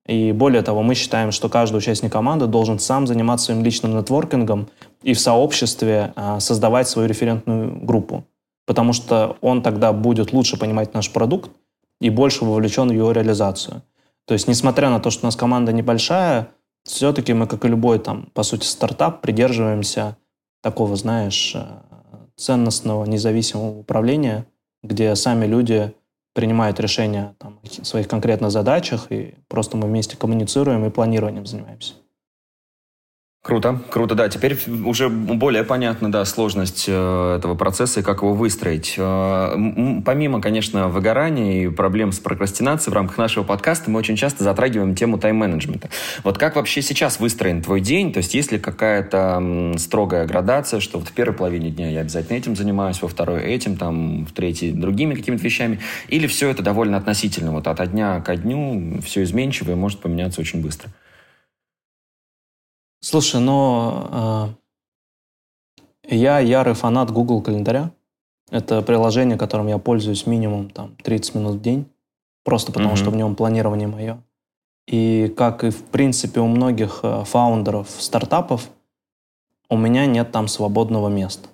И 0.07 0.33
более 0.33 0.63
того, 0.63 0.83
мы 0.83 0.97
считаем, 0.97 1.31
что 1.31 1.49
каждый 1.49 1.77
участник 1.77 2.13
команды 2.13 2.47
должен 2.47 2.81
сам 2.81 3.07
заниматься 3.07 3.47
своим 3.47 3.65
личным 3.65 3.97
нетворкингом 3.97 4.67
и 5.03 5.15
в 5.15 5.21
сообществе 5.21 6.13
а, 6.17 6.41
создавать 6.41 6.89
свою 6.89 7.09
референтную 7.09 7.79
группу. 7.87 8.25
Потому 8.67 8.93
что 8.93 9.37
он 9.41 9.63
тогда 9.63 9.93
будет 9.93 10.33
лучше 10.33 10.59
понимать 10.59 10.95
наш 10.95 11.11
продукт 11.11 11.51
и 12.01 12.11
больше 12.11 12.45
вовлечен 12.45 12.89
в 12.89 12.93
его 12.93 13.13
реализацию. 13.13 13.83
То 14.27 14.35
есть, 14.35 14.49
несмотря 14.49 14.91
на 14.91 15.01
то, 15.01 15.11
что 15.11 15.25
у 15.25 15.27
нас 15.27 15.37
команда 15.37 15.73
небольшая, 15.73 16.49
все-таки 16.85 17.33
мы, 17.33 17.47
как 17.47 17.65
и 17.65 17.69
любой, 17.69 17.99
там, 17.99 18.31
по 18.35 18.43
сути, 18.43 18.67
стартап, 18.67 19.21
придерживаемся 19.21 20.17
такого, 20.63 20.97
знаешь, 20.97 21.55
э, 21.55 21.65
ценностного, 22.37 23.05
независимого 23.05 23.79
управления, 23.79 24.47
где 24.83 25.15
сами 25.15 25.47
люди 25.47 25.95
принимают 26.35 26.81
решения 26.81 27.35
там, 27.39 27.61
о 27.63 27.85
своих 27.85 28.09
конкретных 28.09 28.51
задачах, 28.51 29.07
и 29.11 29.37
просто 29.49 29.77
мы 29.77 29.87
вместе 29.87 30.17
коммуницируем 30.17 30.85
и 30.85 30.91
планированием 30.91 31.47
занимаемся. 31.47 31.95
Круто, 33.45 33.79
круто, 33.91 34.15
да. 34.15 34.31
Теперь 34.31 34.57
уже 34.87 35.11
более 35.11 35.65
понятна, 35.65 36.11
да, 36.11 36.25
сложность 36.25 36.87
э, 36.89 37.37
этого 37.37 37.55
процесса 37.55 38.01
и 38.01 38.03
как 38.03 38.23
его 38.23 38.33
выстроить. 38.33 38.95
Э, 38.97 39.55
помимо, 40.03 40.41
конечно, 40.41 40.89
выгорания 40.89 41.65
и 41.65 41.69
проблем 41.69 42.13
с 42.13 42.21
прокрастинацией 42.21 42.93
в 42.93 42.95
рамках 42.95 43.19
нашего 43.19 43.45
подкаста, 43.45 43.91
мы 43.91 43.99
очень 43.99 44.17
часто 44.17 44.45
затрагиваем 44.45 44.95
тему 44.95 45.19
тайм-менеджмента. 45.19 45.91
Вот 46.23 46.39
как 46.39 46.57
вообще 46.57 46.81
сейчас 46.81 47.21
выстроен 47.21 47.61
твой 47.61 47.83
день? 47.83 48.15
То 48.15 48.19
есть 48.21 48.33
есть 48.33 48.51
ли 48.51 48.59
какая-то 48.59 49.75
строгая 49.77 50.27
градация, 50.27 50.81
что 50.81 50.99
вот 50.99 51.09
в 51.09 51.13
первой 51.13 51.35
половине 51.35 51.69
дня 51.69 51.91
я 51.91 52.01
обязательно 52.01 52.39
этим 52.39 52.57
занимаюсь, 52.57 53.03
во 53.03 53.09
второй 53.09 53.43
этим, 53.43 53.77
там, 53.77 54.25
в 54.25 54.33
третьей 54.33 54.73
другими 54.73 55.15
какими-то 55.15 55.45
вещами? 55.45 55.81
Или 56.09 56.27
все 56.29 56.49
это 56.49 56.63
довольно 56.63 56.97
относительно? 56.97 57.53
Вот 57.53 57.67
от 57.67 57.91
дня 57.93 58.23
ко 58.23 58.37
дню 58.37 59.03
все 59.05 59.23
изменчиво 59.23 59.73
и 59.73 59.75
может 59.75 60.01
поменяться 60.01 60.41
очень 60.41 60.63
быстро? 60.63 60.91
Слушай, 63.05 63.43
но 63.43 64.57
э, 66.09 66.17
я 66.17 66.39
ярый 66.39 66.73
фанат 66.73 67.11
Google 67.11 67.43
календаря. 67.43 67.91
Это 68.51 68.81
приложение, 68.81 69.37
которым 69.37 69.67
я 69.67 69.77
пользуюсь 69.77 70.27
минимум 70.27 70.71
там 70.71 70.97
30 71.03 71.35
минут 71.35 71.57
в 71.57 71.61
день, 71.61 71.85
просто 72.45 72.73
потому 72.73 72.95
mm-hmm. 72.95 72.97
что 72.97 73.11
в 73.11 73.17
нем 73.17 73.37
планирование 73.37 73.89
мое. 73.89 74.23
И 74.87 75.31
как 75.37 75.65
и 75.65 75.69
в 75.69 75.85
принципе 75.85 76.41
у 76.41 76.47
многих 76.47 77.01
э, 77.03 77.25
фаундеров 77.27 77.91
стартапов, 77.91 78.71
у 79.69 79.77
меня 79.77 80.07
нет 80.07 80.33
там 80.33 80.49
свободного 80.49 81.11
места. 81.11 81.51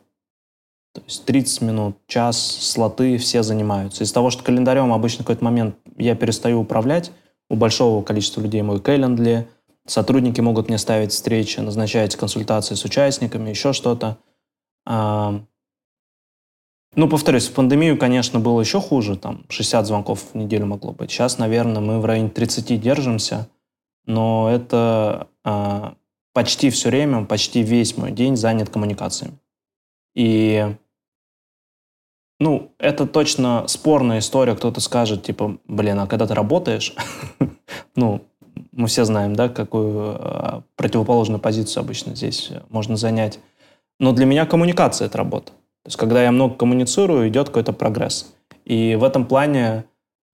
То 0.95 1.03
есть 1.05 1.25
30 1.25 1.63
минут, 1.63 1.97
час, 2.07 2.41
слоты 2.41 3.19
все 3.19 3.43
занимаются. 3.43 4.05
Из-за 4.05 4.15
того, 4.15 4.31
что 4.31 4.45
календарем 4.45 4.93
обычно 4.93 5.25
в 5.25 5.27
какой-то 5.27 5.45
момент 5.45 5.75
я 5.97 6.15
перестаю 6.15 6.61
управлять, 6.61 7.11
у 7.49 7.57
большого 7.57 8.05
количества 8.05 8.41
людей 8.41 8.63
мой 8.63 8.79
календарь 8.79 9.49
Сотрудники 9.91 10.41
могут 10.41 10.69
мне 10.69 10.79
ставить 10.79 11.11
встречи, 11.11 11.59
назначать 11.59 12.15
консультации 12.15 12.77
с 12.77 12.85
участниками, 12.85 13.51
еще 13.51 13.73
что-то. 13.73 14.19
А, 14.87 15.43
ну, 16.95 17.09
повторюсь, 17.09 17.49
в 17.49 17.55
пандемию, 17.55 17.99
конечно, 17.99 18.39
было 18.39 18.61
еще 18.61 18.81
хуже, 18.81 19.17
там 19.17 19.45
60 19.49 19.85
звонков 19.85 20.27
в 20.33 20.37
неделю 20.37 20.67
могло 20.67 20.93
быть. 20.93 21.11
Сейчас, 21.11 21.39
наверное, 21.39 21.83
мы 21.83 21.99
в 21.99 22.05
районе 22.05 22.29
30 22.29 22.81
держимся, 22.81 23.49
но 24.07 24.49
это 24.49 25.27
а, 25.43 25.97
почти 26.35 26.71
все 26.71 26.89
время, 26.91 27.25
почти 27.25 27.65
весь 27.65 27.97
мой 27.97 28.13
день 28.13 28.37
занят 28.37 28.71
коммуникациями. 28.71 29.41
И 30.15 30.73
ну, 32.39 32.71
это 32.79 33.09
точно 33.09 33.67
спорная 33.67 34.21
история. 34.21 34.55
Кто-то 34.55 34.81
скажет, 34.81 35.25
типа, 35.25 35.59
блин, 35.65 35.99
а 35.99 36.07
когда 36.07 36.29
ты 36.29 36.35
работаешь, 36.35 36.95
ну, 37.97 38.25
мы 38.81 38.87
все 38.87 39.05
знаем, 39.05 39.37
да, 39.37 39.49
какую 39.49 40.17
э, 40.19 40.61
противоположную 40.77 41.39
позицию 41.39 41.83
обычно 41.83 42.17
здесь 42.17 42.51
можно 42.71 42.97
занять. 42.97 43.39
Но 43.99 44.13
для 44.13 44.25
меня 44.25 44.47
коммуникация– 44.47 45.07
это 45.07 45.19
работа. 45.19 45.53
То 45.83 45.89
есть, 45.89 45.99
когда 45.99 46.23
я 46.23 46.33
много 46.33 46.55
коммуницирую, 46.55 47.29
идет 47.29 47.49
какой-то 47.49 47.73
прогресс. 47.73 48.33
И 48.65 48.97
в 48.97 49.05
этом 49.05 49.27
плане 49.27 49.85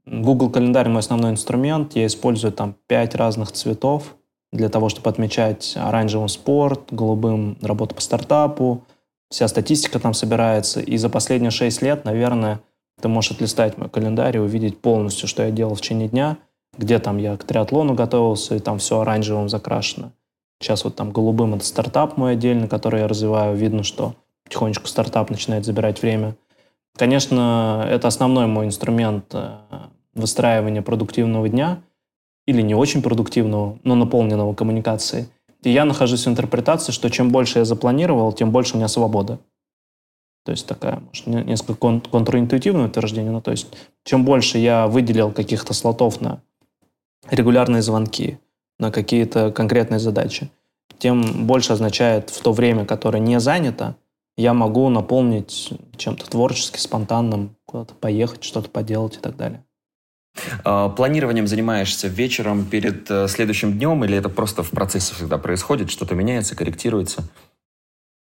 Google 0.07 0.51
календарь 0.51 0.89
мой 0.89 1.01
основной 1.01 1.33
инструмент. 1.33 1.97
Я 1.97 2.07
использую 2.07 2.53
там 2.53 2.77
пять 2.87 3.17
разных 3.17 3.51
цветов 3.51 4.15
для 4.53 4.69
того, 4.69 4.89
чтобы 4.89 5.11
отмечать 5.11 5.75
оранжевым 5.77 6.29
спорт, 6.29 6.93
голубым 6.93 7.59
работу 7.63 7.97
по 7.97 8.01
стартапу. 8.01 8.85
Вся 9.29 9.49
статистика 9.49 9.99
там 9.99 10.15
собирается. 10.15 10.81
И 10.81 10.97
за 10.97 11.09
последние 11.09 11.51
шесть 11.51 11.83
лет, 11.83 12.05
наверное, 12.05 12.61
ты 13.01 13.09
можешь 13.09 13.33
отлистать 13.33 13.77
мой 13.77 13.89
календарь 13.89 14.37
и 14.37 14.41
увидеть 14.41 14.81
полностью, 14.81 15.27
что 15.27 15.43
я 15.43 15.51
делал 15.51 15.75
в 15.75 15.81
течение 15.81 16.09
дня– 16.09 16.39
где 16.79 16.99
там 16.99 17.19
я 17.19 17.37
к 17.37 17.45
триатлону 17.45 17.95
готовился, 17.95 18.57
и 18.57 18.61
там 18.61 18.79
все 18.79 19.01
оранжевым 19.01 19.49
закрашено. 19.49 20.13
Сейчас 20.61 20.85
вот 20.85 20.97
там 20.97 21.13
голубым 21.13 21.55
это 21.55 21.65
стартап 21.65 22.17
мой 22.17 22.33
отдельно, 22.33 22.69
который 22.69 23.01
я 23.01 23.09
развиваю. 23.09 23.57
Видно, 23.57 23.83
что 23.83 24.15
потихонечку 24.45 24.87
стартап 24.87 25.31
начинает 25.31 25.65
забирать 25.65 26.03
время. 26.03 26.35
Конечно, 26.97 27.87
это 27.89 28.09
основной 28.09 28.47
мой 28.47 28.67
инструмент 28.67 29.27
э, 29.33 29.59
выстраивания 30.15 30.81
продуктивного 30.81 31.49
дня 31.49 31.83
или 32.47 32.63
не 32.63 32.75
очень 32.75 33.03
продуктивного, 33.03 33.79
но 33.85 33.95
наполненного 33.95 34.55
коммуникацией. 34.55 35.27
И 35.63 35.71
я 35.71 35.85
нахожусь 35.85 36.25
в 36.25 36.29
интерпретации, 36.29 36.93
что 36.93 37.11
чем 37.11 37.31
больше 37.31 37.59
я 37.59 37.65
запланировал, 37.65 38.33
тем 38.33 38.51
больше 38.51 38.75
у 38.75 38.77
меня 38.79 38.89
свобода. 38.89 39.39
То 40.45 40.53
есть 40.53 40.67
такая, 40.67 41.01
может, 41.01 41.27
несколько 41.27 41.75
кон- 41.75 42.01
контринтуитивное 42.01 42.87
утверждение, 42.87 43.33
но 43.33 43.41
то 43.41 43.51
есть 43.51 43.67
чем 44.05 44.25
больше 44.25 44.59
я 44.59 44.87
выделил 44.87 45.33
каких-то 45.33 45.75
слотов 45.75 46.21
на 46.21 46.41
регулярные 47.31 47.83
звонки 47.83 48.39
на 48.79 48.91
какие-то 48.91 49.51
конкретные 49.51 49.99
задачи, 49.99 50.51
тем 50.99 51.47
больше 51.47 51.73
означает 51.73 52.31
в 52.31 52.41
то 52.41 52.53
время, 52.53 52.85
которое 52.85 53.19
не 53.19 53.41
занято, 53.41 53.97
я 54.37 54.53
могу 54.53 54.89
наполнить 54.89 55.73
чем-то 55.97 56.29
творчески, 56.29 56.79
спонтанным, 56.79 57.57
куда-то 57.65 57.95
поехать, 57.95 58.45
что-то 58.45 58.69
поделать 58.69 59.17
и 59.17 59.21
так 59.21 59.37
далее. 59.37 59.65
А, 60.65 60.91
планированием 60.91 61.47
занимаешься 61.47 62.09
вечером 62.09 62.67
перед 62.67 63.11
э, 63.11 63.29
следующим 63.29 63.79
днем 63.79 64.05
или 64.05 64.19
это 64.19 64.29
просто 64.29 64.63
в 64.63 64.71
процессе 64.71 65.15
всегда 65.15 65.39
происходит, 65.39 65.91
что-то 65.91 66.15
меняется, 66.15 66.55
корректируется? 66.55 67.25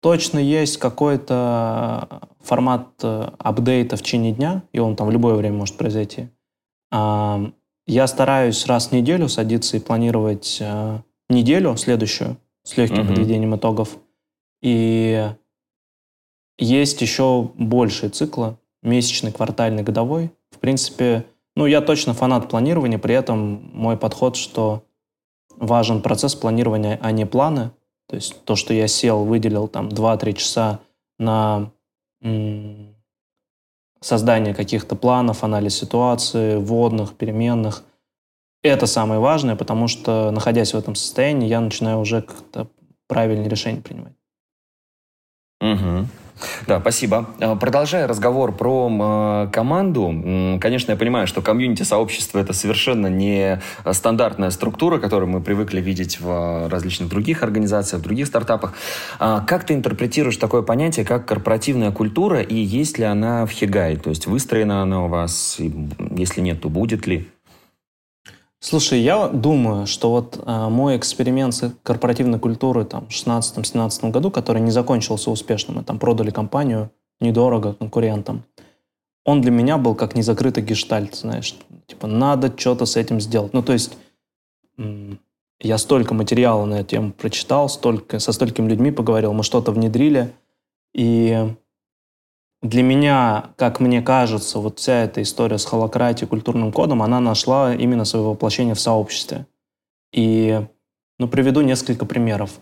Точно 0.00 0.38
есть 0.38 0.76
какой-то 0.76 2.28
формат 2.40 2.88
э, 3.02 3.30
апдейта 3.38 3.96
в 3.96 4.02
течение 4.02 4.32
дня, 4.32 4.62
и 4.72 4.78
он 4.78 4.94
там 4.94 5.08
в 5.08 5.10
любое 5.10 5.34
время 5.34 5.56
может 5.56 5.76
произойти. 5.76 6.28
Я 7.88 8.06
стараюсь 8.06 8.66
раз 8.66 8.88
в 8.88 8.92
неделю 8.92 9.28
садиться 9.28 9.78
и 9.78 9.80
планировать 9.80 10.58
э, 10.60 10.98
неделю 11.30 11.74
следующую 11.78 12.36
с 12.62 12.76
легким 12.76 13.00
угу. 13.00 13.08
подведением 13.08 13.56
итогов. 13.56 13.96
И 14.60 15.26
есть 16.58 17.00
еще 17.00 17.50
большие 17.56 18.10
циклы, 18.10 18.58
месячный, 18.82 19.32
квартальный, 19.32 19.82
годовой. 19.82 20.30
В 20.50 20.58
принципе, 20.58 21.24
ну, 21.56 21.64
я 21.64 21.80
точно 21.80 22.12
фанат 22.12 22.50
планирования, 22.50 22.98
при 22.98 23.14
этом 23.14 23.70
мой 23.72 23.96
подход, 23.96 24.36
что 24.36 24.82
важен 25.56 26.02
процесс 26.02 26.34
планирования, 26.34 26.98
а 27.00 27.10
не 27.10 27.24
планы. 27.24 27.70
То 28.06 28.16
есть 28.16 28.44
то, 28.44 28.54
что 28.54 28.74
я 28.74 28.86
сел, 28.86 29.24
выделил 29.24 29.66
там 29.66 29.88
2-3 29.88 30.34
часа 30.34 30.80
на 31.18 31.70
создание 34.00 34.54
каких-то 34.54 34.96
планов, 34.96 35.44
анализ 35.44 35.76
ситуации, 35.76 36.56
вводных, 36.56 37.14
переменных. 37.14 37.84
Это 38.62 38.86
самое 38.86 39.20
важное, 39.20 39.56
потому 39.56 39.88
что, 39.88 40.30
находясь 40.30 40.74
в 40.74 40.76
этом 40.76 40.94
состоянии, 40.94 41.48
я 41.48 41.60
начинаю 41.60 41.98
уже 41.98 42.22
как-то 42.22 42.68
правильные 43.06 43.48
решения 43.48 43.80
принимать. 43.80 44.14
Угу. 45.60 46.06
Да, 46.66 46.80
спасибо. 46.80 47.26
Э, 47.40 47.56
продолжая 47.56 48.06
разговор 48.06 48.52
про 48.52 48.88
э, 48.90 49.50
команду, 49.52 50.58
конечно, 50.60 50.92
я 50.92 50.96
понимаю, 50.96 51.26
что 51.26 51.42
комьюнити-сообщество– 51.42 52.38
это 52.40 52.52
совершенно 52.52 53.06
не 53.06 53.60
стандартная 53.90 54.50
структура, 54.50 54.98
которую 54.98 55.28
мы 55.28 55.40
привыкли 55.40 55.80
видеть 55.80 56.20
в 56.20 56.68
различных 56.68 57.08
других 57.08 57.42
организациях, 57.42 58.02
в 58.02 58.04
других 58.04 58.26
стартапах. 58.26 58.74
А 59.18 59.40
как 59.40 59.64
ты 59.64 59.74
интерпретируешь 59.74 60.36
такое 60.36 60.62
понятие, 60.62 61.04
как 61.04 61.26
корпоративная 61.26 61.92
культура, 61.92 62.40
и 62.40 62.56
есть 62.56 62.98
ли 62.98 63.04
она 63.04 63.46
в 63.46 63.50
Хигай? 63.50 63.96
То 63.96 64.10
есть 64.10 64.26
выстроена 64.26 64.82
она 64.82 65.04
у 65.04 65.08
вас, 65.08 65.58
если 66.16 66.40
нет, 66.40 66.60
то 66.60 66.68
будет 66.68 67.06
ли? 67.06 67.28
Слушай, 68.60 69.00
я 69.00 69.28
думаю, 69.28 69.86
что 69.86 70.10
вот 70.10 70.42
э, 70.44 70.68
мой 70.68 70.96
эксперимент 70.96 71.54
с 71.54 71.72
корпоративной 71.84 72.40
культурой 72.40 72.84
там, 72.84 73.06
в 73.06 73.10
2016-2017 73.10 74.10
году, 74.10 74.30
который 74.30 74.60
не 74.60 74.72
закончился 74.72 75.30
успешно, 75.30 75.74
мы 75.74 75.84
там 75.84 75.98
продали 75.98 76.30
компанию 76.30 76.90
недорого 77.20 77.74
конкурентам, 77.74 78.44
он 79.24 79.42
для 79.42 79.50
меня 79.50 79.78
был 79.78 79.94
как 79.94 80.16
незакрытый 80.16 80.64
гештальт, 80.64 81.14
знаешь. 81.14 81.54
Типа, 81.86 82.06
надо 82.06 82.52
что-то 82.56 82.86
с 82.86 82.96
этим 82.96 83.20
сделать. 83.20 83.52
Ну, 83.52 83.62
то 83.62 83.74
есть, 83.74 83.96
я 85.60 85.78
столько 85.78 86.14
материала 86.14 86.64
на 86.64 86.80
эту 86.80 86.90
тему 86.90 87.12
прочитал, 87.12 87.68
столько, 87.68 88.18
со 88.18 88.32
столькими 88.32 88.68
людьми 88.68 88.90
поговорил, 88.90 89.32
мы 89.34 89.42
что-то 89.42 89.70
внедрили, 89.70 90.32
и 90.94 91.54
для 92.62 92.82
меня, 92.82 93.50
как 93.56 93.78
мне 93.78 94.02
кажется, 94.02 94.58
вот 94.58 94.78
вся 94.78 95.04
эта 95.04 95.22
история 95.22 95.58
с 95.58 95.64
холократией, 95.64 96.28
культурным 96.28 96.72
кодом, 96.72 97.02
она 97.02 97.20
нашла 97.20 97.74
именно 97.74 98.04
свое 98.04 98.24
воплощение 98.24 98.74
в 98.74 98.80
сообществе. 98.80 99.46
И, 100.12 100.66
ну, 101.18 101.28
приведу 101.28 101.60
несколько 101.60 102.04
примеров. 102.04 102.58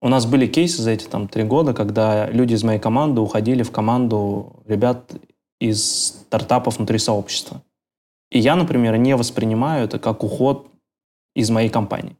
У 0.00 0.08
нас 0.08 0.26
были 0.26 0.46
кейсы 0.46 0.82
за 0.82 0.92
эти 0.92 1.06
там 1.06 1.28
три 1.28 1.44
года, 1.44 1.72
когда 1.74 2.30
люди 2.30 2.54
из 2.54 2.62
моей 2.62 2.78
команды 2.78 3.20
уходили 3.20 3.62
в 3.62 3.72
команду 3.72 4.62
ребят 4.66 5.12
из 5.60 5.82
стартапов 6.26 6.76
внутри 6.76 6.98
сообщества. 6.98 7.62
И 8.30 8.38
я, 8.38 8.54
например, 8.54 8.96
не 8.98 9.16
воспринимаю 9.16 9.86
это 9.86 9.98
как 9.98 10.22
уход 10.22 10.68
из 11.34 11.50
моей 11.50 11.70
компании. 11.70 12.16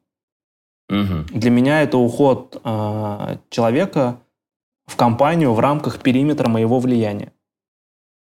Угу. 0.88 1.38
Для 1.38 1.50
меня 1.50 1.82
это 1.82 1.98
уход 1.98 2.60
э, 2.62 3.36
человека, 3.50 4.20
в 4.86 4.96
компанию 4.96 5.52
в 5.52 5.60
рамках 5.60 6.00
периметра 6.00 6.48
моего 6.48 6.78
влияния. 6.78 7.32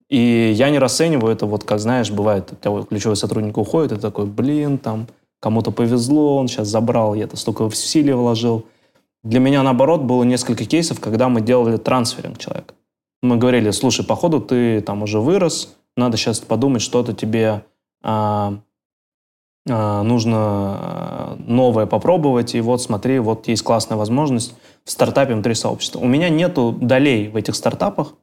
И 0.10 0.54
я 0.56 0.70
не 0.70 0.80
расцениваю 0.80 1.34
это, 1.34 1.46
вот 1.46 1.64
как 1.64 1.80
знаешь, 1.80 2.12
бывает, 2.12 2.54
у 2.66 2.84
ключевой 2.84 3.18
сотрудник 3.18 3.58
уходит, 3.58 3.92
и 3.92 4.00
такой, 4.00 4.26
блин, 4.26 4.78
там, 4.78 5.08
кому-то 5.42 5.72
повезло, 5.72 6.38
он 6.38 6.48
сейчас 6.48 6.70
забрал, 6.70 7.14
я 7.14 7.26
это 7.26 7.36
столько 7.36 7.64
усилий 7.64 8.14
вложил. 8.14 8.66
Для 9.24 9.40
меня, 9.40 9.64
наоборот, 9.64 10.02
было 10.02 10.24
несколько 10.24 10.66
кейсов, 10.66 11.00
когда 11.02 11.28
мы 11.28 11.42
делали 11.42 11.78
трансферинг 11.78 12.38
человека. 12.38 12.74
Мы 13.22 13.36
говорили, 13.36 13.72
слушай, 13.72 14.06
походу 14.06 14.40
ты 14.40 14.80
там 14.82 15.04
уже 15.04 15.20
вырос, 15.20 15.76
надо 15.98 16.16
сейчас 16.16 16.40
подумать, 16.40 16.82
что-то 16.82 17.14
тебе 17.14 17.66
а, 18.04 18.60
а, 19.68 20.04
нужно 20.04 20.38
а, 20.38 21.36
новое 21.40 21.88
попробовать, 21.88 22.56
и 22.56 22.62
вот 22.62 22.82
смотри, 22.82 23.20
вот 23.20 23.48
есть 23.48 23.64
классная 23.64 23.98
возможность 23.98 24.56
в 24.88 24.92
стартапе 24.92 25.34
внутри 25.34 25.54
сообщества. 25.54 26.00
У 26.00 26.08
меня 26.08 26.30
нету 26.30 26.72
долей 26.72 27.28
в 27.28 27.36
этих 27.36 27.56
стартапах, 27.56 28.14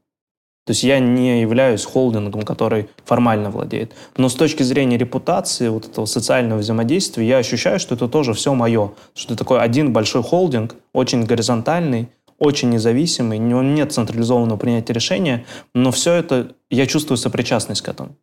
то 0.66 0.70
есть 0.70 0.82
я 0.82 0.98
не 0.98 1.42
являюсь 1.42 1.84
холдингом, 1.84 2.40
который 2.40 2.88
формально 3.04 3.50
владеет. 3.50 3.92
Но 4.16 4.30
с 4.30 4.34
точки 4.34 4.62
зрения 4.62 4.96
репутации, 4.96 5.68
вот 5.68 5.86
этого 5.86 6.06
социального 6.06 6.60
взаимодействия, 6.60 7.28
я 7.28 7.36
ощущаю, 7.36 7.78
что 7.78 7.94
это 7.94 8.08
тоже 8.08 8.32
все 8.32 8.54
мое. 8.54 8.92
Что 9.14 9.34
это 9.34 9.44
такой 9.44 9.60
один 9.60 9.92
большой 9.92 10.22
холдинг, 10.22 10.76
очень 10.94 11.24
горизонтальный, 11.24 12.08
очень 12.38 12.70
независимый, 12.70 13.38
у 13.38 13.42
него 13.42 13.62
нет 13.62 13.92
централизованного 13.92 14.56
принятия 14.56 14.94
решения, 14.94 15.44
но 15.74 15.90
все 15.90 16.14
это, 16.14 16.52
я 16.70 16.86
чувствую 16.86 17.18
сопричастность 17.18 17.82
к 17.82 17.88
этому. 17.88 18.16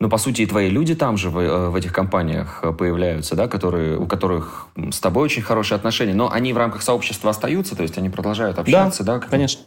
Но, 0.00 0.08
по 0.08 0.16
сути, 0.16 0.42
и 0.42 0.46
твои 0.46 0.70
люди 0.70 0.94
там 0.94 1.18
же 1.18 1.28
в, 1.28 1.38
э, 1.38 1.68
в 1.68 1.74
этих 1.74 1.92
компаниях 1.92 2.60
э, 2.62 2.72
появляются, 2.72 3.36
да, 3.36 3.48
которые, 3.48 3.98
у 3.98 4.06
которых 4.06 4.68
с 4.90 4.98
тобой 4.98 5.24
очень 5.24 5.42
хорошие 5.42 5.76
отношения. 5.76 6.14
Но 6.14 6.32
они 6.32 6.54
в 6.54 6.56
рамках 6.56 6.80
сообщества 6.80 7.30
остаются, 7.30 7.76
то 7.76 7.82
есть 7.82 7.98
они 7.98 8.08
продолжают 8.08 8.58
общаться, 8.58 9.04
да? 9.04 9.18
Да, 9.18 9.26
конечно. 9.26 9.62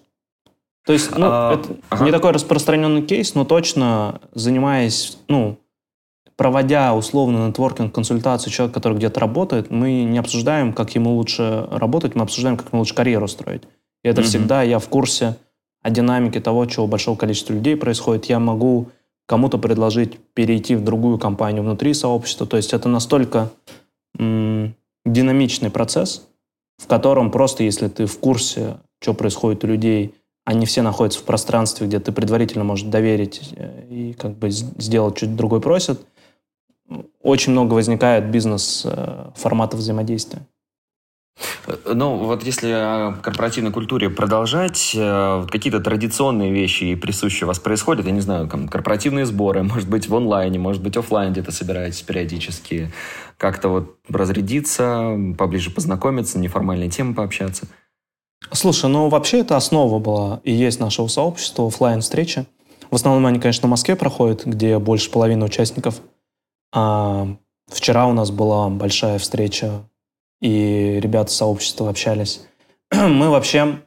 То 0.85 0.93
есть, 0.93 1.15
ну, 1.15 1.27
а, 1.29 1.53
это 1.53 1.77
ага. 1.89 2.03
не 2.03 2.11
такой 2.11 2.31
распространенный 2.31 3.03
кейс, 3.03 3.35
но 3.35 3.45
точно 3.45 4.21
занимаясь, 4.33 5.19
ну, 5.27 5.59
проводя 6.35 6.95
условно 6.95 7.47
нетворкинг, 7.47 7.93
консультацию 7.93 8.51
человека, 8.51 8.73
который 8.79 8.97
где-то 8.97 9.19
работает, 9.19 9.69
мы 9.69 10.03
не 10.03 10.17
обсуждаем, 10.17 10.73
как 10.73 10.93
ему 10.95 11.15
лучше 11.15 11.67
работать, 11.69 12.15
мы 12.15 12.23
обсуждаем, 12.23 12.57
как 12.57 12.73
ему 12.73 12.79
лучше 12.79 12.95
карьеру 12.95 13.27
строить. 13.27 13.63
И 14.03 14.09
это 14.09 14.21
угу. 14.21 14.27
всегда 14.27 14.63
я 14.63 14.79
в 14.79 14.89
курсе 14.89 15.37
о 15.83 15.91
динамике 15.91 16.39
того, 16.41 16.65
чего 16.65 16.87
большого 16.87 17.15
количества 17.15 17.53
людей 17.53 17.77
происходит. 17.77 18.25
Я 18.25 18.39
могу 18.39 18.89
кому-то 19.25 19.57
предложить 19.57 20.19
перейти 20.33 20.75
в 20.75 20.83
другую 20.83 21.17
компанию 21.17 21.63
внутри 21.63 21.93
сообщества. 21.93 22.45
То 22.45 22.57
есть 22.57 22.73
это 22.73 22.89
настолько 22.89 23.49
м- 24.17 24.75
динамичный 25.05 25.69
процесс, 25.69 26.27
в 26.77 26.87
котором 26.87 27.31
просто 27.31 27.63
если 27.63 27.87
ты 27.87 28.05
в 28.05 28.19
курсе, 28.19 28.77
что 29.01 29.13
происходит 29.13 29.63
у 29.63 29.67
людей, 29.67 30.15
они 30.45 30.65
все 30.65 30.81
находятся 30.81 31.19
в 31.19 31.23
пространстве, 31.23 31.87
где 31.87 31.99
ты 31.99 32.11
предварительно 32.11 32.63
можешь 32.63 32.85
доверить 32.85 33.53
э, 33.55 33.87
и 33.89 34.13
как 34.13 34.37
бы 34.37 34.49
сделать 34.49 35.17
чуть 35.17 35.35
другой 35.35 35.61
просят, 35.61 36.01
очень 37.21 37.53
много 37.53 37.73
возникает 37.73 38.29
бизнес-форматов 38.29 39.79
э, 39.79 39.81
взаимодействия. 39.81 40.41
Ну, 41.85 42.17
вот 42.17 42.43
если 42.43 42.71
о 42.71 43.13
корпоративной 43.21 43.71
культуре 43.71 44.09
продолжать, 44.09 44.91
э, 44.95 45.45
какие-то 45.49 45.79
традиционные 45.79 46.51
вещи 46.51 46.95
присущие 46.95 47.45
у 47.45 47.47
вас 47.47 47.59
происходят, 47.59 48.05
я 48.05 48.11
не 48.11 48.19
знаю, 48.19 48.47
там, 48.47 48.67
корпоративные 48.67 49.25
сборы, 49.25 49.63
может 49.63 49.89
быть, 49.89 50.07
в 50.07 50.15
онлайне, 50.15 50.59
может 50.59 50.83
быть, 50.83 50.97
офлайн 50.97 51.31
где-то 51.31 51.51
собираетесь 51.51 52.01
периодически, 52.01 52.91
как-то 53.37 53.69
вот 53.69 53.97
разрядиться, 54.09 55.17
поближе 55.37 55.71
познакомиться, 55.71 56.37
неформальные 56.37 56.89
темы 56.89 57.13
пообщаться? 57.13 57.67
Слушай, 58.51 58.89
ну 58.89 59.07
вообще 59.07 59.39
это 59.39 59.55
основа 59.55 59.99
была 59.99 60.41
и 60.43 60.51
есть 60.51 60.79
нашего 60.79 61.07
сообщества, 61.07 61.67
офлайн 61.67 62.01
встречи. 62.01 62.45
В 62.91 62.95
основном 62.95 63.25
они, 63.25 63.39
конечно, 63.39 63.67
в 63.67 63.71
Москве 63.71 63.95
проходят, 63.95 64.45
где 64.45 64.77
больше 64.79 65.09
половины 65.09 65.45
участников. 65.45 66.01
А 66.73 67.27
вчера 67.71 68.05
у 68.05 68.13
нас 68.13 68.31
была 68.31 68.69
большая 68.69 69.17
встреча 69.17 69.83
и 70.41 70.99
ребята 71.01 71.31
сообщества 71.31 71.89
общались. 71.89 72.41
Мы 72.91 73.29
вообще 73.29 73.79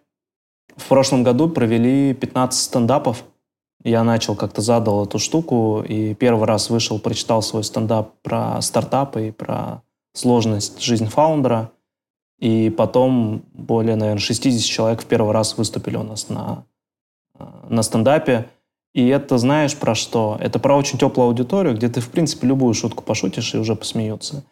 в 0.77 0.89
прошлом 0.89 1.23
году 1.23 1.49
провели 1.49 2.15
15 2.15 2.61
стендапов. 2.61 3.25
Я 3.83 4.05
начал 4.05 4.35
как-то 4.35 4.63
задал 4.63 5.05
эту 5.05 5.19
штуку, 5.19 5.85
и 5.87 6.15
первый 6.15 6.47
раз 6.47 6.71
вышел, 6.71 6.99
прочитал 6.99 7.43
свой 7.43 7.65
стендап 7.65 8.15
про 8.23 8.61
стартапы 8.61 9.29
и 9.29 9.31
про 9.31 9.83
сложность 10.13 10.81
жизни 10.83 11.07
фаундера. 11.07 11.71
И 12.39 12.69
потом 12.71 13.45
более, 13.53 13.97
наверное, 13.97 14.21
60 14.21 14.63
человек 14.63 15.03
в 15.03 15.07
первый 15.07 15.33
раз 15.33 15.57
выступили 15.57 15.97
у 15.97 16.03
нас 16.03 16.29
на, 16.29 16.65
на 17.69 17.83
стендапе. 17.83 18.49
И 18.93 19.07
это 19.09 19.39
знаешь 19.39 19.77
про 19.77 19.95
что? 19.95 20.37
Это 20.41 20.59
про 20.59 20.75
очень 20.75 20.99
теплую 20.99 21.29
аудиторию, 21.29 21.75
где 21.75 21.89
ты, 21.89 22.01
в 22.01 22.11
принципе, 22.11 22.47
любую 22.47 22.75
шутку 22.75 23.03
пошутишь 23.03 23.55
и 23.55 23.59
уже 23.59 23.77
посмеются. 23.77 24.45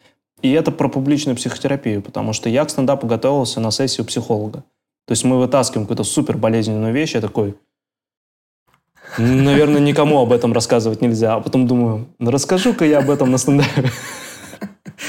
И 0.44 0.52
это 0.52 0.70
про 0.70 0.90
публичную 0.90 1.36
психотерапию, 1.36 2.02
потому 2.02 2.34
что 2.34 2.50
я 2.50 2.66
к 2.66 2.70
стендапу 2.70 3.06
готовился 3.06 3.60
на 3.60 3.70
сессию 3.70 4.04
психолога. 4.04 4.62
То 5.06 5.12
есть 5.12 5.24
мы 5.24 5.38
вытаскиваем 5.38 5.86
какую-то 5.86 6.04
супер 6.04 6.36
болезненную 6.36 6.92
вещь, 6.92 7.14
я 7.14 7.22
такой, 7.22 7.54
наверное, 9.16 9.80
никому 9.80 10.20
об 10.20 10.32
этом 10.32 10.52
рассказывать 10.52 11.00
нельзя. 11.00 11.36
А 11.36 11.40
потом 11.40 11.66
думаю, 11.66 12.08
ну 12.18 12.30
расскажу-ка 12.30 12.84
я 12.84 12.98
об 12.98 13.08
этом 13.08 13.30
на 13.30 13.38
стендапе. 13.38 13.90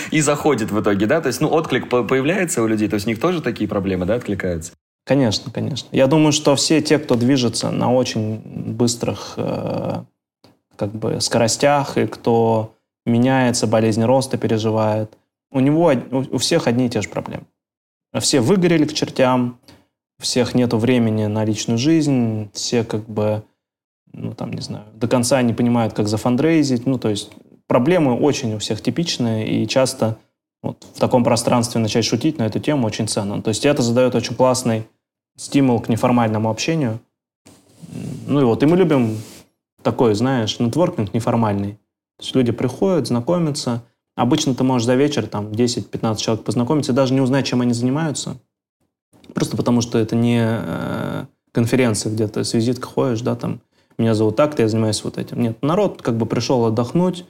И 0.10 0.22
заходит 0.22 0.72
в 0.72 0.80
итоге, 0.80 1.06
да? 1.06 1.20
То 1.20 1.28
есть, 1.28 1.42
ну, 1.42 1.50
отклик 1.50 1.90
появляется 1.90 2.64
у 2.64 2.68
людей, 2.68 2.88
то 2.88 2.94
есть 2.94 3.06
у 3.06 3.10
них 3.10 3.20
тоже 3.20 3.42
такие 3.42 3.68
проблемы, 3.68 4.06
да, 4.06 4.16
откликаются? 4.16 4.72
Конечно, 5.06 5.52
конечно. 5.52 5.90
Я 5.92 6.08
думаю, 6.08 6.32
что 6.32 6.56
все 6.56 6.82
те, 6.82 6.98
кто 6.98 7.16
движется 7.16 7.72
на 7.72 7.94
очень 7.94 8.42
быстрых 8.46 9.34
э, 9.36 10.02
как 10.78 10.94
бы 10.94 11.20
скоростях 11.20 11.98
и 11.98 12.08
кто 12.08 12.74
меняется, 13.06 13.68
болезнь 13.68 14.04
роста 14.04 14.38
переживает, 14.38 15.12
у 15.56 15.62
него 15.62 15.94
у 16.10 16.38
всех 16.38 16.68
одни 16.68 16.88
и 16.88 16.90
те 16.90 17.02
же 17.02 17.08
проблемы. 17.08 17.46
Все 18.20 18.42
выгорели 18.42 18.84
к 18.86 18.94
чертям, 18.94 19.58
всех 20.20 20.54
нету 20.54 20.78
времени 20.78 21.26
на 21.28 21.46
личную 21.46 21.78
жизнь, 21.78 22.50
все 22.54 22.84
как 22.84 23.08
бы, 23.10 23.42
ну 24.12 24.34
там, 24.34 24.52
не 24.52 24.62
знаю, 24.62 24.86
до 24.94 25.08
конца 25.08 25.42
не 25.42 25.54
понимают, 25.54 25.94
как 25.94 26.10
зафандрейзить. 26.10 26.86
Ну, 26.86 27.00
то 27.00 27.10
есть 27.10 27.32
проблемы 27.68 28.20
очень 28.20 28.54
у 28.54 28.60
всех 28.60 28.82
типичные, 28.82 29.48
и 29.48 29.68
часто 29.68 30.18
вот 30.62 30.86
в 30.94 31.00
таком 31.00 31.24
пространстве 31.24 31.80
начать 31.80 32.04
шутить 32.04 32.38
на 32.38 32.44
эту 32.44 32.60
тему 32.60 32.86
очень 32.86 33.08
ценно. 33.08 33.42
То 33.42 33.50
есть 33.50 33.66
это 33.66 33.82
задает 33.82 34.14
очень 34.14 34.36
классный 34.36 34.86
стимул 35.38 35.80
к 35.80 35.88
неформальному 35.88 36.50
общению. 36.50 37.00
Ну 38.28 38.42
и 38.42 38.44
вот, 38.44 38.62
и 38.62 38.66
мы 38.66 38.76
любим 38.76 39.18
такой, 39.84 40.16
знаешь, 40.16 40.60
нетворкинг 40.60 41.14
неформальный. 41.14 41.74
То 42.18 42.24
есть 42.24 42.36
люди 42.36 42.52
приходят, 42.52 43.08
знакомятся. 43.08 43.84
Обычно 44.16 44.56
ты 44.56 44.64
можешь 44.64 44.86
за 44.86 44.96
вечер 44.96 45.28
там 45.28 45.48
10-15 45.48 46.18
человек 46.18 46.46
познакомиться 46.46 46.92
и 46.92 46.96
даже 46.96 47.14
не 47.14 47.22
узнать, 47.22 47.46
чем 47.46 47.62
они 47.62 47.74
занимаются. 47.74 48.38
Просто 49.34 49.58
потому, 49.58 49.82
что 49.82 49.98
это 49.98 50.16
не 50.16 50.42
э, 50.42 51.26
конференция, 51.52 52.12
где 52.12 52.28
ты 52.28 52.44
с 52.44 52.54
визиткой 52.54 52.90
ходишь, 52.90 53.22
да, 53.22 53.36
там, 53.36 53.60
меня 53.98 54.14
зовут 54.14 54.36
так-то, 54.36 54.62
я 54.62 54.68
занимаюсь 54.70 55.04
вот 55.04 55.18
этим. 55.18 55.42
Нет, 55.42 55.62
народ 55.62 56.02
как 56.02 56.16
бы 56.18 56.26
пришел 56.26 56.66
отдохнуть, 56.66 57.26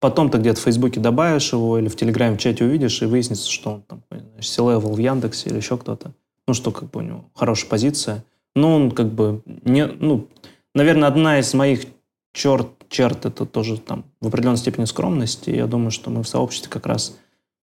потом 0.00 0.30
ты 0.30 0.38
где-то 0.38 0.60
в 0.60 0.64
Фейсбуке 0.64 1.00
добавишь 1.00 1.52
его 1.52 1.78
или 1.78 1.88
в 1.88 1.96
Телеграме 1.96 2.36
в 2.36 2.40
чате 2.40 2.64
увидишь, 2.64 3.02
и 3.02 3.06
выяснится, 3.06 3.50
что 3.50 3.74
он 3.74 3.82
там, 3.82 4.02
знаешь, 4.10 4.48
C-level 4.48 4.94
в 4.94 4.98
Яндексе 4.98 5.50
или 5.50 5.56
еще 5.56 5.76
кто-то 5.76 6.12
ну, 6.50 6.54
что 6.54 6.72
как 6.72 6.90
бы 6.90 6.98
у 6.98 7.02
него 7.02 7.24
хорошая 7.32 7.70
позиция. 7.70 8.24
Но 8.56 8.74
он 8.74 8.90
как 8.90 9.06
бы 9.12 9.40
не, 9.46 9.86
ну, 9.86 10.26
наверное, 10.74 11.08
одна 11.08 11.38
из 11.38 11.54
моих 11.54 11.84
черт, 12.32 12.68
черт 12.88 13.26
это 13.26 13.46
тоже 13.46 13.78
там 13.78 14.04
в 14.20 14.28
определенной 14.28 14.58
степени 14.58 14.84
скромности. 14.84 15.50
Я 15.50 15.66
думаю, 15.66 15.90
что 15.90 16.10
мы 16.10 16.22
в 16.22 16.28
сообществе 16.28 16.70
как 16.70 16.86
раз 16.86 17.18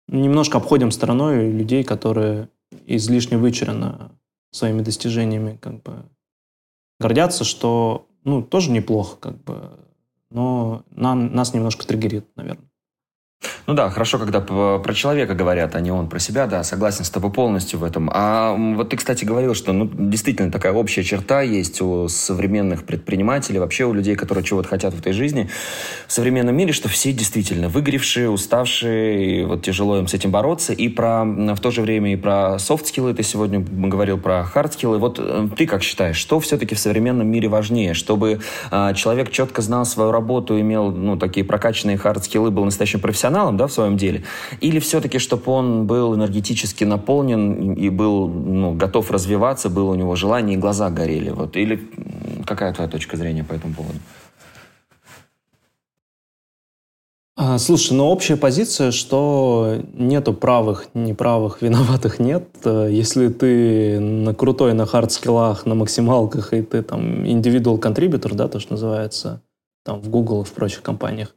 немножко 0.07 0.57
обходим 0.57 0.91
стороной 0.91 1.51
людей, 1.51 1.83
которые 1.83 2.49
излишне 2.85 3.37
вычуренно 3.37 4.11
своими 4.51 4.81
достижениями 4.81 5.57
как 5.61 5.81
бы 5.83 6.05
гордятся, 6.99 7.43
что 7.43 8.07
ну, 8.23 8.41
тоже 8.41 8.71
неплохо, 8.71 9.17
как 9.17 9.43
бы, 9.43 9.79
но 10.29 10.83
нам, 10.89 11.33
нас 11.33 11.53
немножко 11.53 11.85
триггерит, 11.85 12.25
наверное. 12.35 12.69
Ну 13.67 13.73
да, 13.73 13.89
хорошо, 13.89 14.19
когда 14.19 14.41
про 14.41 14.93
человека 14.93 15.33
говорят, 15.33 15.75
а 15.75 15.79
не 15.79 15.89
он 15.89 16.07
про 16.07 16.19
себя, 16.19 16.45
да, 16.45 16.63
согласен 16.63 17.03
с 17.03 17.09
тобой 17.09 17.31
полностью 17.31 17.79
в 17.79 17.83
этом. 17.83 18.11
А 18.13 18.53
вот 18.55 18.89
ты, 18.89 18.97
кстати, 18.97 19.25
говорил, 19.25 19.55
что 19.55 19.73
ну, 19.73 19.89
действительно 19.91 20.51
такая 20.51 20.71
общая 20.71 21.03
черта 21.03 21.41
есть 21.41 21.81
у 21.81 22.07
современных 22.07 22.83
предпринимателей, 22.83 23.57
вообще 23.57 23.85
у 23.85 23.93
людей, 23.93 24.15
которые 24.15 24.43
чего-то 24.43 24.67
хотят 24.67 24.93
в 24.93 24.99
этой 24.99 25.13
жизни, 25.13 25.49
в 26.07 26.13
современном 26.13 26.55
мире, 26.55 26.73
что 26.73 26.89
все 26.89 27.11
действительно 27.11 27.67
выгоревшие, 27.67 28.29
уставшие, 28.29 29.47
вот 29.47 29.63
тяжело 29.63 29.97
им 29.97 30.07
с 30.07 30.13
этим 30.13 30.29
бороться. 30.29 30.73
И 30.73 30.87
про, 30.87 31.23
в 31.25 31.59
то 31.59 31.71
же 31.71 31.81
время 31.81 32.13
и 32.13 32.15
про 32.15 32.59
софт-скиллы 32.59 33.15
ты 33.15 33.23
сегодня 33.23 33.59
говорил, 33.59 34.19
про 34.19 34.43
хард-скиллы. 34.43 34.99
Вот 34.99 35.17
э, 35.19 35.47
ты 35.57 35.65
как 35.65 35.81
считаешь, 35.81 36.17
что 36.17 36.39
все-таки 36.39 36.75
в 36.75 36.79
современном 36.79 37.27
мире 37.27 37.47
важнее? 37.47 37.95
Чтобы 37.95 38.41
э, 38.71 38.93
человек 38.95 39.31
четко 39.31 39.63
знал 39.63 39.85
свою 39.85 40.11
работу, 40.11 40.59
имел 40.59 40.91
ну, 40.91 41.17
такие 41.17 41.43
прокачанные 41.43 41.97
хард-скиллы, 41.97 42.51
был 42.51 42.63
настоящим 42.63 42.99
профессионалом, 42.99 43.34
профессионалом 43.35 43.57
да, 43.57 43.67
в 43.67 43.71
своем 43.71 43.97
деле, 43.97 44.23
или 44.61 44.79
все-таки, 44.79 45.19
чтобы 45.19 45.51
он 45.51 45.87
был 45.87 46.15
энергетически 46.15 46.85
наполнен 46.85 47.73
и 47.73 47.89
был 47.89 48.27
ну, 48.27 48.73
готов 48.73 49.11
развиваться, 49.11 49.69
было 49.69 49.91
у 49.91 49.95
него 49.95 50.15
желание 50.15 50.57
и 50.57 50.59
глаза 50.59 50.89
горели. 50.89 51.31
Вот. 51.31 51.57
Или 51.57 51.79
какая 52.45 52.73
твоя 52.73 52.89
точка 52.89 53.17
зрения 53.17 53.43
по 53.43 53.53
этому 53.53 53.73
поводу? 53.73 53.99
А, 57.37 57.57
слушай, 57.57 57.93
ну 57.93 58.05
общая 58.05 58.37
позиция, 58.37 58.91
что 58.91 59.81
нету 59.93 60.33
правых, 60.33 60.87
неправых, 60.93 61.61
виноватых 61.61 62.19
нет. 62.19 62.47
Если 62.63 63.27
ты 63.27 63.99
на 63.99 64.33
крутой, 64.33 64.73
на 64.73 64.85
хард-скиллах, 64.85 65.65
на 65.65 65.75
максималках, 65.75 66.53
и 66.53 66.61
ты 66.61 66.81
там 66.81 67.27
индивидуал 67.27 67.77
контрибьютор, 67.77 68.33
да, 68.33 68.47
то, 68.47 68.59
что 68.59 68.73
называется, 68.73 69.41
там 69.83 69.99
в 69.99 70.09
Google 70.09 70.43
и 70.43 70.45
в 70.45 70.53
прочих 70.53 70.81
компаниях, 70.81 71.35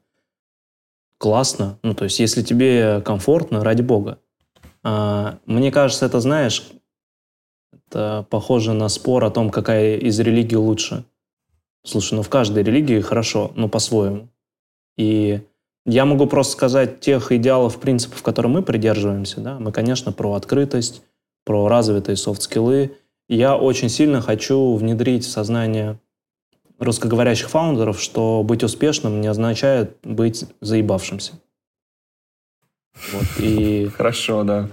классно. 1.19 1.79
Ну, 1.83 1.95
то 1.95 2.05
есть, 2.05 2.19
если 2.21 2.43
тебе 2.43 3.01
комфортно, 3.05 3.63
ради 3.63 3.83
бога. 3.83 4.19
А, 4.83 5.39
мне 5.47 5.71
кажется, 5.71 6.07
это, 6.07 6.21
знаешь, 6.21 6.71
это 7.73 8.27
похоже 8.31 8.73
на 8.73 8.89
спор 8.89 9.25
о 9.25 9.31
том, 9.31 9.51
какая 9.51 9.97
из 9.97 10.19
религий 10.21 10.57
лучше. 10.57 11.05
Слушай, 11.85 12.15
ну 12.15 12.23
в 12.23 12.29
каждой 12.29 12.63
религии 12.63 13.01
хорошо, 13.01 13.53
но 13.55 13.69
по-своему. 13.69 14.29
И 14.97 15.41
я 15.87 16.05
могу 16.05 16.27
просто 16.27 16.53
сказать 16.53 17.01
тех 17.01 17.33
идеалов, 17.33 17.81
принципов, 17.81 18.23
которые 18.23 18.53
мы 18.53 18.63
придерживаемся. 18.63 19.41
Да? 19.41 19.59
Мы, 19.59 19.73
конечно, 19.73 20.13
про 20.13 20.35
открытость, 20.35 21.03
про 21.45 21.67
развитые 21.69 22.17
софт-скиллы. 22.17 22.97
Я 23.29 23.57
очень 23.57 23.89
сильно 23.89 24.21
хочу 24.21 24.75
внедрить 24.75 25.25
в 25.25 25.31
сознание 25.31 25.99
русскоговорящих 26.79 27.51
фаундеров, 27.51 28.01
что 28.01 28.43
быть 28.43 28.63
успешным 28.63 29.21
не 29.21 29.29
означает 29.29 29.97
быть 30.03 30.45
заебавшимся. 30.61 31.33
Вот, 33.13 33.27
и 33.39 33.89
Хорошо, 33.97 34.45
да. 34.45 34.69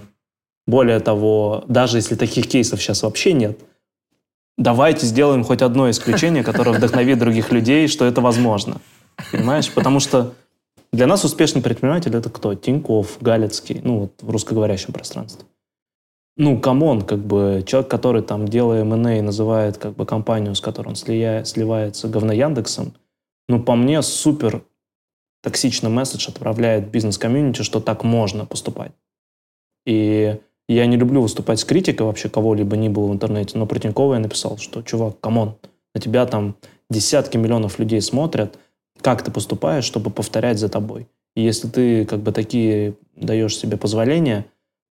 Более 0.66 1.00
того, 1.00 1.64
даже 1.68 1.98
если 1.98 2.16
таких 2.16 2.48
кейсов 2.48 2.82
сейчас 2.82 3.02
вообще 3.02 3.32
нет, 3.32 3.60
давайте 4.58 5.06
сделаем 5.06 5.44
хоть 5.44 5.62
одно 5.62 5.88
исключение, 5.90 6.42
которое 6.42 6.72
вдохновит 6.72 7.18
других 7.18 7.52
людей, 7.52 7.86
что 7.86 8.04
это 8.04 8.20
возможно. 8.20 8.80
Понимаешь? 9.30 9.70
Потому 9.72 10.00
что 10.00 10.34
для 10.92 11.06
нас 11.06 11.24
успешный 11.24 11.62
предприниматель– 11.62 12.14
это 12.16 12.30
кто? 12.30 12.54
Тиньков, 12.54 13.18
Галицкий, 13.20 13.80
ну 13.82 13.98
вот 14.00 14.12
в 14.22 14.30
русскоговорящем 14.30 14.92
пространстве 14.92 15.46
ну, 16.36 16.60
come 16.60 16.84
on, 16.84 17.02
как 17.02 17.20
бы 17.20 17.64
человек, 17.66 17.90
который 17.90 18.22
там, 18.22 18.46
делая 18.46 18.82
M&A, 18.82 19.22
называет 19.22 19.78
как 19.78 19.94
бы 19.96 20.04
компанию, 20.04 20.54
с 20.54 20.60
которой 20.60 20.88
он 20.88 20.96
слия, 20.96 21.44
сливается 21.44 22.08
говно 22.08 22.32
Яндексом, 22.32 22.94
ну, 23.48 23.62
по 23.62 23.74
мне, 23.74 24.02
супер 24.02 24.62
токсичный 25.42 25.90
месседж 25.90 26.28
отправляет 26.28 26.90
бизнес-комьюнити, 26.90 27.62
что 27.62 27.80
так 27.80 28.04
можно 28.04 28.44
поступать. 28.44 28.92
И 29.86 30.38
я 30.68 30.86
не 30.86 30.96
люблю 30.96 31.22
выступать 31.22 31.60
с 31.60 31.64
критикой 31.64 32.06
вообще 32.06 32.28
кого-либо 32.28 32.76
ни 32.76 32.88
было 32.88 33.06
в 33.06 33.12
интернете, 33.12 33.56
но 33.56 33.66
про 33.66 33.78
Тинькова 33.78 34.14
я 34.14 34.20
написал, 34.20 34.58
что, 34.58 34.82
чувак, 34.82 35.20
come 35.20 35.41
on, 35.41 35.56
на 35.94 36.00
тебя 36.00 36.26
там 36.26 36.56
десятки 36.90 37.36
миллионов 37.36 37.78
людей 37.78 38.02
смотрят, 38.02 38.58
как 39.00 39.22
ты 39.22 39.30
поступаешь, 39.30 39.84
чтобы 39.84 40.10
повторять 40.10 40.58
за 40.58 40.68
тобой. 40.68 41.06
И 41.36 41.42
если 41.42 41.68
ты 41.68 42.04
как 42.04 42.20
бы 42.20 42.32
такие 42.32 42.94
даешь 43.14 43.56
себе 43.56 43.78
позволения– 43.78 44.44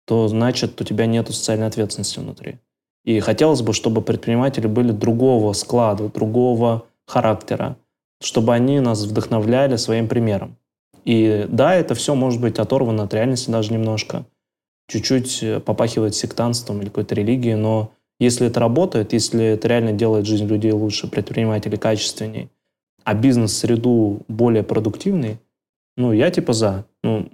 то 0.10 0.28
значит 0.28 0.82
у 0.82 0.84
тебя 0.84 1.06
нет 1.06 1.28
социальной 1.28 1.68
ответственности 1.68 2.18
внутри. 2.18 2.58
И 3.06 3.20
хотелось 3.20 3.62
бы, 3.62 3.74
чтобы 3.74 4.02
предприниматели 4.02 4.66
были 4.66 4.92
другого 4.92 5.54
склада, 5.54 6.10
другого 6.10 6.88
характера, 7.06 7.78
чтобы 8.20 8.56
они 8.56 8.80
нас 8.80 9.04
вдохновляли 9.06 9.76
своим 9.76 10.08
примером. 10.08 10.58
И 11.06 11.46
да, 11.48 11.76
это 11.76 11.94
все 11.94 12.16
может 12.16 12.42
быть 12.42 12.58
оторвано 12.58 13.04
от 13.04 13.14
реальности 13.14 13.52
даже 13.52 13.72
немножко, 13.72 14.26
чуть-чуть 14.88 15.44
э, 15.44 15.60
попахивает 15.60 16.16
сектантством 16.16 16.80
или 16.80 16.88
какой-то 16.88 17.14
религией, 17.14 17.54
но 17.54 17.92
если 18.20 18.48
это 18.48 18.60
работает, 18.60 19.14
если 19.14 19.46
это 19.46 19.68
реально 19.68 19.92
делает 19.92 20.26
жизнь 20.26 20.48
людей 20.48 20.72
лучше, 20.72 21.08
предпринимателей 21.08 21.78
качественней, 21.78 22.50
а 23.04 23.14
бизнес-среду 23.14 24.22
более 24.28 24.64
продуктивной, 24.64 25.38
ну, 25.98 26.14
я 26.14 26.32
типа 26.32 26.54
за. 26.54 26.86
Ну, 27.04 27.30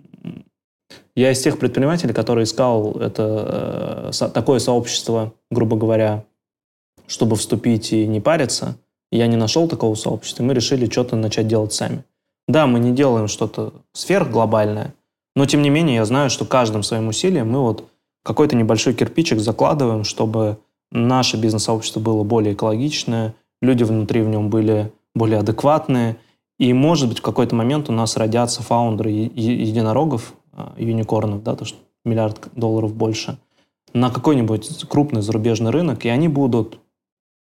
я 1.16 1.32
из 1.32 1.41
тех 1.41 1.60
предпринимателей, 1.60 2.14
который 2.14 2.43
искал 2.43 2.93
это, 3.00 4.12
э, 4.12 4.30
такое 4.30 4.60
сообщество, 4.60 5.34
грубо 5.52 5.78
говоря, 5.78 6.24
чтобы 7.08 7.36
вступить 7.36 7.93
и 7.93 8.06
не 8.08 8.20
париться. 8.20 8.78
Я 9.12 9.28
не 9.28 9.36
нашел 9.36 9.68
такого 9.68 9.96
сообщества, 9.96 10.43
мы 10.43 10.54
решили 10.54 10.89
что-то 10.89 11.16
начать 11.16 11.48
делать 11.48 11.74
сами. 11.74 12.04
Да, 12.48 12.68
мы 12.68 12.80
не 12.80 12.91
делаем 12.91 13.28
что-то 13.28 13.74
сверхглобальное, 13.93 14.93
но 15.36 15.46
тем 15.46 15.62
не 15.62 15.70
менее 15.70 15.98
я 15.98 16.06
знаю, 16.06 16.30
что 16.30 16.46
каждым 16.46 16.84
своим 16.84 17.08
усилием 17.08 17.50
мы 17.50 17.62
вот 17.62 17.86
какой-то 18.24 18.56
небольшой 18.56 18.93
кирпичик 18.93 19.39
закладываем, 19.39 20.04
чтобы 20.04 20.58
наше 20.91 21.38
бизнес-сообщество 21.38 22.00
было 22.00 22.24
более 22.24 22.54
экологичное, 22.54 23.36
люди 23.62 23.84
внутри 23.84 24.22
в 24.22 24.30
нем 24.30 24.50
были 24.50 24.91
более 25.14 25.39
адекватные. 25.39 26.18
И, 26.58 26.72
может 26.74 27.10
быть, 27.10 27.20
в 27.20 27.22
какой-то 27.22 27.54
момент 27.56 27.89
у 27.89 27.91
нас 27.91 28.16
родятся 28.16 28.64
фаундеры 28.64 29.12
единорогов, 29.12 30.34
юникорнов, 30.78 31.43
да, 31.43 31.56
то, 31.56 31.66
что 31.66 31.78
миллиард 32.03 32.49
долларов 32.56 32.93
больше, 32.95 33.38
на 33.93 34.10
какой-нибудь 34.10 34.86
крупный 34.88 35.22
зарубежный 35.22 35.72
рынок, 35.72 36.06
и 36.06 36.10
они 36.10 36.28
будут 36.28 36.80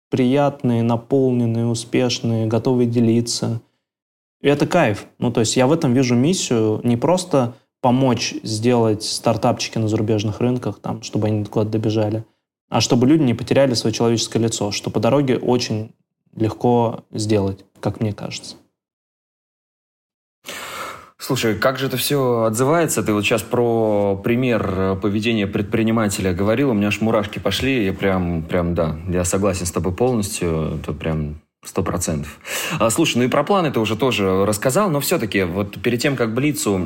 приятные, 0.09 0.83
наполненные, 0.83 1.65
успешные, 1.65 2.45
готовые 2.45 2.87
делиться. 2.87 3.61
И 4.41 4.47
это 4.47 4.67
кайф. 4.67 5.07
Ну, 5.17 5.31
то 5.31 5.39
есть 5.39 5.55
я 5.57 5.65
в 5.65 5.71
этом 5.71 5.93
вижу 5.93 6.15
миссию 6.15 6.79
не 6.83 6.97
просто 6.97 7.55
помочь 7.81 8.35
сделать 8.43 9.03
стартапчики 9.03 9.77
на 9.77 9.87
зарубежных 9.87 10.39
рынках, 10.39 10.79
там, 10.79 11.01
чтобы 11.01 11.27
они 11.27 11.43
куда-то 11.45 11.71
добежали, 11.71 12.25
а 12.69 12.79
чтобы 12.79 13.07
люди 13.07 13.23
не 13.23 13.33
потеряли 13.33 13.73
свое 13.73 13.93
человеческое 13.93 14.39
лицо, 14.39 14.71
что 14.71 14.89
по 14.89 14.99
дороге 14.99 15.37
очень 15.37 15.93
легко 16.35 17.03
сделать, 17.11 17.65
как 17.79 17.99
мне 17.99 18.13
кажется. 18.13 18.55
Слушай, 21.25 21.55
как 21.55 21.79
же 21.79 21.85
это 21.85 21.95
все 21.95 22.43
отзывается? 22.43 23.01
Ты 23.01 23.13
вот 23.13 23.23
сейчас 23.23 23.41
про 23.43 24.19
пример 24.21 24.97
поведения 25.01 25.47
предпринимателя 25.47 26.33
говорил, 26.33 26.71
у 26.71 26.73
меня 26.73 26.89
аж 26.89 26.99
мурашки 26.99 27.39
пошли, 27.39 27.85
я 27.85 27.93
прям, 27.93 28.41
прям, 28.41 28.75
да, 28.75 28.97
я 29.07 29.23
согласен 29.23 29.65
с 29.65 29.71
тобой 29.71 29.93
полностью, 29.93 30.79
это 30.81 30.91
прям 30.91 31.35
Сто 31.63 31.81
процентов. 31.81 32.39
А, 32.77 32.89
слушай, 32.89 33.19
ну 33.19 33.23
и 33.23 33.29
про 33.29 33.45
планы 33.45 33.71
ты 33.71 33.79
уже 33.79 33.95
тоже 33.95 34.45
рассказал, 34.45 34.89
но 34.89 34.99
все-таки 34.99 35.43
вот 35.43 35.81
перед 35.81 36.01
тем, 36.01 36.17
как 36.17 36.33
Блицу 36.33 36.77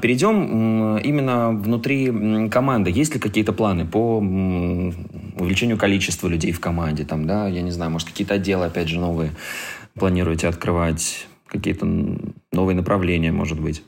перейдем, 0.00 0.96
именно 0.96 1.50
внутри 1.50 2.48
команды 2.48 2.90
есть 2.90 3.12
ли 3.12 3.20
какие-то 3.20 3.52
планы 3.52 3.84
по 3.84 4.16
увеличению 4.16 5.76
количества 5.76 6.28
людей 6.28 6.52
в 6.52 6.60
команде? 6.60 7.04
Там, 7.04 7.26
да, 7.26 7.46
я 7.46 7.60
не 7.60 7.70
знаю, 7.70 7.90
может, 7.90 8.08
какие-то 8.08 8.32
отделы, 8.32 8.64
опять 8.64 8.88
же, 8.88 8.98
новые 8.98 9.32
планируете 9.98 10.48
открывать? 10.48 11.26
Какие-то 11.52 11.86
новые 12.50 12.74
направления, 12.74 13.30
может 13.30 13.60
быть? 13.60 13.82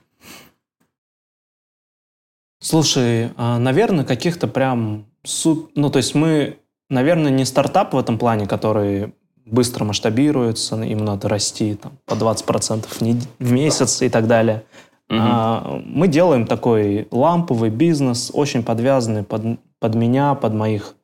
Слушай, 2.60 3.30
а, 3.36 3.58
наверное, 3.58 4.04
каких-то 4.04 4.48
прям... 4.48 5.06
Суп... 5.22 5.70
Ну, 5.74 5.88
то 5.88 5.96
есть 5.96 6.14
мы, 6.14 6.58
наверное, 6.90 7.30
не 7.30 7.46
стартап 7.46 7.94
в 7.94 7.98
этом 7.98 8.18
плане, 8.18 8.46
который 8.46 9.14
быстро 9.46 9.86
масштабируется, 9.86 10.82
им 10.82 10.98
надо 10.98 11.30
расти 11.30 11.74
там, 11.74 11.92
по 12.04 12.12
20% 12.12 12.86
в 13.38 13.52
месяц 13.52 14.02
и 14.02 14.10
так 14.10 14.26
далее. 14.26 14.64
Угу. 15.08 15.18
А, 15.18 15.82
мы 15.86 16.06
делаем 16.06 16.46
такой 16.46 17.08
ламповый 17.10 17.70
бизнес, 17.70 18.30
очень 18.34 18.62
подвязанный 18.62 19.22
под, 19.22 19.58
под 19.78 19.94
меня, 19.94 20.34
под 20.34 20.52
моих 20.52 20.96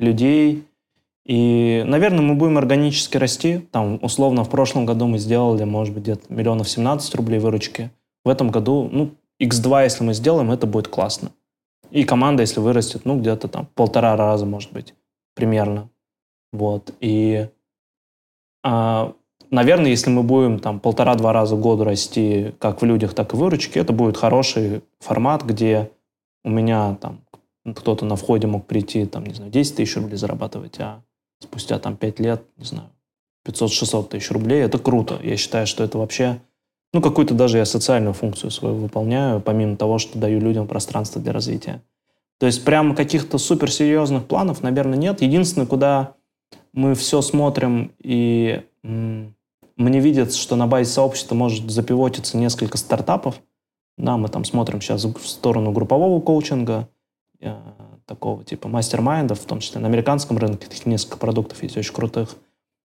людей. 0.00 0.64
И, 1.26 1.84
наверное, 1.86 2.22
мы 2.22 2.34
будем 2.34 2.58
органически 2.58 3.16
расти. 3.16 3.58
Там, 3.70 3.98
условно, 4.02 4.44
в 4.44 4.50
прошлом 4.50 4.86
году 4.86 5.06
мы 5.06 5.18
сделали, 5.18 5.64
может 5.64 5.94
быть, 5.94 6.04
где-то 6.04 6.32
миллионов 6.32 6.68
17 6.68 7.14
рублей 7.14 7.38
выручки. 7.38 7.90
В 8.24 8.28
этом 8.28 8.50
году, 8.50 8.88
ну, 8.90 9.10
x2, 9.40 9.84
если 9.84 10.04
мы 10.04 10.14
сделаем, 10.14 10.50
это 10.50 10.66
будет 10.66 10.88
классно. 10.88 11.32
И 11.90 12.04
команда, 12.04 12.42
если 12.42 12.60
вырастет, 12.60 13.04
ну, 13.04 13.18
где-то 13.18 13.48
там 13.48 13.66
полтора 13.74 14.16
раза, 14.16 14.46
может 14.46 14.72
быть, 14.72 14.94
примерно. 15.34 15.88
Вот. 16.52 16.94
И 17.00 17.48
а, 18.62 19.14
наверное, 19.50 19.90
если 19.90 20.10
мы 20.10 20.22
будем 20.22 20.58
там 20.58 20.80
полтора-два 20.80 21.32
раза 21.32 21.56
в 21.56 21.60
год 21.60 21.80
расти 21.82 22.54
как 22.58 22.82
в 22.82 22.84
людях, 22.84 23.14
так 23.14 23.32
и 23.32 23.36
в 23.36 23.40
выручке, 23.40 23.80
это 23.80 23.92
будет 23.92 24.16
хороший 24.16 24.82
формат, 25.00 25.44
где 25.44 25.90
у 26.44 26.50
меня 26.50 26.96
там 27.00 27.20
кто-то 27.74 28.04
на 28.04 28.16
входе 28.16 28.46
мог 28.46 28.66
прийти, 28.66 29.04
там, 29.04 29.24
не 29.26 29.34
знаю, 29.34 29.50
10 29.50 29.76
тысяч 29.76 29.96
рублей 29.96 30.16
зарабатывать, 30.16 30.80
а 30.80 31.02
спустя 31.40 31.78
там 31.78 31.96
5 31.96 32.20
лет, 32.20 32.42
не 32.56 32.64
знаю, 32.64 32.90
500-600 33.46 34.08
тысяч 34.08 34.30
рублей. 34.30 34.62
Это 34.62 34.78
круто. 34.78 35.18
Я 35.22 35.36
считаю, 35.36 35.66
что 35.66 35.82
это 35.82 35.98
вообще, 35.98 36.40
ну, 36.92 37.00
какую-то 37.00 37.34
даже 37.34 37.58
я 37.58 37.64
социальную 37.64 38.14
функцию 38.14 38.50
свою 38.50 38.76
выполняю, 38.76 39.40
помимо 39.40 39.76
того, 39.76 39.98
что 39.98 40.18
даю 40.18 40.40
людям 40.40 40.66
пространство 40.66 41.20
для 41.20 41.32
развития. 41.32 41.82
То 42.38 42.46
есть 42.46 42.64
прямо 42.64 42.94
каких-то 42.94 43.38
суперсерьезных 43.38 44.26
планов, 44.26 44.62
наверное, 44.62 44.98
нет. 44.98 45.20
Единственное, 45.20 45.66
куда 45.66 46.14
мы 46.72 46.94
все 46.94 47.20
смотрим, 47.20 47.92
и 47.98 48.62
мне 48.82 50.00
видится, 50.00 50.38
что 50.38 50.56
на 50.56 50.66
базе 50.66 50.90
сообщества 50.90 51.34
может 51.34 51.70
запивотиться 51.70 52.36
несколько 52.36 52.78
стартапов. 52.78 53.40
Да, 53.98 54.16
мы 54.16 54.28
там 54.28 54.44
смотрим 54.44 54.80
сейчас 54.80 55.04
в 55.04 55.26
сторону 55.26 55.72
группового 55.72 56.20
коучинга, 56.20 56.88
э, 57.40 57.54
такого 58.10 58.42
типа 58.42 58.66
мастер-майндов, 58.68 59.38
в 59.38 59.44
том 59.44 59.60
числе 59.60 59.80
на 59.80 59.86
американском 59.86 60.36
рынке, 60.36 60.66
таких 60.66 60.84
несколько 60.84 61.16
продуктов 61.16 61.62
есть 61.62 61.76
очень 61.76 61.94
крутых. 61.94 62.34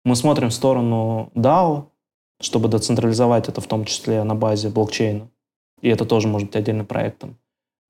Мы 0.04 0.16
смотрим 0.16 0.48
в 0.48 0.52
сторону 0.52 1.30
DAO, 1.36 1.84
чтобы 2.40 2.68
децентрализовать 2.68 3.48
это 3.48 3.60
в 3.60 3.68
том 3.68 3.84
числе 3.84 4.24
на 4.24 4.34
базе 4.34 4.68
блокчейна. 4.68 5.28
И 5.80 5.88
это 5.88 6.04
тоже 6.04 6.26
может 6.26 6.48
быть 6.48 6.56
отдельным 6.56 6.86
проектом. 6.86 7.38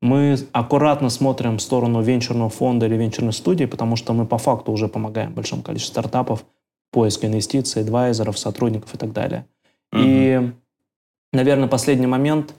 Мы 0.02 0.36
аккуратно 0.52 1.08
смотрим 1.08 1.56
в 1.56 1.62
сторону 1.62 2.02
венчурного 2.02 2.50
фонда 2.50 2.84
или 2.84 2.96
венчурной 2.96 3.32
студии, 3.32 3.64
потому 3.64 3.96
что 3.96 4.12
мы 4.12 4.26
по 4.26 4.36
факту 4.36 4.70
уже 4.70 4.88
помогаем 4.88 5.32
большому 5.32 5.62
количеству 5.62 5.92
стартапов, 5.92 6.44
поиск 6.90 7.24
инвестиций, 7.24 7.80
адвайзеров, 7.80 8.38
сотрудников 8.38 8.94
и 8.94 8.98
так 8.98 9.12
далее. 9.12 9.46
Mm-hmm. 9.94 10.02
И, 10.04 10.52
наверное, 11.32 11.68
последний 11.68 12.06
момент. 12.06 12.54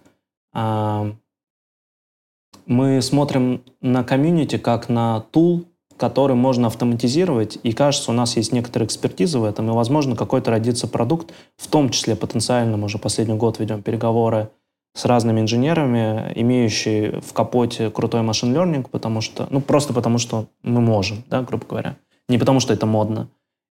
Мы 2.65 3.01
смотрим 3.01 3.61
на 3.81 4.03
комьюнити 4.03 4.57
как 4.57 4.89
на 4.89 5.21
тул, 5.31 5.65
который 5.97 6.35
можно 6.35 6.67
автоматизировать, 6.67 7.59
и 7.63 7.71
кажется, 7.71 8.11
у 8.11 8.13
нас 8.13 8.35
есть 8.35 8.51
некоторая 8.51 8.87
экспертиза 8.87 9.39
в 9.39 9.43
этом, 9.43 9.69
и, 9.69 9.73
возможно, 9.73 10.15
какой-то 10.15 10.51
родится 10.51 10.87
продукт, 10.87 11.33
в 11.57 11.67
том 11.67 11.89
числе 11.89 12.15
потенциально, 12.15 12.77
мы 12.77 12.85
уже 12.85 12.97
последний 12.97 13.35
год 13.35 13.59
ведем 13.59 13.81
переговоры 13.81 14.49
с 14.95 15.05
разными 15.05 15.41
инженерами, 15.41 16.31
имеющие 16.35 17.19
в 17.21 17.33
капоте 17.33 17.89
крутой 17.89 18.21
машин 18.21 18.55
learning, 18.55 18.87
потому 18.89 19.21
что, 19.21 19.47
ну, 19.49 19.59
просто 19.61 19.93
потому 19.93 20.17
что 20.17 20.47
мы 20.61 20.81
можем, 20.81 21.23
да, 21.29 21.41
грубо 21.41 21.65
говоря. 21.65 21.97
Не 22.29 22.37
потому 22.37 22.59
что 22.59 22.73
это 22.73 22.85
модно. 22.85 23.27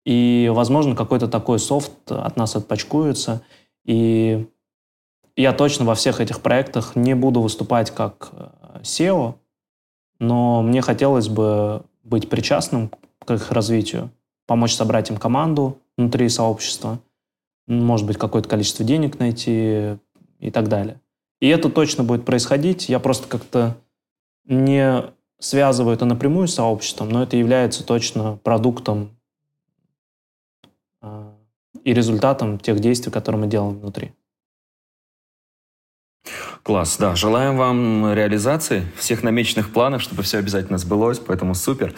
И, 0.05 0.49
возможно, 0.53 0.95
какой-то 0.95 1.27
такой 1.27 1.59
софт 1.59 1.91
от 2.11 2.38
нас 2.38 2.55
отпачкуется. 2.55 3.41
И 3.83 4.47
я 5.35 5.53
точно 5.53 5.85
во 5.85 5.95
всех 5.95 6.21
этих 6.21 6.41
проектах 6.41 6.95
не 6.95 7.13
буду 7.13 7.41
выступать 7.41 7.91
как 7.91 8.29
э, 8.31 8.47
SEO, 8.88 9.35
но 10.19 10.61
мне 10.61 10.81
хотелось 10.81 11.27
бы 11.27 11.83
быть 12.03 12.29
причастным 12.29 12.91
к 13.25 13.31
их 13.31 13.51
развитию, 13.51 14.11
помочь 14.45 14.73
собрать 14.73 15.09
им 15.09 15.17
команду 15.17 15.79
внутри 15.97 16.29
сообщества, 16.29 16.99
может 17.67 18.07
быть, 18.07 18.17
какое-то 18.17 18.47
количество 18.47 18.85
денег 18.85 19.19
найти 19.19 19.97
и 20.39 20.51
так 20.51 20.69
далее. 20.69 21.01
И 21.39 21.47
это 21.47 21.69
точно 21.69 22.03
будет 22.03 22.25
происходить. 22.25 22.89
Я 22.89 22.99
просто 22.99 23.27
как-то 23.27 23.77
не 24.45 25.03
связываю 25.39 25.93
это 25.93 26.05
напрямую 26.05 26.47
с 26.47 26.55
сообществом, 26.55 27.09
но 27.09 27.23
это 27.23 27.38
является 27.38 27.85
точно 27.85 28.38
продуктом 28.38 29.11
э, 31.01 31.31
и 31.83 31.93
результатом 31.93 32.57
тех 32.57 32.79
действий, 32.79 33.11
которые 33.11 33.41
мы 33.41 33.47
делаем 33.47 33.79
внутри. 33.79 34.13
Класс, 36.68 36.97
да. 36.99 37.15
Желаем 37.15 37.55
вам 37.55 38.11
реализации 38.13 38.84
всех 38.97 39.24
намеченных 39.24 39.70
планов, 39.70 40.01
чтобы 40.01 40.24
все 40.24 40.39
обязательно 40.39 40.78
сбылось, 40.78 41.18
поэтому 41.18 41.55
супер. 41.55 41.93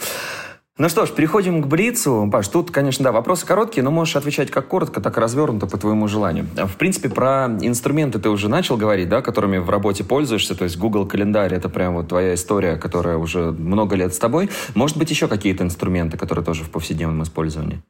Ну 0.78 0.88
что 0.88 1.06
ж, 1.06 1.10
переходим 1.10 1.60
к 1.60 1.66
Блицу. 1.66 2.28
Паш, 2.30 2.46
тут, 2.46 2.70
конечно, 2.70 3.02
да, 3.02 3.10
вопросы 3.10 3.44
короткие, 3.44 3.82
но 3.82 3.90
можешь 3.90 4.14
отвечать 4.14 4.52
как 4.52 4.68
коротко, 4.68 5.00
так 5.00 5.16
и 5.16 5.20
развернуто 5.20 5.66
по 5.66 5.76
твоему 5.76 6.06
желанию. 6.06 6.46
В 6.54 6.76
принципе, 6.76 7.08
про 7.08 7.48
инструменты 7.60 8.20
ты 8.20 8.28
уже 8.30 8.48
начал 8.48 8.76
говорить, 8.76 9.08
да, 9.08 9.22
которыми 9.22 9.58
в 9.58 9.68
работе 9.70 10.04
пользуешься, 10.04 10.54
то 10.54 10.62
есть 10.62 10.78
Google 10.78 11.04
календарь, 11.04 11.52
это 11.52 11.68
прям 11.68 11.94
вот 11.94 12.06
твоя 12.06 12.34
история, 12.34 12.76
которая 12.76 13.16
уже 13.16 13.50
много 13.50 13.96
лет 13.96 14.14
с 14.14 14.18
тобой. 14.18 14.50
Может 14.76 14.96
быть, 14.96 15.10
еще 15.10 15.26
какие-то 15.26 15.64
инструменты, 15.64 16.16
которые 16.16 16.44
тоже 16.44 16.62
в 16.62 16.70
повседневном 16.70 17.24
использовании? 17.24 17.82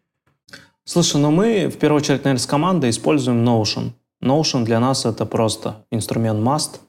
Слушай, 0.87 1.21
ну 1.21 1.31
мы 1.31 1.69
в 1.69 1.77
первую 1.77 2.01
очередь, 2.01 2.25
наверное, 2.25 2.43
с 2.43 2.47
командой 2.47 2.89
используем 2.89 3.47
Notion. 3.47 3.91
Notion 4.23 4.65
для 4.65 4.81
нас 4.81 5.07
это 5.07 5.25
просто 5.27 5.85
инструмент 5.91 6.41
must. 6.41 6.81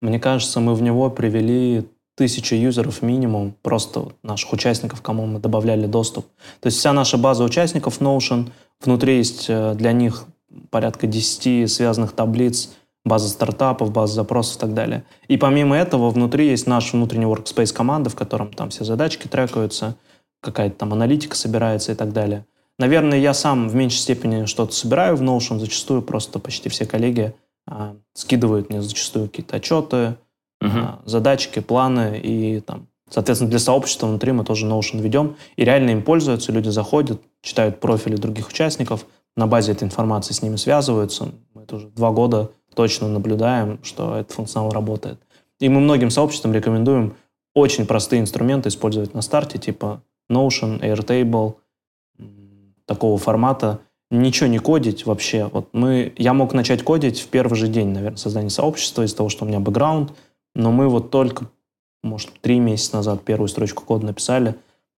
Мне 0.00 0.20
кажется, 0.20 0.60
мы 0.60 0.74
в 0.74 0.82
него 0.82 1.10
привели 1.10 1.88
тысячи 2.16 2.54
юзеров 2.54 3.02
минимум, 3.02 3.54
просто 3.62 4.08
наших 4.22 4.52
участников, 4.52 5.02
кому 5.02 5.26
мы 5.26 5.38
добавляли 5.38 5.86
доступ. 5.86 6.26
То 6.60 6.66
есть 6.66 6.78
вся 6.78 6.92
наша 6.92 7.18
база 7.18 7.44
участников 7.44 8.00
Notion, 8.00 8.50
внутри 8.80 9.18
есть 9.18 9.46
э, 9.48 9.74
для 9.74 9.92
них 9.92 10.24
порядка 10.70 11.06
10 11.06 11.70
связанных 11.70 12.12
таблиц, 12.12 12.70
база 13.04 13.28
стартапов, 13.28 13.92
база 13.92 14.14
запросов 14.14 14.56
и 14.56 14.60
так 14.60 14.74
далее. 14.74 15.04
И 15.28 15.36
помимо 15.36 15.76
этого 15.76 16.10
внутри 16.10 16.48
есть 16.48 16.66
наш 16.66 16.92
внутренний 16.92 17.26
workspace 17.26 17.72
команды, 17.74 18.10
в 18.10 18.16
котором 18.16 18.52
там 18.52 18.70
все 18.70 18.84
задачки 18.84 19.28
трекаются, 19.28 19.96
какая-то 20.40 20.76
там 20.76 20.92
аналитика 20.92 21.36
собирается 21.36 21.92
и 21.92 21.94
так 21.94 22.12
далее. 22.12 22.46
Наверное, 22.78 23.18
я 23.18 23.32
сам 23.32 23.68
в 23.68 23.74
меньшей 23.74 23.98
степени 23.98 24.44
что-то 24.44 24.72
собираю 24.72 25.16
в 25.16 25.22
Notion, 25.22 25.58
зачастую 25.58 26.02
просто 26.02 26.38
почти 26.38 26.68
все 26.68 26.84
коллеги 26.84 27.34
а, 27.66 27.96
скидывают 28.14 28.68
мне 28.68 28.82
зачастую 28.82 29.28
какие-то 29.28 29.56
отчеты, 29.56 30.16
uh-huh. 30.62 31.00
задачки, 31.04 31.60
планы 31.60 32.20
и 32.22 32.60
там, 32.60 32.88
соответственно, 33.10 33.50
для 33.50 33.58
сообщества 33.58 34.06
внутри 34.06 34.32
мы 34.32 34.44
тоже 34.44 34.66
Notion 34.66 35.00
ведем, 35.00 35.36
и 35.56 35.64
реально 35.64 35.90
им 35.90 36.02
пользуются, 36.02 36.52
люди 36.52 36.68
заходят, 36.68 37.20
читают 37.42 37.80
профили 37.80 38.16
других 38.16 38.48
участников, 38.48 39.06
на 39.36 39.46
базе 39.46 39.72
этой 39.72 39.84
информации 39.84 40.32
с 40.32 40.42
ними 40.42 40.56
связываются. 40.56 41.32
Мы 41.54 41.62
это 41.62 41.76
уже 41.76 41.88
два 41.88 42.10
года 42.10 42.50
точно 42.74 43.08
наблюдаем, 43.08 43.78
что 43.82 44.16
этот 44.16 44.32
функционал 44.32 44.70
работает. 44.70 45.18
И 45.60 45.68
мы 45.68 45.80
многим 45.80 46.10
сообществам 46.10 46.52
рекомендуем 46.52 47.16
очень 47.54 47.86
простые 47.86 48.20
инструменты 48.20 48.68
использовать 48.68 49.14
на 49.14 49.22
старте, 49.22 49.58
типа 49.58 50.02
Notion, 50.30 50.80
Airtable, 50.80 51.54
такого 52.86 53.18
формата. 53.18 53.80
Ничего 54.10 54.46
не 54.48 54.58
кодить 54.58 55.04
вообще. 55.04 55.50
Вот 55.52 55.68
мы, 55.72 56.12
я 56.16 56.32
мог 56.32 56.54
начать 56.54 56.82
кодить 56.82 57.20
в 57.20 57.28
первый 57.28 57.56
же 57.56 57.68
день, 57.68 57.88
наверное, 57.88 58.16
создания 58.16 58.50
сообщества 58.50 59.02
из-за 59.02 59.16
того, 59.16 59.28
что 59.28 59.44
у 59.44 59.48
меня 59.48 59.60
бэкграунд, 59.60 60.12
но 60.54 60.70
мы 60.70 60.88
вот 60.88 61.10
только, 61.10 61.46
может, 62.02 62.30
три 62.40 62.60
месяца 62.60 62.96
назад 62.96 63.24
первую 63.24 63.48
строчку 63.48 63.84
кода 63.84 64.06
написали, 64.06 64.54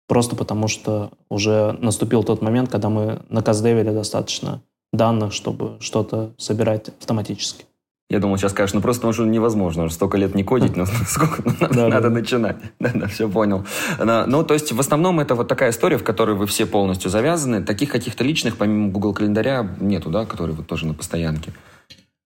просто 0.08 0.34
потому 0.34 0.66
что 0.66 1.10
уже 1.30 1.72
наступил 1.80 2.24
тот 2.24 2.42
момент, 2.42 2.70
когда 2.70 2.88
мы 2.88 3.22
наказдевили 3.28 3.90
достаточно 3.90 4.60
данных, 4.92 5.32
чтобы 5.32 5.76
что-то 5.80 6.32
собирать 6.36 6.88
автоматически. 6.88 7.64
Я 8.08 8.20
думал, 8.20 8.36
сейчас 8.36 8.52
скажешь, 8.52 8.72
ну 8.72 8.80
просто 8.80 9.00
потому 9.00 9.12
что 9.14 9.24
невозможно, 9.24 9.84
уже 9.84 9.94
столько 9.94 10.16
лет 10.16 10.34
не 10.36 10.44
кодить, 10.44 10.76
но 10.76 10.86
сколько 11.06 11.42
ну, 11.44 11.52
надо, 11.60 11.74
да, 11.74 11.88
надо 11.88 12.08
да. 12.08 12.10
начинать. 12.10 12.56
Да, 12.78 12.90
да, 12.94 13.06
все 13.08 13.28
понял. 13.28 13.64
Ну, 13.98 14.44
то 14.44 14.54
есть 14.54 14.70
в 14.70 14.78
основном 14.78 15.18
это 15.18 15.34
вот 15.34 15.48
такая 15.48 15.70
история, 15.70 15.98
в 15.98 16.04
которой 16.04 16.36
вы 16.36 16.46
все 16.46 16.66
полностью 16.66 17.10
завязаны. 17.10 17.64
Таких 17.64 17.90
каких-то 17.90 18.22
личных, 18.22 18.58
помимо 18.58 18.90
Google 18.90 19.12
календаря, 19.12 19.68
нету, 19.80 20.10
да, 20.10 20.24
которые 20.24 20.54
вот 20.54 20.66
тоже 20.68 20.86
на 20.86 20.94
постоянке. 20.94 21.52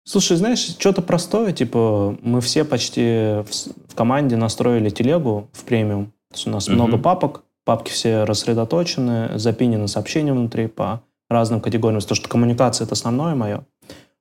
Слушай, 0.04 0.38
знаешь, 0.38 0.76
что-то 0.80 1.02
простое, 1.02 1.54
типа 1.54 2.18
мы 2.24 2.42
все 2.42 2.66
почти 2.66 3.44
в, 3.44 3.96
команде 3.96 4.36
настроили 4.36 4.90
телегу 4.90 5.50
в 5.54 5.64
премиум. 5.64 6.08
То 6.32 6.36
есть 6.36 6.48
у 6.48 6.50
нас 6.50 6.68
uh-huh. 6.68 6.74
много 6.74 6.98
папок, 6.98 7.44
папки 7.64 7.92
все 7.92 8.24
рассредоточены, 8.24 9.38
запинены 9.38 9.88
сообщения 9.88 10.34
внутри 10.34 10.68
по 10.68 11.04
разным 11.30 11.62
категориям. 11.62 12.02
Потому 12.02 12.16
что 12.16 12.28
коммуникация— 12.28 12.86
это 12.86 12.96
основное 12.96 13.36
мое 13.36 13.64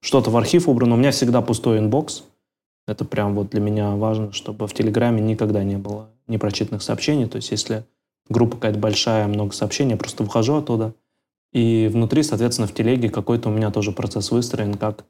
что-то 0.01 0.31
в 0.31 0.37
архив 0.37 0.69
убрано. 0.69 0.95
У 0.95 0.99
меня 0.99 1.11
всегда 1.11 1.43
пустой 1.43 1.79
inbox. 1.79 2.25
Это 2.87 3.05
прям 3.05 3.35
вот 3.35 3.51
для 3.51 3.61
меня 3.61 3.95
важно, 3.97 4.33
чтобы 4.33 4.67
в 4.67 4.75
Телеграме 4.75 5.21
никогда 5.21 5.63
не 5.63 5.77
было 5.77 6.11
непрочитанных 6.27 6.83
сообщений. 6.83 7.27
То 7.27 7.37
есть 7.37 7.51
если 7.51 7.85
группа 8.29 8.57
какая-то 8.57 8.79
большая, 8.79 9.27
много 9.27 9.53
сообщений, 9.53 9.93
я 9.93 9.97
просто 9.97 10.23
выхожу 10.23 10.57
оттуда. 10.57 10.95
И 11.53 11.89
внутри, 11.93 12.23
соответственно, 12.23 12.69
в 12.69 12.75
телеге 12.75 13.09
какой-то 13.09 13.49
у 13.49 13.53
меня 13.53 13.71
тоже 13.71 13.93
процесс 13.93 14.31
выстроен, 14.31 14.75
как 14.75 15.05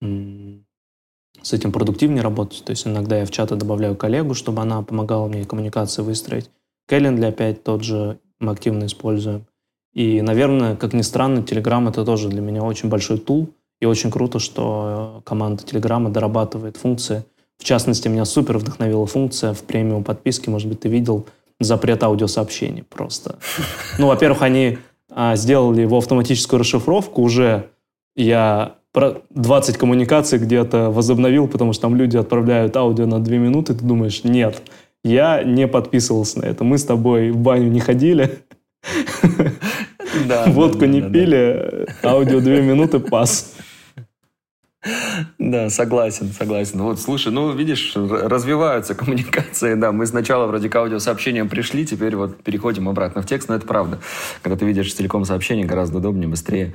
с 0.00 1.52
этим 1.52 1.72
продуктивнее 1.72 2.22
работать. 2.22 2.64
То 2.64 2.70
есть 2.70 2.86
иногда 2.86 3.18
я 3.18 3.26
в 3.26 3.30
чаты 3.30 3.54
добавляю 3.54 3.96
коллегу, 3.96 4.34
чтобы 4.34 4.62
она 4.62 4.82
помогала 4.82 5.28
мне 5.28 5.44
коммуникации 5.44 6.02
выстроить. 6.02 6.50
Calendly 6.90 7.26
опять 7.26 7.62
тот 7.62 7.84
же 7.84 8.18
мы 8.40 8.52
активно 8.52 8.86
используем. 8.86 9.46
И, 9.94 10.20
наверное, 10.20 10.74
как 10.74 10.94
ни 10.94 11.02
странно, 11.02 11.40
Telegram 11.40 11.88
это 11.88 12.04
тоже 12.04 12.28
для 12.28 12.40
меня 12.40 12.62
очень 12.62 12.88
большой 12.88 13.18
тул, 13.18 13.50
и 13.82 13.84
очень 13.84 14.12
круто, 14.12 14.38
что 14.38 15.22
команда 15.24 15.64
Телеграма 15.64 16.08
дорабатывает 16.08 16.76
функции. 16.76 17.24
В 17.58 17.64
частности, 17.64 18.06
меня 18.06 18.24
супер 18.24 18.58
вдохновила 18.58 19.06
функция 19.06 19.54
в 19.54 19.62
премиум 19.64 20.04
подписке, 20.04 20.52
может 20.52 20.68
быть, 20.68 20.78
ты 20.78 20.88
видел, 20.88 21.26
запрет 21.58 22.00
аудиосообщений 22.04 22.84
просто. 22.84 23.40
Ну, 23.98 24.06
во-первых, 24.06 24.42
они 24.42 24.78
а, 25.10 25.34
сделали 25.34 25.80
его 25.80 25.98
автоматическую 25.98 26.60
расшифровку 26.60 27.22
уже. 27.22 27.70
Я 28.14 28.76
20 28.94 29.76
коммуникаций 29.78 30.38
где-то 30.38 30.90
возобновил, 30.90 31.48
потому 31.48 31.72
что 31.72 31.82
там 31.82 31.96
люди 31.96 32.16
отправляют 32.16 32.76
аудио 32.76 33.06
на 33.06 33.18
2 33.18 33.36
минуты, 33.36 33.74
ты 33.74 33.84
думаешь, 33.84 34.22
нет, 34.22 34.62
я 35.02 35.42
не 35.42 35.66
подписывался 35.66 36.38
на 36.38 36.44
это. 36.44 36.62
Мы 36.62 36.78
с 36.78 36.84
тобой 36.84 37.32
в 37.32 37.36
баню 37.36 37.68
не 37.68 37.80
ходили, 37.80 38.38
водку 40.46 40.84
не 40.84 41.02
пили, 41.02 41.88
аудио 42.04 42.40
2 42.40 42.52
минуты, 42.60 43.00
пас. 43.00 43.56
Да, 45.38 45.70
согласен, 45.70 46.32
согласен. 46.32 46.80
Вот, 46.82 47.00
слушай, 47.00 47.32
ну, 47.32 47.52
видишь, 47.52 47.92
развиваются 47.94 48.96
коммуникации, 48.96 49.74
да. 49.74 49.92
Мы 49.92 50.06
сначала 50.06 50.46
вроде 50.46 50.68
к 50.68 50.74
аудиосообщениям 50.74 51.48
пришли, 51.48 51.86
теперь 51.86 52.16
вот 52.16 52.42
переходим 52.42 52.88
обратно 52.88 53.22
в 53.22 53.26
текст, 53.26 53.48
но 53.48 53.54
это 53.54 53.66
правда. 53.66 54.00
Когда 54.42 54.56
ты 54.56 54.64
видишь 54.64 54.92
целиком 54.92 55.24
сообщение, 55.24 55.66
гораздо 55.66 55.98
удобнее, 55.98 56.26
быстрее. 56.26 56.74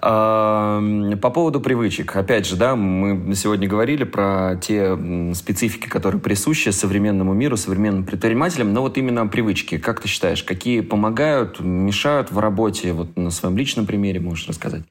По 0.00 0.80
поводу 1.32 1.60
привычек. 1.60 2.16
Опять 2.16 2.46
же, 2.46 2.56
да, 2.56 2.74
мы 2.74 3.34
сегодня 3.36 3.68
говорили 3.68 4.02
про 4.02 4.56
те 4.60 4.98
специфики, 5.34 5.88
которые 5.88 6.20
присущи 6.20 6.70
современному 6.70 7.34
миру, 7.34 7.56
современным 7.56 8.04
предпринимателям, 8.04 8.72
но 8.72 8.82
вот 8.82 8.98
именно 8.98 9.28
привычки. 9.28 9.78
Как 9.78 10.00
ты 10.00 10.08
считаешь, 10.08 10.42
какие 10.42 10.80
помогают, 10.80 11.60
мешают 11.60 12.32
в 12.32 12.38
работе? 12.38 12.92
Вот 12.92 13.16
на 13.16 13.30
своем 13.30 13.56
личном 13.56 13.86
примере 13.86 14.18
можешь 14.18 14.48
рассказать? 14.48 14.82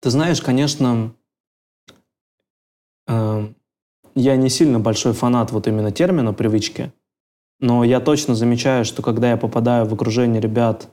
Ты 0.00 0.10
знаешь, 0.10 0.40
конечно, 0.40 1.12
я 3.08 4.36
не 4.36 4.48
сильно 4.48 4.78
большой 4.78 5.12
фанат 5.12 5.52
вот 5.52 5.66
именно 5.66 5.90
термина 5.90 6.32
привычки, 6.32 6.92
но 7.60 7.84
я 7.84 8.00
точно 8.00 8.34
замечаю, 8.34 8.84
что 8.84 9.02
когда 9.02 9.30
я 9.30 9.36
попадаю 9.36 9.86
в 9.86 9.94
окружение 9.94 10.40
ребят, 10.40 10.88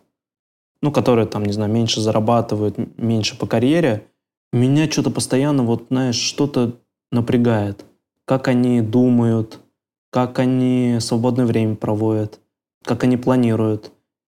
ну, 0.81 0.91
которые 0.91 1.27
там, 1.27 1.43
не 1.43 1.53
знаю, 1.53 1.71
меньше 1.71 2.01
зарабатывают, 2.01 2.77
меньше 2.97 3.37
по 3.37 3.47
карьере, 3.47 4.07
меня 4.53 4.89
что-то 4.89 5.11
постоянно, 5.11 5.63
вот, 5.63 5.87
знаешь, 5.89 6.15
что-то 6.15 6.79
напрягает. 7.11 7.85
Как 8.25 8.47
они 8.47 8.81
думают, 8.81 9.59
как 10.11 10.39
они 10.39 10.97
свободное 10.99 11.45
время 11.45 11.75
проводят, 11.75 12.39
как 12.83 13.03
они 13.03 13.17
планируют. 13.17 13.91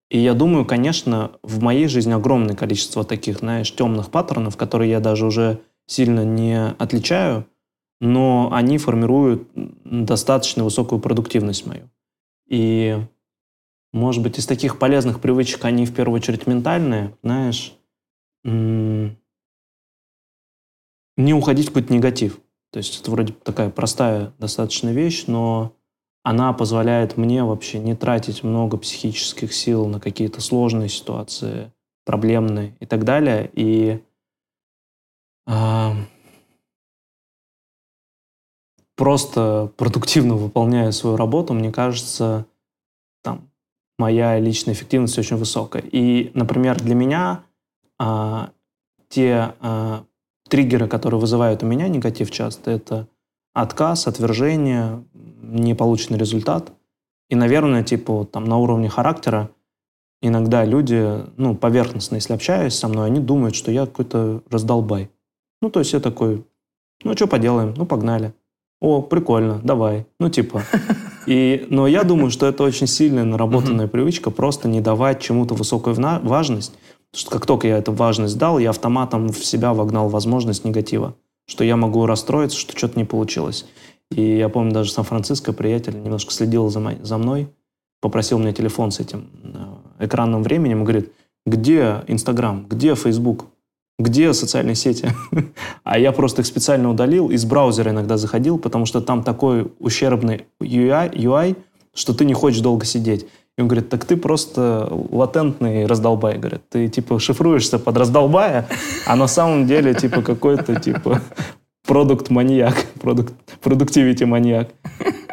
И 0.09 0.19
я 0.19 0.33
думаю, 0.33 0.65
конечно, 0.65 1.31
в 1.41 1.61
моей 1.61 1.87
жизни 1.87 2.11
огромное 2.11 2.55
количество 2.55 3.03
таких, 3.03 3.39
знаешь, 3.39 3.73
темных 3.73 4.11
паттернов, 4.11 4.57
которые 4.57 4.91
я 4.91 4.99
даже 4.99 5.25
уже 5.25 5.61
сильно 5.87 6.23
не 6.23 6.69
отличаю, 6.77 7.45
но 8.01 8.49
они 8.51 8.77
формируют 8.79 9.47
достаточно 9.85 10.63
высокую 10.63 10.99
продуктивность 10.99 11.67
мою. 11.67 11.89
И, 12.49 12.97
может 13.93 14.23
быть, 14.23 14.39
из 14.39 14.47
таких 14.47 14.79
полезных 14.79 15.21
привычек 15.21 15.63
они 15.65 15.85
в 15.85 15.93
первую 15.93 16.17
очередь 16.17 16.47
ментальные, 16.47 17.15
знаешь, 17.21 17.77
не 18.43 19.15
уходить 21.33 21.67
в 21.67 21.69
какой-то 21.69 21.93
негатив. 21.93 22.41
То 22.71 22.77
есть 22.77 22.99
это 22.99 23.11
вроде 23.11 23.33
такая 23.33 23.69
простая 23.69 24.33
достаточно 24.39 24.89
вещь, 24.89 25.25
но 25.27 25.75
она 26.23 26.53
позволяет 26.53 27.17
мне 27.17 27.43
вообще 27.43 27.77
не 27.77 27.95
тратить 27.95 28.43
много 28.43 28.77
психических 28.77 29.53
сил 29.53 29.85
на 29.85 29.99
какие-то 29.99 30.41
сложные 30.41 30.89
ситуации, 30.89 31.71
проблемные 32.05 32.75
и 32.79 32.87
так 32.87 33.03
далее. 33.03 33.51
И 33.53 34.01
э, 35.45 35.91
просто 39.01 39.71
продуктивно 39.77 40.35
выполняя 40.35 40.91
свою 40.91 41.17
работу, 41.17 41.55
мне 41.55 41.71
кажется, 41.71 42.45
там, 43.23 43.49
моя 43.97 44.37
личная 44.37 44.75
эффективность 44.75 45.17
очень 45.17 45.37
высокая. 45.37 45.81
И, 45.81 46.29
например, 46.35 46.79
для 46.79 46.93
меня 46.93 47.43
а, 47.97 48.51
те 49.09 49.55
а, 49.59 50.03
триггеры, 50.47 50.87
которые 50.87 51.19
вызывают 51.19 51.63
у 51.63 51.65
меня 51.65 51.87
негатив 51.87 52.29
часто, 52.29 52.69
это 52.69 53.07
отказ, 53.55 54.05
отвержение, 54.05 55.03
неполученный 55.41 56.19
результат. 56.19 56.71
И, 57.27 57.33
наверное, 57.33 57.83
типа 57.83 58.27
там 58.31 58.45
на 58.45 58.59
уровне 58.59 58.87
характера 58.87 59.49
иногда 60.21 60.63
люди, 60.63 61.25
ну, 61.37 61.55
поверхностно, 61.55 62.17
если 62.17 62.35
общаюсь 62.35 62.75
со 62.75 62.87
мной, 62.87 63.07
они 63.07 63.19
думают, 63.19 63.55
что 63.55 63.71
я 63.71 63.87
какой-то 63.87 64.43
раздолбай. 64.51 65.09
Ну, 65.59 65.71
то 65.71 65.79
есть 65.79 65.93
я 65.93 65.99
такой, 65.99 66.45
ну, 67.03 67.15
что 67.15 67.25
поделаем, 67.25 67.73
ну, 67.75 67.87
погнали 67.87 68.35
о, 68.81 69.01
прикольно, 69.03 69.61
давай. 69.63 70.07
Ну, 70.19 70.29
типа. 70.29 70.63
И, 71.27 71.67
но 71.69 71.85
я 71.85 72.03
думаю, 72.03 72.31
что 72.31 72.47
это 72.47 72.63
очень 72.63 72.87
сильная 72.87 73.23
наработанная 73.23 73.87
привычка 73.87 74.31
просто 74.31 74.67
не 74.67 74.81
давать 74.81 75.21
чему-то 75.21 75.53
высокую 75.53 75.95
важность. 75.95 76.73
Потому 77.11 77.21
что 77.21 77.29
как 77.29 77.45
только 77.45 77.67
я 77.67 77.77
эту 77.77 77.91
важность 77.91 78.39
дал, 78.39 78.57
я 78.57 78.71
автоматом 78.71 79.29
в 79.29 79.45
себя 79.45 79.73
вогнал 79.73 80.09
возможность 80.09 80.65
негатива. 80.65 81.15
Что 81.47 81.63
я 81.63 81.77
могу 81.77 82.07
расстроиться, 82.07 82.57
что 82.57 82.75
что-то 82.75 82.97
не 82.97 83.05
получилось. 83.05 83.65
И 84.09 84.37
я 84.37 84.49
помню, 84.49 84.73
даже 84.73 84.91
Сан-Франциско 84.91 85.53
приятель 85.53 85.95
немножко 85.95 86.31
следил 86.31 86.69
за, 86.69 86.79
мой, 86.79 86.97
за 87.03 87.17
мной, 87.17 87.49
попросил 88.01 88.39
мне 88.39 88.51
телефон 88.51 88.91
с 88.91 88.99
этим 88.99 89.29
э, 89.43 90.05
экранным 90.05 90.41
временем 90.41 90.81
и 90.81 90.83
говорит, 90.83 91.13
где 91.45 92.03
Инстаграм, 92.07 92.65
где 92.67 92.95
Фейсбук? 92.95 93.45
Где 94.03 94.33
социальные 94.33 94.75
сети? 94.75 95.09
а 95.83 95.99
я 95.99 96.11
просто 96.11 96.41
их 96.41 96.47
специально 96.47 96.89
удалил, 96.89 97.29
из 97.29 97.45
браузера 97.45 97.91
иногда 97.91 98.17
заходил, 98.17 98.57
потому 98.57 98.85
что 98.85 99.01
там 99.01 99.23
такой 99.23 99.71
ущербный 99.79 100.45
UI, 100.61 101.11
UI 101.13 101.55
что 101.93 102.13
ты 102.13 102.25
не 102.25 102.33
хочешь 102.33 102.61
долго 102.61 102.85
сидеть. 102.85 103.27
И 103.57 103.61
он 103.61 103.67
говорит, 103.67 103.89
так 103.89 104.05
ты 104.05 104.15
просто 104.15 104.87
латентный 105.11 105.85
раздолбай. 105.85 106.37
Говорит, 106.37 106.61
ты 106.69 106.87
типа 106.87 107.19
шифруешься 107.19 107.79
под 107.79 107.97
раздолбая, 107.97 108.67
а 109.05 109.15
на 109.15 109.27
самом 109.27 109.67
деле 109.67 109.93
типа 109.93 110.21
какой-то 110.21 110.79
типа 110.79 111.21
продукт-маньяк, 111.85 112.85
продукт, 113.01 113.33
продуктивити-маньяк. 113.61 114.69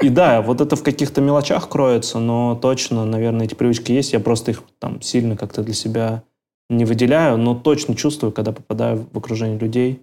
И 0.03 0.09
да, 0.09 0.43
вот 0.43 0.61
это 0.61 0.75
в 0.75 0.83
каких-то 0.83 1.21
мелочах 1.21 1.69
кроется, 1.69 2.19
но 2.19 2.57
точно, 2.61 3.05
наверное, 3.05 3.47
эти 3.47 3.55
привычки 3.55 3.93
есть. 3.93 4.13
Я 4.13 4.21
просто 4.21 4.51
их 4.51 4.63
там 4.81 5.01
сильно 5.01 5.37
как-то 5.37 5.63
для 5.63 5.75
себя 5.75 6.23
не 6.69 6.85
выделяю, 6.85 7.39
но 7.39 7.55
точно 7.55 7.95
чувствую, 7.95 8.33
когда 8.33 8.53
попадаю 8.53 9.07
в 9.13 9.19
окружение 9.19 9.59
людей, 9.59 10.03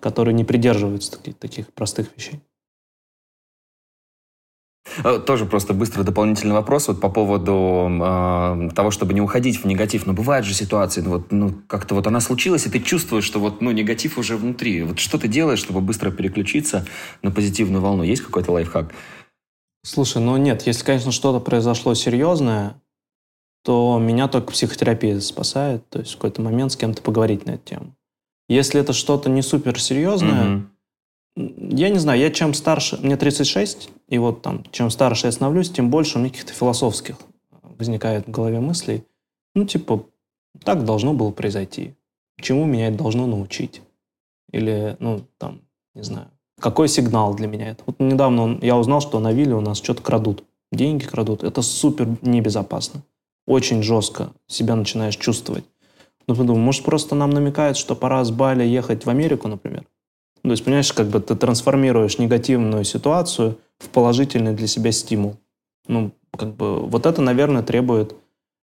которые 0.00 0.34
не 0.34 0.44
придерживаются 0.44 1.12
таких, 1.12 1.36
таких 1.36 1.72
простых 1.72 2.14
вещей. 2.16 2.40
Э, 5.02 5.18
тоже 5.18 5.46
просто 5.46 5.72
быстро 5.72 6.02
дополнительный 6.02 6.54
вопрос 6.54 6.88
вот 6.88 7.00
по 7.00 7.08
поводу 7.08 7.88
э, 7.90 8.70
того, 8.74 8.90
чтобы 8.90 9.14
не 9.14 9.20
уходить 9.20 9.62
в 9.62 9.64
негатив. 9.64 10.06
Но 10.06 10.12
бывают 10.12 10.46
же 10.46 10.54
ситуации, 10.54 11.00
ну, 11.00 11.10
вот, 11.10 11.32
ну, 11.32 11.54
как-то 11.66 11.94
вот 11.94 12.06
она 12.06 12.20
случилась, 12.20 12.66
и 12.66 12.70
ты 12.70 12.80
чувствуешь, 12.80 13.24
что 13.24 13.40
вот, 13.40 13.60
ну, 13.60 13.70
негатив 13.70 14.18
уже 14.18 14.36
внутри. 14.36 14.82
Вот 14.82 14.98
что 14.98 15.18
ты 15.18 15.26
делаешь, 15.26 15.60
чтобы 15.60 15.80
быстро 15.80 16.10
переключиться 16.10 16.86
на 17.22 17.30
позитивную 17.30 17.82
волну? 17.82 18.02
Есть 18.02 18.22
какой-то 18.22 18.52
лайфхак? 18.52 18.92
Слушай, 19.82 20.22
ну 20.22 20.36
нет, 20.36 20.62
если, 20.66 20.84
конечно, 20.84 21.12
что-то 21.12 21.40
произошло 21.40 21.94
серьезное, 21.94 22.80
то 23.64 23.98
меня 23.98 24.28
только 24.28 24.52
психотерапия 24.52 25.18
спасает. 25.20 25.88
То 25.88 25.98
есть 26.00 26.12
в 26.12 26.16
какой-то 26.16 26.42
момент 26.42 26.72
с 26.72 26.76
кем-то 26.76 27.02
поговорить 27.02 27.46
на 27.46 27.52
эту 27.52 27.64
тему. 27.64 27.96
Если 28.48 28.80
это 28.80 28.92
что-то 28.92 29.30
не 29.30 29.42
суперсерьезное, 29.42 30.44
mm-hmm 30.44 30.66
я 31.36 31.88
не 31.88 31.98
знаю, 31.98 32.20
я 32.20 32.30
чем 32.30 32.54
старше, 32.54 32.98
мне 33.02 33.16
36, 33.16 33.90
и 34.08 34.18
вот 34.18 34.42
там, 34.42 34.64
чем 34.70 34.90
старше 34.90 35.26
я 35.26 35.32
становлюсь, 35.32 35.70
тем 35.70 35.90
больше 35.90 36.16
у 36.16 36.20
меня 36.20 36.30
каких-то 36.30 36.52
философских 36.52 37.16
возникает 37.62 38.26
в 38.26 38.30
голове 38.30 38.60
мыслей. 38.60 39.04
Ну, 39.54 39.64
типа, 39.64 40.04
так 40.62 40.84
должно 40.84 41.12
было 41.12 41.32
произойти. 41.32 41.94
Чему 42.40 42.66
меня 42.66 42.88
это 42.88 42.98
должно 42.98 43.26
научить? 43.26 43.82
Или, 44.52 44.96
ну, 45.00 45.22
там, 45.38 45.62
не 45.94 46.02
знаю, 46.02 46.28
какой 46.60 46.88
сигнал 46.88 47.34
для 47.34 47.48
меня 47.48 47.70
это? 47.70 47.82
Вот 47.86 47.98
недавно 47.98 48.58
я 48.62 48.76
узнал, 48.76 49.00
что 49.00 49.18
на 49.18 49.32
вилле 49.32 49.54
у 49.54 49.60
нас 49.60 49.78
что-то 49.78 50.02
крадут. 50.02 50.44
Деньги 50.70 51.04
крадут. 51.04 51.42
Это 51.42 51.62
супер 51.62 52.08
небезопасно. 52.22 53.02
Очень 53.46 53.82
жестко 53.82 54.32
себя 54.46 54.74
начинаешь 54.76 55.16
чувствовать. 55.16 55.64
Ну, 56.26 56.34
подумал, 56.34 56.60
может, 56.60 56.84
просто 56.84 57.14
нам 57.14 57.30
намекает, 57.30 57.76
что 57.76 57.94
пора 57.94 58.24
с 58.24 58.30
Бали 58.30 58.64
ехать 58.64 59.04
в 59.04 59.10
Америку, 59.10 59.48
например? 59.48 59.84
То 60.42 60.50
есть, 60.50 60.64
понимаешь, 60.64 60.92
как 60.92 61.08
бы 61.08 61.20
ты 61.20 61.36
трансформируешь 61.36 62.18
негативную 62.18 62.84
ситуацию 62.84 63.58
в 63.78 63.88
положительный 63.88 64.54
для 64.54 64.66
себя 64.66 64.92
стимул. 64.92 65.36
Ну, 65.86 66.12
как 66.36 66.54
бы 66.54 66.86
вот 66.86 67.06
это, 67.06 67.22
наверное, 67.22 67.62
требует 67.62 68.14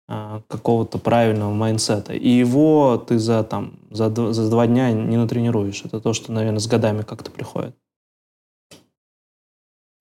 а, 0.09 0.43
какого-то 0.49 0.99
правильного 0.99 1.53
майнсета. 1.53 2.12
И 2.12 2.29
его 2.29 2.99
ты 2.99 3.18
за, 3.18 3.45
там, 3.45 3.79
за, 3.91 4.11
за 4.33 4.51
два 4.51 4.66
дня 4.66 4.91
не 4.93 5.16
натренируешь. 5.16 5.83
Это 5.85 6.01
то, 6.01 6.12
что, 6.12 6.33
наверное, 6.33 6.59
с 6.59 6.66
годами 6.66 7.03
как-то 7.03 7.31
приходит. 7.31 7.75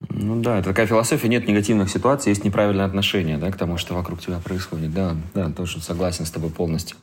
Ну 0.08 0.40
да, 0.40 0.58
это 0.58 0.70
такая 0.70 0.86
философия, 0.86 1.28
нет 1.28 1.46
негативных 1.46 1.90
ситуаций, 1.90 2.30
есть 2.30 2.44
неправильное 2.44 2.84
отношение 2.84 3.38
да, 3.38 3.50
к 3.50 3.56
тому, 3.56 3.78
что 3.78 3.94
вокруг 3.94 4.20
тебя 4.20 4.38
происходит. 4.38 4.92
Да, 4.92 5.16
да, 5.34 5.50
тоже 5.50 5.80
согласен 5.80 6.26
с 6.26 6.30
тобой 6.30 6.50
полностью. 6.50 6.96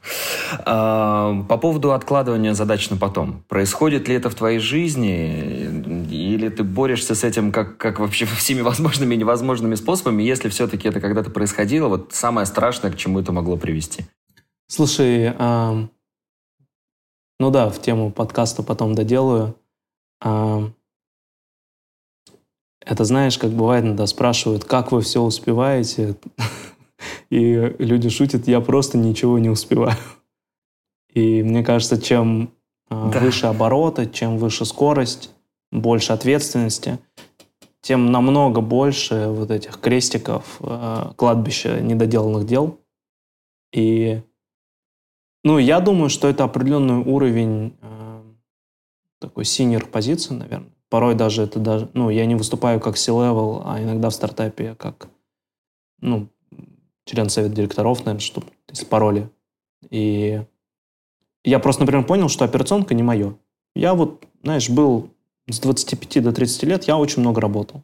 А, 0.65 1.43
по 1.47 1.57
поводу 1.57 1.93
откладывания 1.93 2.53
задач 2.53 2.89
на 2.89 2.97
потом. 2.97 3.43
Происходит 3.47 4.07
ли 4.07 4.15
это 4.15 4.29
в 4.29 4.35
твоей 4.35 4.59
жизни, 4.59 6.07
или 6.11 6.49
ты 6.49 6.63
борешься 6.63 7.15
с 7.15 7.23
этим 7.23 7.51
как, 7.51 7.77
как 7.77 7.99
вообще 7.99 8.25
всеми 8.37 8.61
возможными 8.61 9.15
и 9.15 9.17
невозможными 9.17 9.75
способами, 9.75 10.23
если 10.23 10.49
все-таки 10.49 10.87
это 10.87 10.99
когда-то 10.99 11.29
происходило, 11.29 11.87
вот 11.87 12.13
самое 12.13 12.45
страшное, 12.45 12.91
к 12.91 12.97
чему 12.97 13.19
это 13.19 13.31
могло 13.31 13.57
привести? 13.57 14.05
Слушай, 14.67 15.33
а, 15.37 15.87
ну 17.39 17.51
да, 17.51 17.69
в 17.69 17.81
тему 17.81 18.11
подкаста 18.11 18.63
потом 18.63 18.93
доделаю. 18.93 19.55
А, 20.21 20.69
это 22.85 23.03
знаешь, 23.05 23.37
как 23.37 23.51
бывает, 23.51 23.85
иногда 23.85 24.07
спрашивают, 24.07 24.63
как 24.63 24.91
вы 24.91 25.01
все 25.01 25.21
успеваете, 25.21 26.15
и 27.29 27.75
люди 27.79 28.09
шутят, 28.09 28.47
я 28.47 28.61
просто 28.61 28.97
ничего 28.97 29.39
не 29.39 29.49
успеваю. 29.49 29.97
И 31.13 31.43
мне 31.43 31.63
кажется, 31.63 32.01
чем 32.01 32.51
а, 32.89 33.09
да. 33.09 33.19
выше 33.19 33.47
обороты, 33.47 34.09
чем 34.09 34.37
выше 34.37 34.65
скорость, 34.65 35.31
больше 35.71 36.13
ответственности, 36.13 36.99
тем 37.81 38.11
намного 38.11 38.61
больше 38.61 39.27
вот 39.27 39.51
этих 39.51 39.79
крестиков, 39.79 40.57
а, 40.59 41.13
кладбища 41.15 41.79
недоделанных 41.81 42.45
дел. 42.45 42.79
И 43.73 44.21
ну, 45.43 45.57
я 45.57 45.79
думаю, 45.79 46.09
что 46.09 46.27
это 46.27 46.43
определенный 46.43 46.97
уровень 46.97 47.77
э, 47.81 48.21
такой 49.19 49.45
синер 49.45 49.85
позиции, 49.85 50.33
наверное. 50.33 50.73
Порой 50.89 51.15
даже 51.15 51.43
это 51.43 51.59
даже, 51.59 51.89
ну, 51.93 52.09
я 52.09 52.25
не 52.25 52.35
выступаю 52.35 52.79
как 52.79 52.97
C-level, 52.97 53.61
а 53.65 53.81
иногда 53.81 54.09
в 54.09 54.13
стартапе 54.13 54.63
я 54.65 54.75
как, 54.75 55.07
ну, 56.01 56.27
член 57.05 57.29
совета 57.29 57.55
директоров, 57.55 57.99
наверное, 57.99 58.21
чтобы, 58.21 58.47
если 58.69 58.85
пароли. 58.85 59.29
И 59.89 60.43
я 61.43 61.59
просто, 61.59 61.83
например, 61.83 62.05
понял, 62.05 62.27
что 62.27 62.45
операционка 62.45 62.93
не 62.93 63.03
мое. 63.03 63.35
Я 63.75 63.93
вот, 63.93 64.25
знаешь, 64.43 64.69
был 64.69 65.09
с 65.47 65.59
25 65.59 66.23
до 66.23 66.31
30 66.31 66.63
лет, 66.63 66.83
я 66.85 66.97
очень 66.97 67.21
много 67.21 67.39
работал. 67.39 67.83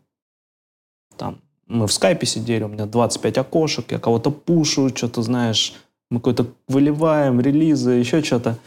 Там, 1.16 1.42
мы 1.68 1.88
в 1.88 1.94
скайпе 1.94 2.26
сидели, 2.26 2.64
у 2.64 2.68
меня 2.68 2.86
25 2.86 3.38
окошек, 3.38 3.92
я 3.92 4.00
кого-то 4.00 4.32
пушу, 4.32 4.90
что-то, 4.90 5.22
знаешь, 5.22 5.74
мы 6.10 6.20
какой-то 6.20 6.48
выливаем, 6.68 7.40
релизы, 7.40 7.92
еще 7.92 8.24
что-то. 8.24 8.58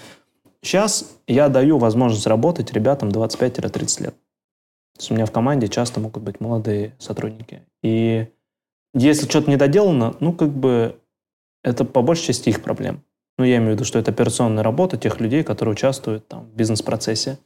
Сейчас 0.62 1.16
я 1.26 1.49
даю 1.49 1.78
возможность 1.78 2.26
работать 2.26 2.72
ребятам 2.72 3.11
25-30 3.11 4.03
лет. 4.03 4.14
То 4.99 5.03
есть 5.03 5.11
у 5.12 5.14
меня 5.14 5.26
в 5.26 5.30
команде 5.30 5.68
часто 5.68 6.01
могут 6.01 6.24
быть 6.24 6.40
молодые 6.40 6.92
сотрудники. 6.99 7.62
И 7.84 8.26
если 8.94 9.28
что-то 9.28 9.49
недоделано, 9.49 10.16
ну, 10.18 10.32
как 10.32 10.51
бы 10.51 10.99
это 11.62 11.84
по 11.84 12.03
большей 12.03 12.26
части 12.26 12.49
их 12.49 12.62
проблем. 12.62 13.03
Ну, 13.38 13.44
я 13.44 13.59
имею 13.59 13.70
в 13.70 13.74
виду, 13.74 13.84
что 13.84 14.01
это 14.01 14.11
операционная 14.11 14.64
работа 14.64 14.96
тех 14.96 15.20
людей, 15.20 15.44
которые 15.44 15.74
участвуют 15.74 16.26
там, 16.26 16.46
в 16.46 16.57
бизнес-процессе. 16.57 17.38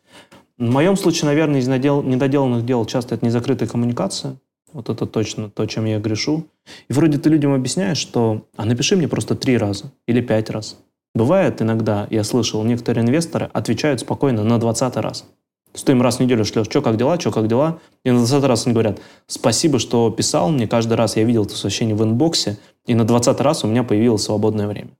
В 0.56 0.70
моем 0.70 0.96
случае, 0.96 1.26
наверное, 1.26 1.60
из 1.60 1.68
надел... 1.68 2.02
недоделанных 2.02 2.64
дел 2.64 2.86
часто 2.86 3.16
это 3.16 3.26
незакрытая 3.26 3.68
коммуникация. 3.68 4.36
Вот 4.72 4.88
это 4.88 5.04
точно 5.04 5.50
то, 5.50 5.66
чем 5.66 5.84
я 5.84 5.98
грешу. 5.98 6.46
И 6.88 6.92
вроде 6.94 7.18
ты 7.18 7.28
людям 7.28 7.52
объясняешь, 7.52 7.98
что 7.98 8.46
«а 8.56 8.64
напиши 8.64 8.96
мне 8.96 9.08
просто 9.08 9.34
три 9.34 9.58
раза 9.58 9.92
или 10.06 10.22
пять 10.22 10.48
раз». 10.48 10.78
Бывает 11.14 11.60
иногда, 11.60 12.06
я 12.08 12.24
слышал, 12.24 12.64
некоторые 12.64 13.04
инвесторы 13.04 13.50
отвечают 13.52 14.00
спокойно 14.00 14.44
на 14.44 14.58
двадцатый 14.58 15.02
раз. 15.02 15.26
Что 15.74 15.92
им 15.92 16.02
раз 16.02 16.16
в 16.16 16.20
неделю 16.20 16.44
шлешь, 16.44 16.66
что, 16.66 16.82
как 16.82 16.96
дела, 16.96 17.18
что, 17.18 17.30
как 17.30 17.48
дела. 17.48 17.80
И 18.04 18.10
на 18.10 18.18
20 18.18 18.44
раз 18.44 18.66
они 18.66 18.74
говорят, 18.74 19.00
спасибо, 19.26 19.78
что 19.78 20.10
писал 20.10 20.50
мне, 20.50 20.68
каждый 20.68 20.94
раз 20.94 21.16
я 21.16 21.24
видел 21.24 21.44
это 21.44 21.56
сообщение 21.56 21.94
в 21.94 22.02
инбоксе, 22.02 22.58
и 22.86 22.94
на 22.94 23.04
20 23.04 23.40
раз 23.40 23.64
у 23.64 23.68
меня 23.68 23.82
появилось 23.82 24.22
свободное 24.22 24.66
время. 24.66 24.90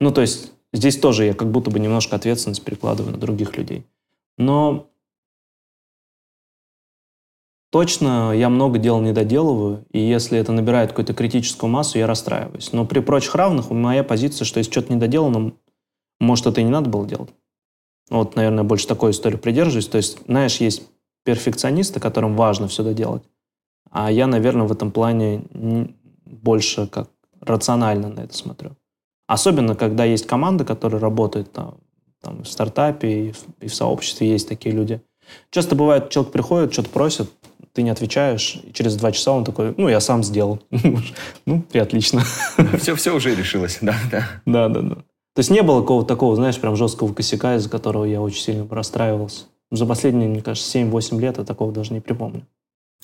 Ну, 0.00 0.12
то 0.12 0.20
есть 0.20 0.52
здесь 0.72 0.98
тоже 0.98 1.24
я 1.24 1.34
как 1.34 1.50
будто 1.50 1.70
бы 1.70 1.80
немножко 1.80 2.16
ответственность 2.16 2.64
перекладываю 2.64 3.12
на 3.12 3.18
других 3.18 3.56
людей. 3.56 3.84
Но 4.38 4.86
точно 7.70 8.32
я 8.32 8.48
много 8.48 8.78
дел 8.78 9.00
не 9.00 9.12
доделываю, 9.12 9.84
и 9.90 9.98
если 9.98 10.38
это 10.38 10.52
набирает 10.52 10.90
какую-то 10.90 11.14
критическую 11.14 11.70
массу, 11.70 11.98
я 11.98 12.06
расстраиваюсь. 12.06 12.72
Но 12.72 12.84
при 12.84 13.00
прочих 13.00 13.34
равных 13.34 13.70
моя 13.70 14.04
позиция, 14.04 14.44
что 14.44 14.58
если 14.58 14.70
что-то 14.70 14.92
не 14.92 15.00
доделано, 15.00 15.52
может, 16.20 16.46
это 16.46 16.60
и 16.60 16.64
не 16.64 16.70
надо 16.70 16.88
было 16.88 17.06
делать. 17.06 17.30
Вот, 18.12 18.36
наверное, 18.36 18.62
больше 18.62 18.86
такой 18.86 19.12
истории 19.12 19.38
придерживаюсь. 19.38 19.88
То 19.88 19.96
есть, 19.96 20.18
знаешь, 20.26 20.58
есть 20.58 20.82
перфекционисты, 21.24 21.98
которым 21.98 22.36
важно 22.36 22.68
все 22.68 22.82
доделать. 22.82 23.22
А 23.90 24.12
я, 24.12 24.26
наверное, 24.26 24.66
в 24.66 24.72
этом 24.72 24.90
плане 24.90 25.44
больше 26.26 26.86
как 26.88 27.08
рационально 27.40 28.10
на 28.10 28.20
это 28.20 28.34
смотрю. 28.34 28.76
Особенно, 29.26 29.74
когда 29.74 30.04
есть 30.04 30.26
команда, 30.26 30.66
которая 30.66 31.00
работает 31.00 31.52
там, 31.52 31.78
там 32.20 32.42
в 32.42 32.48
стартапе 32.48 33.28
и 33.28 33.32
в, 33.32 33.38
и 33.60 33.68
в 33.68 33.74
сообществе 33.74 34.28
есть 34.28 34.46
такие 34.46 34.74
люди. 34.74 35.00
Часто 35.50 35.74
бывает, 35.74 36.10
человек 36.10 36.32
приходит, 36.32 36.74
что-то 36.74 36.90
просит, 36.90 37.30
ты 37.72 37.80
не 37.80 37.88
отвечаешь, 37.88 38.60
и 38.62 38.74
через 38.74 38.94
два 38.96 39.12
часа 39.12 39.32
он 39.32 39.44
такой, 39.44 39.74
ну, 39.78 39.88
я 39.88 40.00
сам 40.00 40.22
сделал. 40.22 40.60
ну, 41.46 41.64
и 41.72 41.78
отлично. 41.78 42.24
все, 42.78 42.94
все 42.94 43.16
уже 43.16 43.34
решилось, 43.34 43.78
да, 43.80 43.94
да. 44.10 44.28
Да, 44.44 44.68
да, 44.68 44.82
да. 44.82 44.96
То 45.34 45.40
есть 45.40 45.50
не 45.50 45.62
было 45.62 45.80
какого-то 45.80 46.08
такого, 46.08 46.36
знаешь, 46.36 46.60
прям 46.60 46.76
жесткого 46.76 47.14
косяка, 47.14 47.56
из-за 47.56 47.70
которого 47.70 48.04
я 48.04 48.20
очень 48.20 48.42
сильно 48.42 48.68
расстраивался. 48.68 49.46
За 49.70 49.86
последние, 49.86 50.28
мне 50.28 50.42
кажется, 50.42 50.78
7-8 50.78 51.18
лет 51.20 51.38
я 51.38 51.44
такого 51.44 51.72
даже 51.72 51.94
не 51.94 52.00
припомню. 52.00 52.46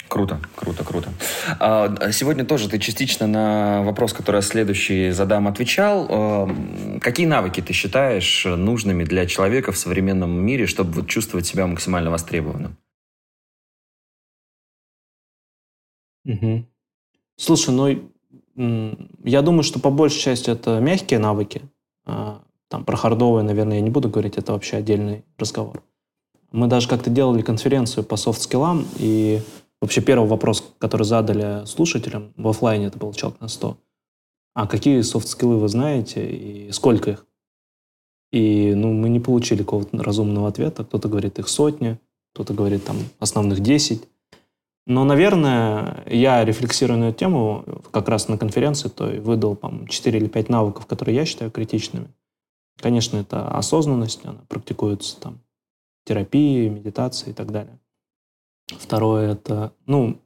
Круто, 0.06 0.40
круто, 0.54 0.84
круто. 0.84 1.10
А, 1.58 2.12
сегодня 2.12 2.44
тоже 2.44 2.68
ты 2.68 2.78
частично 2.78 3.26
на 3.26 3.82
вопрос, 3.82 4.12
который 4.12 4.36
я 4.36 4.42
следующий 4.42 5.10
задам, 5.10 5.48
отвечал. 5.48 6.06
А, 6.10 6.48
какие 7.00 7.26
навыки 7.26 7.60
ты 7.60 7.72
считаешь 7.72 8.44
нужными 8.44 9.04
для 9.04 9.26
человека 9.26 9.72
в 9.72 9.78
современном 9.78 10.30
мире, 10.30 10.66
чтобы 10.66 11.06
чувствовать 11.06 11.46
себя 11.46 11.66
максимально 11.66 12.10
востребованным? 12.10 12.76
Угу. 16.24 16.64
Слушай, 17.36 18.02
ну, 18.54 18.98
я 19.24 19.42
думаю, 19.42 19.62
что 19.62 19.78
по 19.80 19.90
большей 19.90 20.20
части 20.20 20.50
это 20.50 20.80
мягкие 20.80 21.18
навыки, 21.18 21.62
там 22.68 22.84
про 22.84 22.96
хардовые, 22.96 23.44
наверное, 23.44 23.76
я 23.76 23.82
не 23.82 23.90
буду 23.90 24.08
говорить, 24.08 24.36
это 24.36 24.52
вообще 24.52 24.76
отдельный 24.76 25.24
разговор. 25.38 25.82
Мы 26.50 26.66
даже 26.66 26.88
как-то 26.88 27.10
делали 27.10 27.42
конференцию 27.42 28.04
по 28.04 28.16
софт-скиллам, 28.16 28.86
и 28.96 29.40
вообще 29.80 30.00
первый 30.00 30.28
вопрос, 30.28 30.64
который 30.78 31.04
задали 31.04 31.64
слушателям 31.66 32.32
в 32.36 32.48
офлайне, 32.48 32.86
это 32.86 32.98
был 32.98 33.12
человек 33.12 33.40
на 33.40 33.48
100. 33.48 33.76
А 34.54 34.66
какие 34.66 35.00
софт-скиллы 35.02 35.58
вы 35.58 35.68
знаете 35.68 36.28
и 36.28 36.72
сколько 36.72 37.10
их? 37.10 37.26
И 38.32 38.74
ну, 38.74 38.92
мы 38.92 39.08
не 39.08 39.20
получили 39.20 39.58
какого-то 39.58 40.02
разумного 40.02 40.48
ответа. 40.48 40.84
Кто-то 40.84 41.08
говорит 41.08 41.38
их 41.38 41.48
сотни, 41.48 41.98
кто-то 42.34 42.54
говорит 42.54 42.84
там 42.84 42.96
основных 43.18 43.60
10. 43.60 44.02
Но, 44.88 45.04
наверное, 45.04 46.02
я 46.06 46.42
рефлексирую 46.46 46.98
на 46.98 47.04
эту 47.10 47.18
тему 47.18 47.62
как 47.90 48.08
раз 48.08 48.28
на 48.28 48.38
конференции, 48.38 48.88
то 48.88 49.12
и 49.12 49.18
выдал, 49.20 49.54
по 49.54 49.70
4 49.86 50.18
или 50.18 50.28
5 50.28 50.48
навыков, 50.48 50.86
которые 50.86 51.14
я 51.14 51.26
считаю 51.26 51.50
критичными. 51.50 52.08
Конечно, 52.80 53.18
это 53.18 53.48
осознанность, 53.48 54.24
она 54.24 54.38
практикуется 54.48 55.20
там 55.20 55.40
терапии, 56.06 56.70
медитации 56.70 57.30
и 57.30 57.32
так 57.34 57.52
далее. 57.52 57.78
Второе– 58.66 59.32
это, 59.32 59.74
ну, 59.84 60.22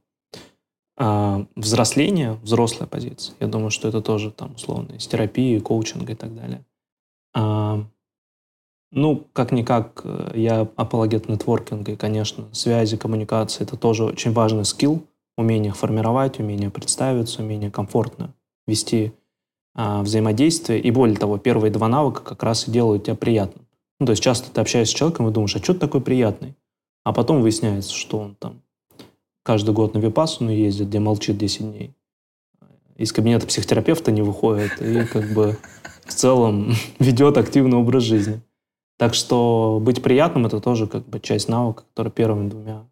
а, 0.97 1.45
взросление, 1.57 2.35
взрослая 2.35 2.87
позиция. 2.87 3.35
Я 3.41 3.49
думаю, 3.49 3.71
что 3.71 3.89
это 3.89 4.01
тоже 4.01 4.31
там 4.31 4.55
условно 4.55 4.93
из 4.93 5.09
терапии, 5.09 5.59
коучинга 5.59 6.13
и 6.13 6.17
так 6.17 6.37
далее. 6.37 6.65
Ну, 8.93 9.27
как-никак, 9.33 10.03
э, 10.05 10.33
я 10.35 10.69
апологет 10.77 11.29
нетворкинга, 11.29 11.93
и, 11.93 11.97
конечно, 11.97 12.49
связи, 12.53 12.99
коммуникации– 12.99 13.63
это 13.65 13.79
тоже 13.79 14.05
очень 14.05 14.33
важный 14.33 14.67
скилл, 14.67 15.03
умение 15.39 15.73
формировать, 15.73 16.39
умение 16.39 16.71
представиться, 16.71 17.43
умение 17.43 17.71
комфортно 17.71 18.35
вести 18.67 19.13
а, 19.75 20.03
взаимодействие. 20.03 20.79
И 20.79 20.91
более 20.91 21.17
того, 21.17 21.39
первые 21.39 21.73
два 21.73 21.89
навыка 21.89 22.23
как 22.23 22.43
раз 22.43 22.69
и 22.69 22.71
делают 22.71 23.05
тебя 23.05 23.17
приятным. 23.17 23.67
Ну, 23.99 24.07
то 24.07 24.13
есть 24.13 24.23
часто 24.23 24.51
ты 24.51 24.61
общаешься 24.61 24.95
с 24.95 24.99
человеком 24.99 25.29
и 25.29 25.33
думаешь, 25.33 25.57
а 25.57 25.63
что 25.63 25.73
ты 25.73 25.81
такой 25.81 26.03
приятный? 26.03 26.55
А 27.05 27.13
потом 27.13 27.41
выясняется, 27.41 27.95
что 27.95 28.19
он 28.19 28.35
там 28.35 28.63
каждый 29.43 29.75
год 29.75 29.95
на 29.95 29.99
Випассану 29.99 30.51
ездит, 30.51 30.89
где 30.89 31.01
молчит 31.01 31.39
10 31.39 31.61
дней. 31.63 31.95
Из 32.97 33.11
кабинета 33.13 33.47
психотерапевта 33.47 34.13
не 34.13 34.23
выходит 34.23 34.81
и 34.83 35.05
как 35.07 35.33
бы 35.33 35.57
в 36.05 36.13
целом 36.13 36.75
ведет 36.99 37.39
активный 37.39 37.79
образ 37.79 38.03
жизни. 38.03 38.43
Так 39.03 39.15
что 39.15 39.81
быть 39.83 40.01
приятным– 40.01 40.47
это 40.47 40.61
тоже 40.61 40.87
как 40.87 41.05
бы 41.09 41.19
часть 41.19 41.49
навыка, 41.49 41.83
которая 41.89 42.13
первыми 42.13 42.49
двумя. 42.49 42.85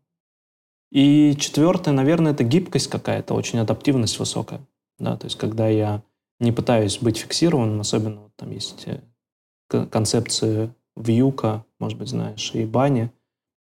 И 0.90 1.36
четвертое, 1.38 1.92
наверное, 1.92 2.32
это 2.32 2.42
гибкость 2.42 2.88
какая-то, 2.88 3.32
очень 3.34 3.60
адаптивность 3.60 4.18
высокая. 4.18 4.60
Да, 4.98 5.16
то 5.16 5.26
есть 5.26 5.38
когда 5.38 5.68
я 5.68 6.02
не 6.40 6.50
пытаюсь 6.50 6.98
быть 6.98 7.18
фиксированным, 7.18 7.80
особенно 7.80 8.22
вот 8.22 8.32
там 8.34 8.50
есть 8.50 8.88
э, 8.88 9.86
концепции 9.86 10.74
вьюка, 10.96 11.64
может 11.78 11.96
быть, 11.96 12.08
знаешь, 12.08 12.50
и 12.54 12.64
бани, 12.64 13.12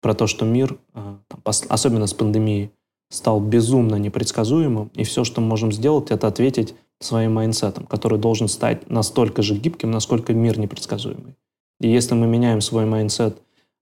про 0.01 0.15
то, 0.15 0.29
что 0.29 0.45
мир, 0.45 0.79
э, 0.95 1.17
там, 1.27 1.43
особенно 1.69 2.07
с 2.07 2.15
пандемией, 2.15 2.71
стал 3.11 3.41
безумно 3.41 3.97
непредсказуемым, 3.97 4.93
и 4.95 5.03
все, 5.03 5.25
что 5.25 5.41
мы 5.41 5.49
можем 5.49 5.73
сделать, 5.73 6.13
это 6.13 6.29
ответить 6.29 6.77
своим 7.01 7.35
mindset 7.35 7.71
ом, 7.71 7.87
который 7.87 8.21
должен 8.21 8.47
стать 8.47 8.89
настолько 8.89 9.43
же 9.43 9.57
гибким, 9.57 9.91
насколько 9.91 10.33
мир 10.33 10.61
непредсказуемый. 10.61 11.35
И 11.81 11.89
если 11.89 12.15
мы 12.15 12.27
меняем 12.27 12.61
свой 12.61 12.87
mindset, 12.87 13.39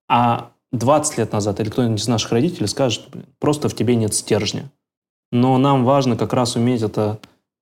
а 0.08 0.50
20 0.72 1.18
лет 1.18 1.32
назад 1.32 1.60
или 1.60 1.70
кто-нибудь 1.70 2.00
из 2.00 2.08
наших 2.08 2.32
родителей 2.32 2.66
скажет, 2.66 3.06
просто 3.38 3.68
в 3.68 3.76
тебе 3.76 3.94
нет 3.96 4.14
стержня. 4.14 4.70
Но 5.30 5.56
нам 5.58 5.84
важно 5.84 6.16
как 6.16 6.32
раз 6.32 6.56
уметь 6.56 6.82
это 6.82 7.18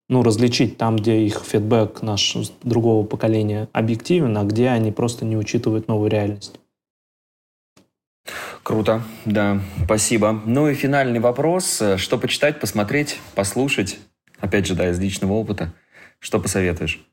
ну, 0.08 0.22
различить 0.22 0.78
там, 0.78 0.96
где 0.96 1.24
их 1.24 1.42
фидбэк 1.44 2.02
наш 2.02 2.36
другого 2.62 3.06
поколения 3.06 3.68
объективен, 3.72 4.36
а 4.36 4.44
где 4.44 4.68
они 4.68 4.92
просто 4.92 5.24
не 5.24 5.36
учитывают 5.36 5.88
новую 5.88 6.10
реальность. 6.10 6.58
Круто, 8.62 9.02
да, 9.24 9.60
спасибо. 9.84 10.40
Ну 10.44 10.68
и 10.68 10.74
финальный 10.74 11.18
вопрос. 11.18 11.82
Что 11.96 12.18
почитать, 12.18 12.60
посмотреть, 12.60 13.18
послушать? 13.34 13.98
Опять 14.38 14.66
же, 14.66 14.74
да, 14.74 14.90
из 14.90 14.98
личного 15.00 15.32
опыта. 15.32 15.72
Что 16.20 16.38
посоветуешь? 16.38 17.04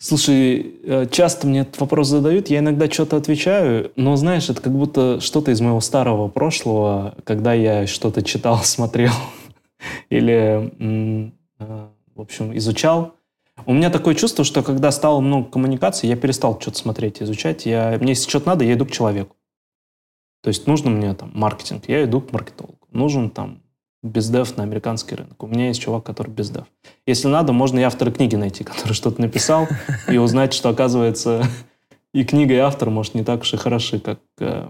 Слушай, 0.00 0.76
э, 0.84 1.06
часто 1.10 1.48
мне 1.48 1.60
этот 1.60 1.80
вопрос 1.80 2.06
задают, 2.06 2.48
я 2.50 2.60
иногда 2.60 2.88
что-то 2.88 3.16
отвечаю, 3.16 3.90
но 3.96 4.14
знаешь, 4.14 4.48
это 4.48 4.62
как 4.62 4.72
будто 4.72 5.20
что-то 5.20 5.50
из 5.50 5.60
моего 5.60 5.80
старого 5.80 6.28
прошлого, 6.28 7.16
когда 7.24 7.52
я 7.52 7.84
что-то 7.88 8.22
читал, 8.22 8.58
смотрел 8.62 9.12
или, 10.08 10.72
э, 10.78 11.88
в 12.14 12.20
общем, 12.20 12.56
изучал. 12.56 13.14
У 13.66 13.74
меня 13.74 13.90
такое 13.90 14.14
чувство, 14.14 14.44
что 14.44 14.62
когда 14.62 14.92
стало 14.92 15.20
много 15.20 15.50
коммуникаций, 15.50 16.08
я 16.08 16.14
перестал 16.14 16.60
что-то 16.60 16.78
смотреть, 16.78 17.20
изучать. 17.20 17.66
Я, 17.66 17.98
мне 18.00 18.10
если 18.12 18.28
что-то 18.28 18.50
надо, 18.50 18.64
я 18.64 18.74
иду 18.74 18.86
к 18.86 18.92
человеку. 18.92 19.34
То 20.44 20.48
есть 20.48 20.68
нужно 20.68 20.90
мне 20.90 21.12
там 21.14 21.32
маркетинг, 21.34 21.88
я 21.88 22.04
иду 22.04 22.20
к 22.20 22.32
маркетологу. 22.32 22.78
Нужен 22.92 23.30
там 23.30 23.62
бездев 24.02 24.56
на 24.56 24.62
американский 24.62 25.14
рынок. 25.14 25.42
У 25.42 25.46
меня 25.46 25.68
есть 25.68 25.80
чувак, 25.80 26.04
который 26.04 26.30
бездев. 26.30 26.66
Если 27.06 27.28
надо, 27.28 27.52
можно 27.52 27.78
и 27.78 27.82
автора 27.82 28.10
книги 28.10 28.36
найти, 28.36 28.64
который 28.64 28.92
что-то 28.92 29.20
написал, 29.20 29.66
и 30.08 30.18
узнать, 30.18 30.52
что, 30.52 30.68
оказывается, 30.68 31.42
и 32.14 32.24
книга, 32.24 32.54
и 32.54 32.58
автор, 32.58 32.90
может, 32.90 33.14
не 33.14 33.24
так 33.24 33.42
уж 33.42 33.54
и 33.54 33.56
хороши, 33.56 34.00
как 34.00 34.20
э, 34.38 34.68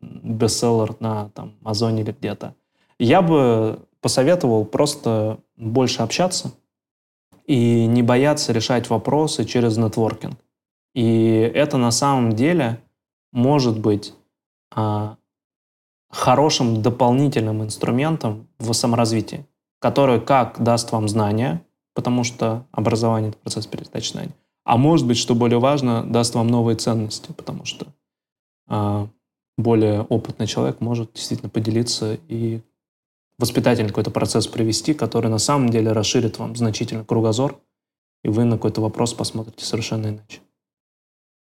бестселлер 0.00 0.96
на 1.00 1.30
там, 1.30 1.54
Озоне 1.64 2.02
или 2.02 2.12
где-то. 2.12 2.54
Я 2.98 3.22
бы 3.22 3.80
посоветовал 4.00 4.64
просто 4.64 5.38
больше 5.56 6.02
общаться 6.02 6.52
и 7.46 7.86
не 7.86 8.02
бояться 8.02 8.52
решать 8.52 8.88
вопросы 8.88 9.44
через 9.44 9.76
нетворкинг. 9.76 10.38
И 10.94 11.50
это 11.54 11.76
на 11.76 11.90
самом 11.90 12.32
деле 12.32 12.80
может 13.32 13.78
быть 13.78 14.14
а, 14.74 15.16
хорошим 16.10 16.82
дополнительным 16.82 17.62
инструментом 17.62 18.48
в 18.58 18.72
саморазвитии, 18.72 19.46
который 19.78 20.20
как 20.20 20.62
даст 20.62 20.92
вам 20.92 21.08
знания, 21.08 21.62
потому 21.94 22.24
что 22.24 22.66
образование– 22.72 23.28
это 23.30 23.38
процесс 23.38 23.66
передачи 23.66 24.12
знаний, 24.12 24.32
а 24.64 24.76
может 24.76 25.06
быть, 25.06 25.16
что 25.16 25.34
более 25.34 25.58
важно, 25.58 26.04
даст 26.04 26.34
вам 26.34 26.48
новые 26.48 26.76
ценности, 26.76 27.32
потому 27.32 27.64
что 27.64 27.86
э, 28.68 29.06
более 29.56 30.02
опытный 30.02 30.46
человек 30.46 30.80
может 30.80 31.12
действительно 31.14 31.48
поделиться 31.48 32.18
и 32.28 32.60
воспитательный 33.38 33.88
какой-то 33.88 34.10
процесс 34.10 34.46
провести, 34.46 34.94
который 34.94 35.30
на 35.30 35.38
самом 35.38 35.70
деле 35.70 35.92
расширит 35.92 36.38
вам 36.38 36.56
значительно 36.56 37.04
кругозор, 37.04 37.58
и 38.22 38.28
вы 38.28 38.44
на 38.44 38.56
какой-то 38.56 38.80
вопрос 38.80 39.14
посмотрите 39.14 39.64
совершенно 39.64 40.08
иначе. 40.08 40.40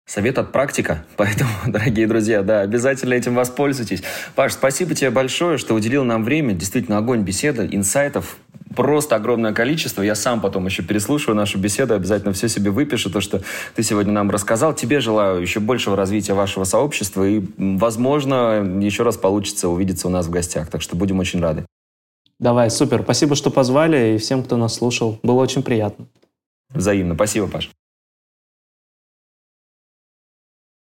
Совет 0.06 0.36
от 0.38 0.52
практика, 0.52 1.04
поэтому, 1.16 1.50
дорогие 1.66 2.06
друзья, 2.06 2.42
да, 2.42 2.60
обязательно 2.60 3.14
этим 3.14 3.34
воспользуйтесь. 3.34 4.02
Паш, 4.34 4.52
спасибо 4.52 4.94
тебе 4.94 5.10
большое, 5.10 5.58
что 5.58 5.74
уделил 5.74 6.04
нам 6.04 6.24
время. 6.24 6.54
Действительно, 6.54 6.98
огонь 6.98 7.22
беседы, 7.22 7.68
инсайтов, 7.70 8.36
просто 8.74 9.16
огромное 9.16 9.52
количество. 9.52 10.02
Я 10.02 10.14
сам 10.14 10.40
потом 10.40 10.66
еще 10.66 10.82
переслушаю 10.82 11.36
нашу 11.36 11.58
беседу, 11.58 11.94
обязательно 11.94 12.32
все 12.32 12.48
себе 12.48 12.70
выпишу, 12.70 13.10
то, 13.10 13.20
что 13.20 13.42
ты 13.74 13.82
сегодня 13.82 14.12
нам 14.12 14.30
рассказал. 14.30 14.74
Тебе 14.74 15.00
желаю 15.00 15.40
еще 15.40 15.60
большего 15.60 15.96
развития 15.96 16.34
вашего 16.34 16.64
сообщества 16.64 17.26
и, 17.26 17.42
возможно, 17.56 18.62
еще 18.80 19.04
раз 19.04 19.16
получится 19.16 19.68
увидеться 19.68 20.08
у 20.08 20.10
нас 20.10 20.26
в 20.26 20.30
гостях. 20.30 20.68
Так 20.68 20.82
что 20.82 20.96
будем 20.96 21.18
очень 21.20 21.40
рады. 21.40 21.64
Давай, 22.38 22.70
супер. 22.70 23.02
Спасибо, 23.02 23.36
что 23.36 23.50
позвали, 23.50 24.14
и 24.14 24.18
всем, 24.18 24.42
кто 24.42 24.56
нас 24.56 24.74
слушал. 24.74 25.20
Было 25.22 25.40
очень 25.40 25.62
приятно. 25.62 26.06
Взаимно. 26.70 27.14
Спасибо, 27.14 27.46
Паш. 27.46 27.70